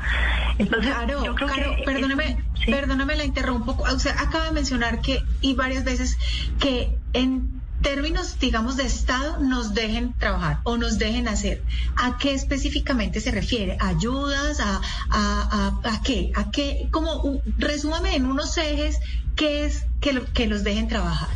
[0.58, 0.94] Entonces,
[1.24, 3.78] yo creo que perdóname, perdóname la interrumpo.
[3.94, 6.18] Usted acaba de mencionar que, y varias veces,
[6.60, 11.62] que en términos, digamos, de Estado, nos dejen trabajar o nos dejen hacer.
[11.96, 13.78] ¿A qué específicamente se refiere?
[13.80, 14.60] ¿Ayudas?
[14.60, 16.32] ¿A, a, a, a qué?
[16.36, 16.88] ¿A qué?
[16.92, 19.00] Como, resúmame en unos ejes,
[19.36, 21.30] ¿qué es que, que los dejen trabajar?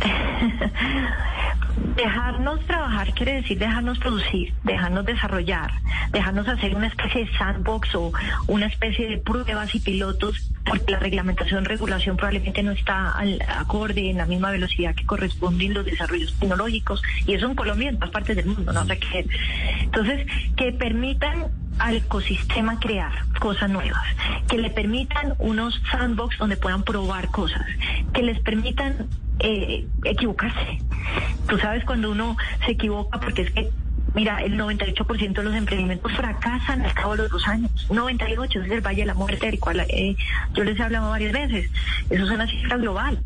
[1.96, 5.70] Dejarnos trabajar quiere decir dejarnos producir, dejarnos desarrollar,
[6.10, 8.12] dejarnos hacer una especie de sandbox o
[8.46, 14.10] una especie de pruebas y pilotos, porque la reglamentación, regulación probablemente no está al acorde
[14.10, 17.98] en la misma velocidad que corresponden los desarrollos tecnológicos, y eso en Colombia y en
[17.98, 18.84] todas partes del mundo, ¿no?
[18.86, 19.26] sé qué.
[19.82, 20.26] Entonces,
[20.56, 24.02] que permitan al ecosistema crear cosas nuevas,
[24.48, 27.66] que le permitan unos sandbox donde puedan probar cosas,
[28.12, 29.08] que les permitan
[29.40, 30.78] eh, equivocarse.
[31.48, 33.70] Tú sabes cuando uno se equivoca porque es que
[34.14, 37.70] Mira, el 98% de los emprendimientos fracasan al cabo de los dos años.
[37.90, 40.16] 98 es el Valle de la Muerte, del cual eh,
[40.52, 41.70] yo les he hablado varias veces.
[42.10, 43.22] Eso es una cifra global.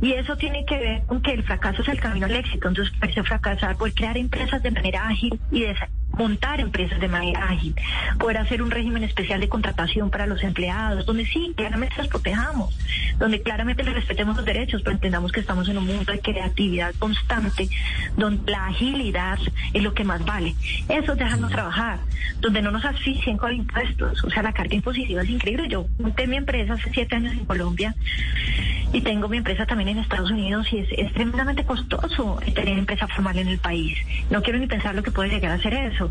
[0.00, 2.68] Y eso tiene que ver con que el fracaso es el camino al éxito.
[2.68, 5.74] Entonces, parece fracasar, por crear empresas de manera ágil y de
[6.18, 7.74] montar empresas de manera ágil,
[8.18, 12.76] poder hacer un régimen especial de contratación para los empleados, donde sí, claramente los protejamos,
[13.18, 16.94] donde claramente les respetemos los derechos, pero entendamos que estamos en un mundo de creatividad
[16.98, 17.68] constante,
[18.16, 19.38] donde la agilidad
[19.72, 20.54] es lo que más vale.
[20.88, 22.00] Eso es dejarnos trabajar,
[22.40, 25.68] donde no nos asfixien con impuestos, o sea, la carga impositiva es increíble.
[25.68, 27.94] Yo monté mi empresa hace siete años en Colombia
[28.92, 33.06] y tengo mi empresa también en Estados Unidos y es, es tremendamente costoso tener empresa
[33.06, 33.98] formal en el país.
[34.30, 36.07] No quiero ni pensar lo que puede llegar a ser eso.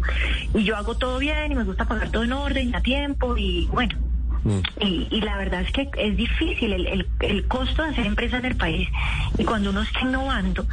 [0.54, 3.68] Y yo hago todo bien y me gusta pagar todo en orden, a tiempo y
[3.68, 3.96] bueno.
[4.44, 4.60] Mm.
[4.82, 8.38] Y, y, la verdad es que es difícil el, el, el, costo de hacer empresa
[8.38, 8.88] en el país
[9.38, 10.66] y cuando uno está innovando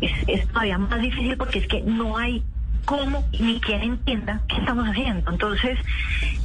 [0.00, 2.44] es, es todavía más difícil porque es que no hay
[2.86, 5.30] cómo ni quien entienda qué estamos haciendo.
[5.30, 5.78] Entonces,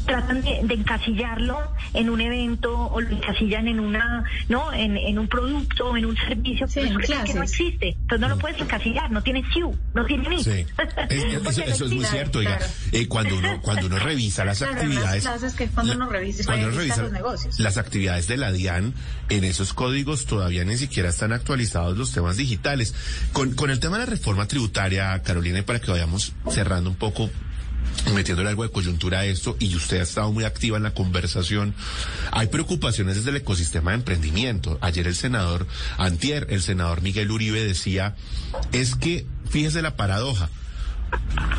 [0.06, 1.58] tratan de, encasillarlo
[1.94, 4.74] en un evento o lo encasillan en una, ¿no?
[4.74, 6.82] En, en un producto o en un servicio sí,
[7.26, 7.90] que no existe.
[7.90, 10.44] Entonces no lo puedes encasillar, no tiene SIU, no tiene ni.
[10.44, 10.66] Sí.
[11.10, 12.60] eso, es muy cierto, oiga.
[12.92, 16.78] Eh, cuando uno cuando uno revisa las actividades, las que cuando uno revisa, cuando uno
[16.78, 17.60] revisa los negocios.
[17.60, 18.94] las actividades de la DIAN,
[19.30, 22.96] en esos códigos todavía ni siquiera están actualizados los temas digitales.
[23.32, 26.96] Con, con el tema de la reforma tributaria, Carolina, y para que vayamos cerrando un
[26.96, 27.30] poco
[28.14, 31.74] metiéndole algo de coyuntura a esto y usted ha estado muy activa en la conversación.
[32.32, 34.78] Hay preocupaciones desde el ecosistema de emprendimiento.
[34.82, 35.68] Ayer el senador
[35.98, 38.16] Antier, el senador Miguel Uribe decía,
[38.72, 40.50] es que, fíjese la paradoja,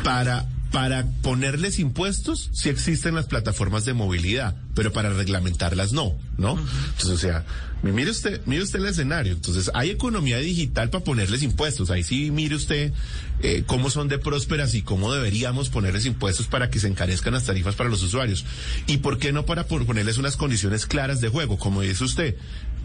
[0.03, 6.57] para para ponerles impuestos sí existen las plataformas de movilidad, pero para reglamentarlas no, ¿no?
[6.57, 7.45] Entonces, o sea,
[7.91, 9.33] mire usted, mire usted el escenario.
[9.33, 11.91] Entonces, hay economía digital para ponerles impuestos.
[11.91, 12.93] Ahí sí mire usted
[13.41, 17.43] eh, cómo son de prósperas y cómo deberíamos ponerles impuestos para que se encarezcan las
[17.43, 18.45] tarifas para los usuarios.
[18.87, 21.57] ¿Y por qué no para ponerles unas condiciones claras de juego?
[21.57, 22.37] Como dice usted,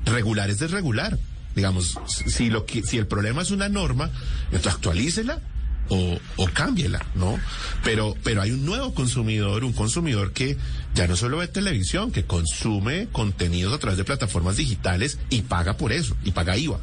[0.05, 1.19] regular es desregular.
[1.55, 4.11] Digamos, si lo que, si el problema es una norma,
[4.47, 5.41] entonces actualícela
[5.89, 7.39] o, o cámbiela, ¿no?
[7.85, 10.57] Pero, pero hay un nuevo consumidor, un consumidor que
[10.95, 15.77] ya no solo ve televisión, que consume contenidos a través de plataformas digitales y paga
[15.77, 16.81] por eso, y paga IVA,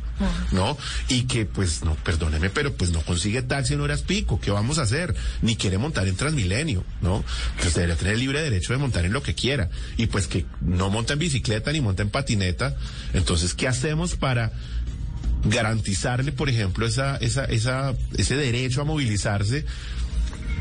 [0.51, 0.77] ¿no?
[1.09, 4.79] Y que, pues, no, perdóneme, pero pues no consigue taxi en horas pico, ¿qué vamos
[4.79, 5.15] a hacer?
[5.41, 7.23] Ni quiere montar en Transmilenio, ¿no?
[7.61, 9.69] Pues debería tener libre derecho de montar en lo que quiera.
[9.97, 12.75] Y pues que no monta en bicicleta ni monta en patineta.
[13.13, 14.51] Entonces, ¿qué hacemos para
[15.45, 19.65] garantizarle, por ejemplo, esa, esa, esa, ese derecho a movilizarse.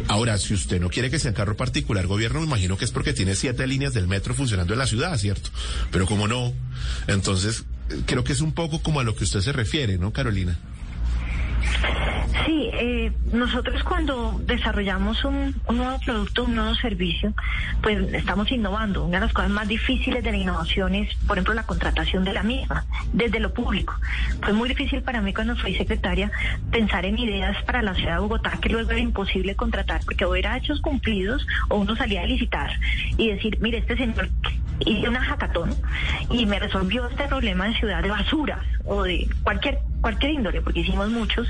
[0.09, 3.13] Ahora, si usted no quiere que sea carro particular gobierno, me imagino que es porque
[3.13, 5.51] tiene siete líneas del metro funcionando en la ciudad, ¿cierto?
[5.91, 6.53] Pero como no,
[7.07, 7.65] entonces
[8.07, 10.59] creo que es un poco como a lo que usted se refiere, ¿no, Carolina?
[12.45, 17.33] Sí, eh, nosotros cuando desarrollamos un, nuevo producto, un nuevo servicio,
[17.81, 19.05] pues estamos innovando.
[19.05, 22.33] Una de las cosas más difíciles de la innovación es, por ejemplo, la contratación de
[22.33, 23.95] la misma, desde lo público.
[24.43, 26.31] Fue muy difícil para mí cuando fui secretaria
[26.71, 30.35] pensar en ideas para la ciudad de Bogotá que luego era imposible contratar, porque o
[30.35, 32.71] era hechos cumplidos o uno salía a licitar
[33.17, 34.29] y decir, mire, este señor
[34.81, 35.75] hizo una jacatón
[36.31, 40.81] y me resolvió este problema de ciudad de basura o de cualquier cualquier índole, porque
[40.81, 41.49] hicimos muchos,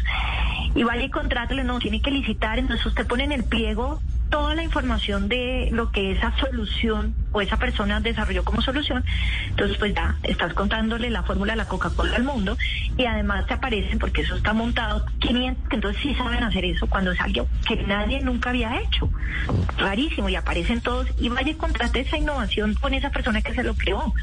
[0.77, 4.01] y vaya y contrátale, no, tiene que licitar, entonces usted pone en el pliego
[4.35, 9.05] toda la información de lo que esa solución o esa persona desarrolló como solución,
[9.51, 12.59] entonces pues ya estás contándole la fórmula de la Coca-Cola al mundo
[12.97, 16.89] y además te aparecen, porque eso está montado, 500 que entonces sí saben hacer eso
[16.89, 19.09] cuando es algo que nadie nunca había hecho.
[19.79, 23.63] Rarísimo, y aparecen todos y vaya y contrate esa innovación con esa persona que se
[23.63, 24.15] lo creó,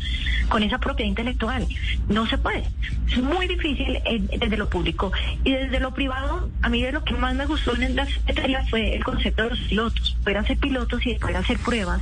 [0.49, 1.65] con esa propiedad intelectual.
[2.09, 2.65] No se puede.
[3.09, 5.13] Es muy difícil eh, desde lo público
[5.45, 6.49] y desde lo privado.
[6.61, 9.49] A mí de lo que más me gustó en la secretaría fue el concepto de
[9.51, 10.00] los pilotos.
[10.23, 12.01] Poder hacer pilotos y después hacer pruebas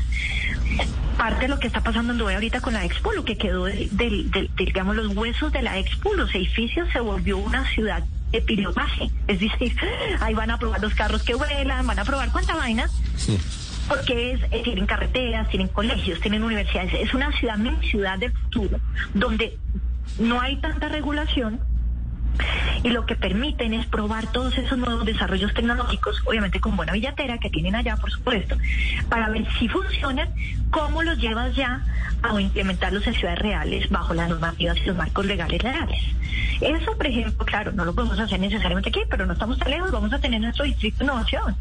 [1.18, 3.66] parte de lo que está pasando en Dubái ahorita con la Expo, lo que quedó
[3.66, 7.68] de, de- de- de, digamos, los huesos de la Expo, los edificios se volvió una
[7.74, 9.10] ciudad de pilotaje.
[9.28, 9.76] Es decir,
[10.22, 12.90] ahí van a probar los carros que vuelan, van a probar cuánta vaina.
[13.90, 16.94] Porque es, eh, tienen carreteras, tienen colegios, tienen universidades.
[16.94, 18.80] Es una ciudad, mi ciudad del futuro,
[19.14, 19.58] donde
[20.20, 21.60] no hay tanta regulación,
[22.84, 27.38] y lo que permiten es probar todos esos nuevos desarrollos tecnológicos, obviamente con buena billetera
[27.38, 28.58] que tienen allá, por supuesto,
[29.10, 30.30] para ver si funcionan,
[30.72, 31.84] cómo los llevas ya
[32.22, 36.02] a implementarlos en ciudades reales bajo las normativas y los marcos legales reales.
[36.62, 39.92] Eso, por ejemplo, claro, no lo podemos hacer necesariamente aquí, pero no estamos tan lejos,
[39.92, 41.56] vamos a tener nuestro distrito de innovación.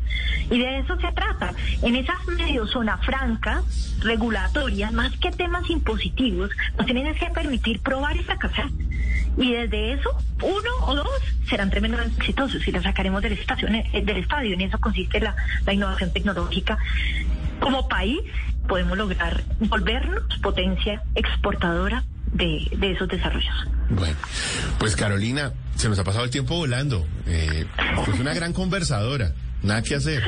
[0.51, 1.55] Y de eso se trata.
[1.83, 3.63] En esa medio zona franca,
[4.01, 8.69] regulatoria, más que temas impositivos, nos tienen que permitir probar y fracasar.
[9.39, 10.11] Y desde eso,
[10.43, 11.09] uno o dos
[11.49, 14.55] serán tremendamente exitosos y los sacaremos del, estacio, eh, del estadio.
[14.55, 15.35] En eso consiste la,
[15.65, 16.77] la innovación tecnológica.
[17.61, 18.19] Como país
[18.67, 23.55] podemos lograr volvernos potencia exportadora de, de esos desarrollos.
[23.91, 24.17] Bueno,
[24.79, 27.07] pues Carolina, se nos ha pasado el tiempo volando.
[27.27, 27.67] Eh,
[28.09, 29.33] es una gran conversadora,
[29.63, 30.23] nada que hacer.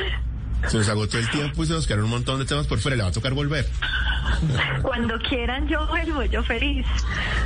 [0.67, 2.95] Se nos agotó el tiempo y se nos quedaron un montón de temas por fuera.
[2.95, 3.67] Le va a tocar volver.
[4.81, 6.85] Cuando quieran, yo vuelvo, yo feliz.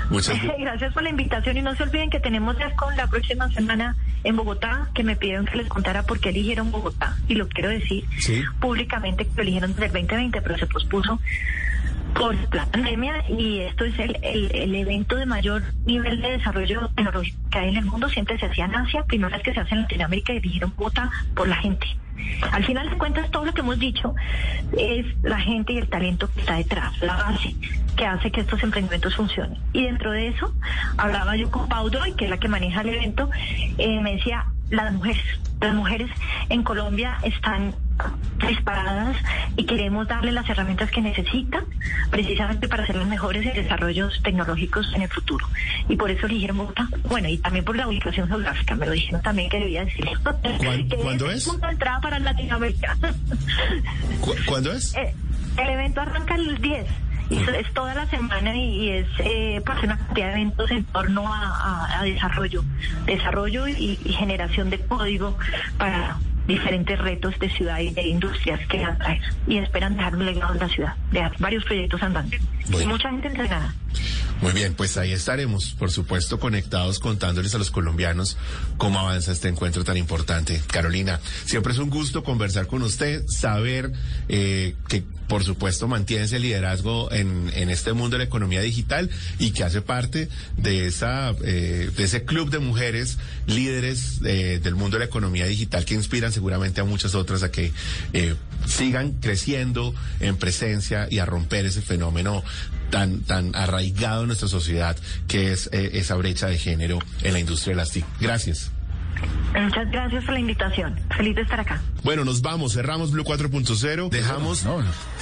[0.10, 3.50] Muchas gra- Gracias por la invitación y no se olviden que tenemos con la próxima
[3.52, 7.16] semana en Bogotá, que me pidieron que les contara por qué eligieron Bogotá.
[7.28, 8.44] Y lo quiero decir Sí.
[8.60, 11.20] públicamente que lo eligieron desde el 2020, pero se pospuso
[12.16, 16.90] por la pandemia y esto es el, el, el evento de mayor nivel de desarrollo
[16.96, 18.10] tecnológico que hay en el mundo.
[18.10, 21.12] Siempre se hacía en Asia, primera vez que se hace en Latinoamérica y eligieron Bogotá
[21.36, 21.86] por la gente.
[22.52, 24.16] Al final de cuentas, todo lo que hemos dicho
[24.78, 27.56] es la gente y el talento que está detrás, la base
[27.98, 29.58] que hace que estos emprendimientos funcionen.
[29.74, 30.54] Y dentro de eso,
[30.98, 33.30] hablaba yo con Pau Doy, que es la que maneja el evento,
[33.78, 35.24] eh, me decía, las mujeres,
[35.62, 36.10] las mujeres
[36.50, 37.74] en Colombia están
[38.48, 39.16] disparadas
[39.56, 41.64] y queremos darle las herramientas que necesitan
[42.12, 45.48] precisamente para ser los mejores en desarrollos tecnológicos en el futuro.
[45.88, 46.90] Y por eso eligieron Bogotá.
[47.08, 50.12] Bueno, y también por la ubicación geográfica, me lo dijeron también que debía decirlo.
[50.90, 51.46] Que cuándo el es?
[51.48, 52.98] punto de entrada para Latinoamérica.
[54.22, 54.94] ¿Cu- ¿Cuándo es?
[55.06, 55.14] Eh,
[55.58, 56.86] el evento arranca el 10
[57.30, 60.84] y es, es toda la semana y, es eh, pues una cantidad de eventos en
[60.86, 62.64] torno a, a- a desarrollo,
[63.06, 65.38] desarrollo y, y generación de código
[65.78, 70.26] para diferentes retos de ciudad y de industrias que a traer y esperan dejar un
[70.26, 72.38] legado en la ciudad, de varios proyectos andando
[72.88, 73.74] mucha gente entrenada.
[74.42, 78.38] Muy bien, pues ahí estaremos, por supuesto, conectados contándoles a los colombianos
[78.78, 80.62] cómo avanza este encuentro tan importante.
[80.72, 83.94] Carolina, siempre es un gusto conversar con usted, saber
[84.28, 89.10] eh, que, por supuesto, mantiene ese liderazgo en, en este mundo de la economía digital
[89.40, 94.76] y que hace parte de, esa, eh, de ese club de mujeres líderes eh, del
[94.76, 97.72] mundo de la economía digital que inspiran seguramente a muchas otras a que
[98.14, 98.36] eh,
[98.68, 102.44] sigan creciendo en presencia y a romper ese fenómeno
[102.90, 104.96] tan, tan arraigado en nuestra sociedad
[105.28, 108.06] que es eh, esa brecha de género en la industria de las TIC.
[108.20, 108.72] Gracias.
[109.60, 110.96] Muchas gracias por la invitación.
[111.16, 111.82] Feliz de estar acá.
[112.04, 114.66] Bueno, nos vamos, cerramos Blue 4.0, dejamos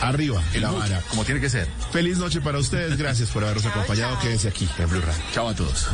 [0.01, 1.01] arriba la vara.
[1.09, 1.67] Como tiene que ser.
[1.91, 5.23] Feliz noche para ustedes, gracias por habernos acompañado, quédense aquí en Blue Radio.
[5.31, 5.89] Chao a todos.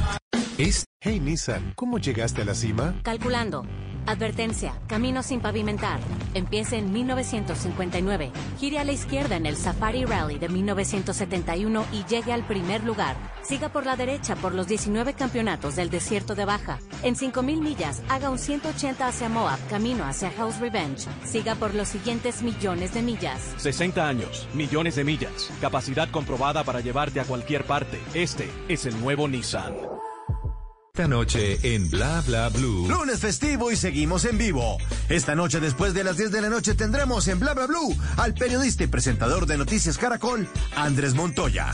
[1.02, 2.94] Hey Nissan, ¿cómo llegaste a la cima?
[3.04, 3.66] Calculando.
[4.10, 6.00] Advertencia, camino sin pavimentar.
[6.34, 8.32] Empiece en 1959.
[8.60, 13.16] Gire a la izquierda en el Safari Rally de 1971 y llegue al primer lugar.
[13.44, 16.80] Siga por la derecha por los 19 campeonatos del desierto de Baja.
[17.04, 21.08] En 5000 millas, haga un 180 hacia Moab, camino hacia House Revenge.
[21.24, 23.54] Siga por los siguientes millones de millas.
[23.58, 28.00] 60 años, millones de millas, capacidad comprobada para llevarte a cualquier parte.
[28.16, 29.99] Este es el nuevo Nissan.
[30.94, 32.88] Esta noche en Bla Bla Blue.
[32.90, 34.78] Lunes festivo y seguimos en vivo.
[35.08, 38.34] Esta noche, después de las 10 de la noche, tendremos en Bla Bla Blue al
[38.34, 41.72] periodista y presentador de Noticias Caracol, Andrés Montoya.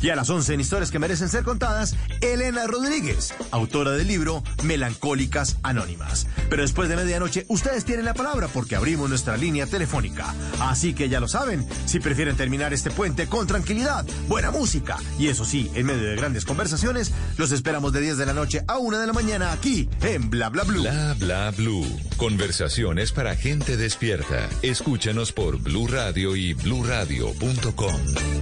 [0.00, 4.44] Y a las 11 en Historias que merecen ser contadas, Elena Rodríguez, autora del libro
[4.62, 6.28] Melancólicas Anónimas.
[6.48, 10.32] Pero después de medianoche, ustedes tienen la palabra porque abrimos nuestra línea telefónica.
[10.60, 15.28] Así que ya lo saben, si prefieren terminar este puente con tranquilidad, buena música y
[15.28, 18.78] eso sí, en medio de grandes conversaciones, los esperamos de 10 de la noche a
[18.78, 20.82] 1 de la mañana aquí en Bla Bla Blue.
[20.82, 21.86] Bla Bla Blue.
[22.16, 24.48] Conversaciones para gente despierta.
[24.62, 27.94] Escúchanos por Blue Radio y bluradio.com.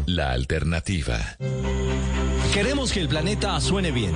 [0.06, 1.18] La alternativa.
[2.52, 4.12] Queremos que el planeta suene bien.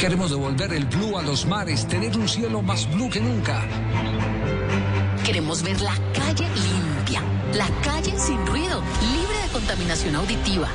[0.00, 3.66] Queremos devolver el blue a los mares, tener un cielo más blue que nunca.
[5.24, 7.22] Queremos ver la calle limpia,
[7.54, 8.82] la calle sin ruido,
[9.12, 10.68] libre de contaminación auditiva.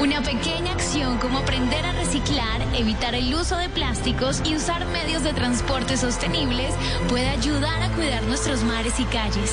[0.00, 5.22] Una pequeña acción como aprender a reciclar, evitar el uso de plásticos y usar medios
[5.22, 6.74] de transporte sostenibles
[7.08, 9.52] puede ayudar a cuidar nuestros mares y calles.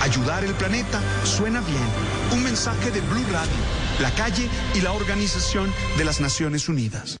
[0.00, 1.88] Ayudar el planeta suena bien.
[2.32, 3.52] Un mensaje de Blue Radio,
[4.00, 7.16] la calle y la Organización de las Naciones Unidas.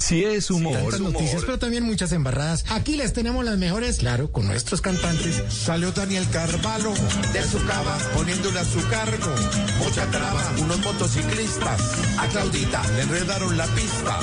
[0.00, 2.64] Si es humor, Tantas noticias, pero también muchas embarradas.
[2.70, 5.42] Aquí les tenemos las mejores, claro, con nuestros cantantes.
[5.48, 6.92] Salió Daniel Carvalho
[7.32, 9.34] de su cava poniéndole a su cargo
[9.78, 10.42] mucha traba.
[10.58, 11.80] Unos motociclistas
[12.18, 14.18] a Claudita le enredaron la pista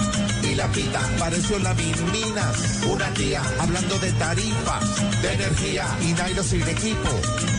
[0.58, 2.82] la pita pareció la Minas.
[2.90, 7.10] Una tía hablando de tarifas, de energía y Nairo sin equipo.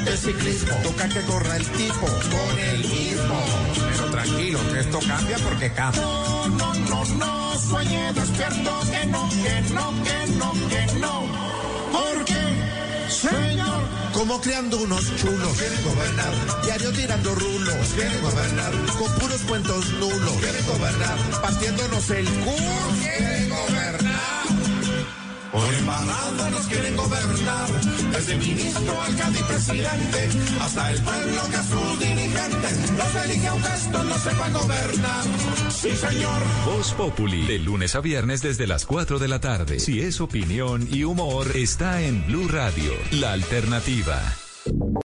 [0.05, 3.39] De ciclismo toca que corra el tipo con el mismo.
[3.91, 6.03] Pero tranquilo, que esto cambia porque cambia.
[6.03, 11.23] No, no, no, no, sueñe despierto que no, que no, que no, que no.
[11.93, 12.58] Porque,
[13.11, 13.83] señor,
[14.13, 15.57] como creando unos chulos.
[15.57, 16.63] Quieren gobernar.
[16.65, 17.89] Diario tirando rulos.
[17.95, 18.73] Quieren gobernar.
[18.99, 20.37] Con puros cuentos nulos.
[20.41, 21.19] Quieren gobernar.
[21.41, 22.57] Partiéndonos el culo.
[23.01, 24.18] Quieren gobernar.
[25.59, 27.69] Por embarrada nos quieren gobernar,
[28.13, 30.29] desde ministro, alcalde y presidente,
[30.61, 35.25] hasta el pueblo que a sus dirigentes los elige aunque esto no sepa gobernar.
[35.71, 36.43] Sí, señor.
[36.65, 39.81] Voz Populi, de lunes a viernes desde las 4 de la tarde.
[39.81, 44.23] Si es opinión y humor, está en Blue Radio, la alternativa.